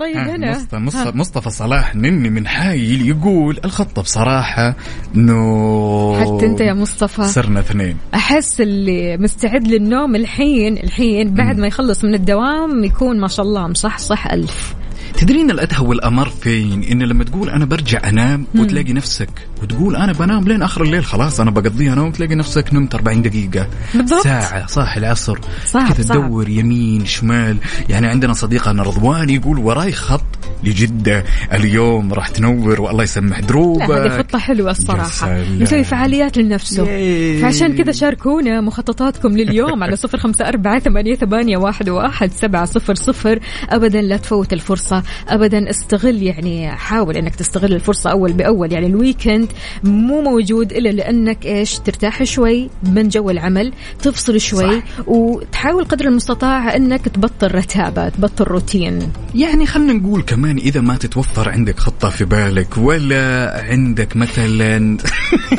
طيب 0.00 0.16
آه، 0.16 0.36
هنا. 0.36 0.50
مصطفى, 0.50 0.76
مصطفى, 0.76 1.16
مصطفى 1.16 1.50
صلاح 1.50 1.96
نني 1.96 2.30
من 2.30 2.46
حايل 2.46 3.08
يقول 3.08 3.60
الخطة 3.64 4.02
بصراحة 4.02 4.74
نو 5.14 6.16
حتى 6.20 6.46
أنت 6.46 6.60
يا 6.60 6.74
مصطفى. 6.74 7.24
صرنا 7.24 7.60
اثنين. 7.60 7.96
أحس 8.14 8.60
اللي 8.60 9.16
مستعد 9.16 9.66
للنوم 9.66 10.16
الحين 10.16 10.76
الحين 10.78 11.34
بعد 11.34 11.58
ما 11.58 11.66
يخلص 11.66 12.04
من 12.04 12.14
الدوام 12.14 12.84
يكون 12.84 13.20
ما 13.20 13.28
شاء 13.28 13.46
الله 13.46 13.68
مصحصح 13.68 14.26
ألف. 14.26 14.74
تدرين 15.18 15.50
الأدهى 15.50 15.86
والأمر 15.86 16.28
فين؟ 16.28 16.82
إن 16.82 17.02
لما 17.02 17.24
تقول 17.24 17.50
أنا 17.50 17.64
برجع 17.64 18.08
أنام 18.08 18.46
وتلاقي 18.54 18.92
نفسك 18.92 19.30
وتقول 19.62 19.96
أنا 19.96 20.12
بنام 20.12 20.48
لين 20.48 20.62
آخر 20.62 20.82
الليل 20.82 21.04
خلاص 21.04 21.40
أنا 21.40 21.50
بقضيها 21.50 21.94
نوم 21.94 22.10
تلاقي 22.10 22.34
نفسك 22.34 22.74
نمت 22.74 22.94
40 22.94 23.22
دقيقة 23.22 23.66
بالضبط. 23.94 24.22
ساعة 24.22 24.66
صاح 24.66 24.96
العصر 24.96 25.38
صعب، 25.64 25.92
كذا. 25.92 26.14
تدور 26.14 26.48
يمين 26.48 27.06
شمال 27.06 27.56
يعني 27.88 28.06
عندنا 28.06 28.32
صديقنا 28.32 28.82
رضوان 28.82 29.30
يقول 29.30 29.58
وراي 29.58 29.92
خط 29.92 30.24
لجدة 30.64 31.24
اليوم 31.52 32.12
راح 32.12 32.28
تنور 32.28 32.80
والله 32.80 33.02
يسمح 33.02 33.40
دروبك 33.40 33.90
هذه 33.90 34.18
خطة 34.18 34.38
حلوة 34.38 34.70
الصراحة. 34.70 35.38
مسوي 35.60 35.84
فعاليات 35.84 36.38
لنفسه 36.38 36.86
ياي. 36.86 37.40
فعشان 37.40 37.76
كذا 37.76 37.92
شاركونا 37.92 38.60
مخططاتكم 38.60 39.28
لليوم 39.28 39.82
على 39.82 39.96
صفر 39.96 40.18
خمسة 40.18 40.48
أربعة 40.48 40.78
ثمانية, 40.78 41.56
واحد 41.56 42.30
سبعة 42.32 42.64
صفر 42.64 42.94
صفر 42.94 43.38
أبدا 43.68 44.02
لا 44.02 44.16
تفوت 44.16 44.52
الفرصة 44.52 44.99
أبدا 45.28 45.70
استغل 45.70 46.22
يعني 46.22 46.70
حاول 46.70 47.16
أنك 47.16 47.34
تستغل 47.34 47.72
الفرصة 47.74 48.10
أول 48.10 48.32
بأول. 48.32 48.72
يعني 48.72 48.86
ال 48.86 48.94
weekend 48.94 49.48
مو 49.84 50.22
موجود 50.22 50.72
إلا 50.72 50.88
لأنك 50.88 51.46
إيش 51.46 51.78
ترتاح 51.78 52.22
شوي 52.24 52.70
من 52.82 53.08
جو 53.08 53.30
العمل 53.30 53.72
تفصل 54.02 54.40
شوي 54.40 54.80
صح. 54.80 54.84
وتحاول 55.06 55.84
قدر 55.84 56.04
المستطاع 56.04 56.76
أنك 56.76 57.08
تبطل 57.08 57.54
رتابة 57.54 58.08
تبطل 58.08 58.44
روتين. 58.44 59.12
يعني 59.34 59.66
خلينا 59.66 59.92
نقول 59.92 60.22
كمان 60.22 60.56
إذا 60.56 60.80
ما 60.80 60.96
تتوفر 60.96 61.48
عندك 61.48 61.78
خطة 61.78 62.08
في 62.08 62.24
بالك 62.24 62.78
ولا 62.78 63.54
عندك 63.70 64.16
مثلا 64.16 64.98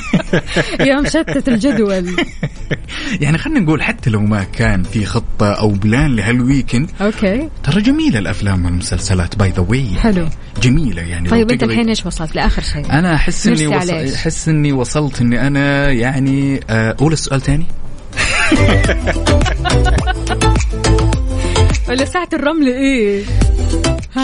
يا 0.87 1.01
مشتت 1.01 1.47
الجدول. 1.47 2.15
يعني 3.21 3.37
خلينا 3.37 3.59
نقول 3.59 3.83
حتى 3.83 4.09
لو 4.09 4.21
ما 4.21 4.43
كان 4.43 4.83
في 4.83 5.05
خطة 5.05 5.51
أو 5.51 5.69
plan 5.69 6.15
لهال 6.15 6.37
weekend 6.37 6.89
okay. 7.01 7.49
ترى 7.63 7.81
جميلة 7.81 8.19
الأفلام 8.19 8.65
والمسلسلات. 8.65 9.30
by 9.37 9.49
the 9.49 9.65
way 9.69 9.87
حلو. 9.99 10.27
جميلة 10.61 11.01
يعني. 11.01 11.29
طيب 11.29 11.47
تقدر- 11.47 11.69
الحين 11.71 11.89
إيش 11.89 12.05
وصلت؟ 12.05 12.35
لآخر 12.35 12.61
شيء. 12.61 12.85
وصل... 13.67 13.77
على 13.91 13.99
إيش؟ 13.99 14.13
أحس 14.13 14.49
إني 14.49 14.71
وصلت 14.73 15.21
إني 15.21 15.47
أنا 15.47 15.91
يعني 15.91 16.59
آه، 16.69 16.95
قول 16.97 17.13
السؤال 17.13 17.41
تاني؟ 17.41 17.65
ولا 21.89 22.05
ساعة 22.05 22.29
الرمل 22.33 22.69
ها. 22.69 23.23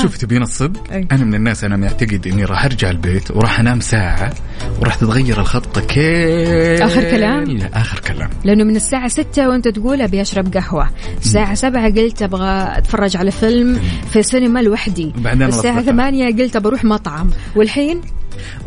شوف 0.01 0.17
تبين 0.17 0.41
الصدق 0.41 0.91
أي. 0.91 1.07
أنا 1.11 1.25
من 1.25 1.35
الناس 1.35 1.63
أنا 1.63 1.77
معتقد 1.77 2.27
إني 2.27 2.45
راح 2.45 2.65
أرجع 2.65 2.89
البيت 2.89 3.31
وراح 3.31 3.59
أنام 3.59 3.79
ساعة 3.79 4.33
وراح 4.79 4.95
تتغير 4.95 5.39
الخطة 5.39 5.81
كيف 5.81 6.81
آخر 6.81 7.03
كلام؟ 7.11 7.43
لا 7.43 7.81
آخر 7.81 7.99
كلام 7.99 8.29
لأنه 8.43 8.63
من 8.63 8.75
الساعة 8.75 9.07
ستة 9.07 9.49
وأنت 9.49 9.67
تقول 9.67 10.01
أبي 10.01 10.21
أشرب 10.21 10.53
قهوة 10.53 10.89
الساعة 11.21 11.53
سبعة 11.53 11.89
قلت 11.89 12.21
أبغى 12.21 12.77
أتفرج 12.77 13.17
على 13.17 13.31
فيلم 13.31 13.79
في 14.11 14.23
سينما 14.23 14.59
لوحدي 14.59 15.13
الأصدقاء. 15.25 15.81
ثمانية 15.81 16.35
قلت 16.35 16.57
بروح 16.57 16.83
مطعم 16.83 17.29
والحين 17.55 18.01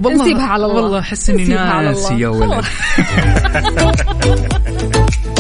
نسيبها 0.01 0.47
على 0.47 0.67
الله. 0.67 0.83
والله 0.83 1.05
نسيبها 1.13 1.61
على 1.61 1.89
ناسي. 1.89 2.21
يا 2.21 2.29
ولد. 2.29 2.65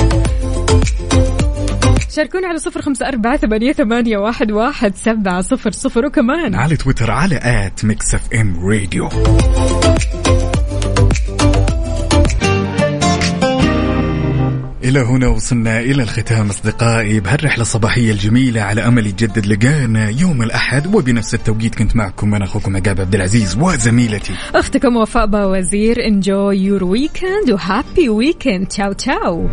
شاركونا 2.10 2.48
على 2.48 2.58
صفر 2.58 2.82
خمسة 2.82 3.08
أربعة 3.08 3.36
ثمانية, 3.36 3.72
ثمانية 3.72 4.18
واحد, 4.18 4.50
واحد 4.52 4.94
سبعة 4.96 5.40
صفر 5.40 5.70
صفر. 5.70 6.06
وكمان 6.06 6.54
على 6.54 6.76
تويتر 6.76 7.10
على 7.10 7.40
at 7.42 7.84
Mix 7.84 8.14
FM 8.14 8.68
Radio 8.68 9.08
إلى 14.84 15.00
هنا 15.00 15.28
وصلنا 15.28 15.80
إلى 15.80 16.02
الختام 16.02 16.48
أصدقائي 16.48 17.20
بهالرحلة 17.20 17.62
الصباحية 17.62 18.10
الجميلة 18.10 18.60
على 18.60 18.86
أمل 18.86 19.06
يتجدد 19.06 19.46
لقانا 19.46 20.08
يوم 20.08 20.42
الأحد 20.42 20.94
وبنفس 20.94 21.34
التوقيت 21.34 21.74
كنت 21.74 21.96
معكم 21.96 22.34
أنا 22.34 22.44
أخوكم 22.44 22.76
عقاب 22.76 23.00
عبد 23.00 23.14
العزيز 23.14 23.56
وزميلتي. 23.60 24.32
أختكم 24.54 24.96
وفاء 24.96 25.26
باوزير 25.26 25.96
enjoy 25.96 26.56
your 26.56 26.82
weekend 26.82 27.52
وهابي 27.52 28.08
weekend. 28.08 28.68
تشاو 28.68 28.92
تشاو 28.92 29.48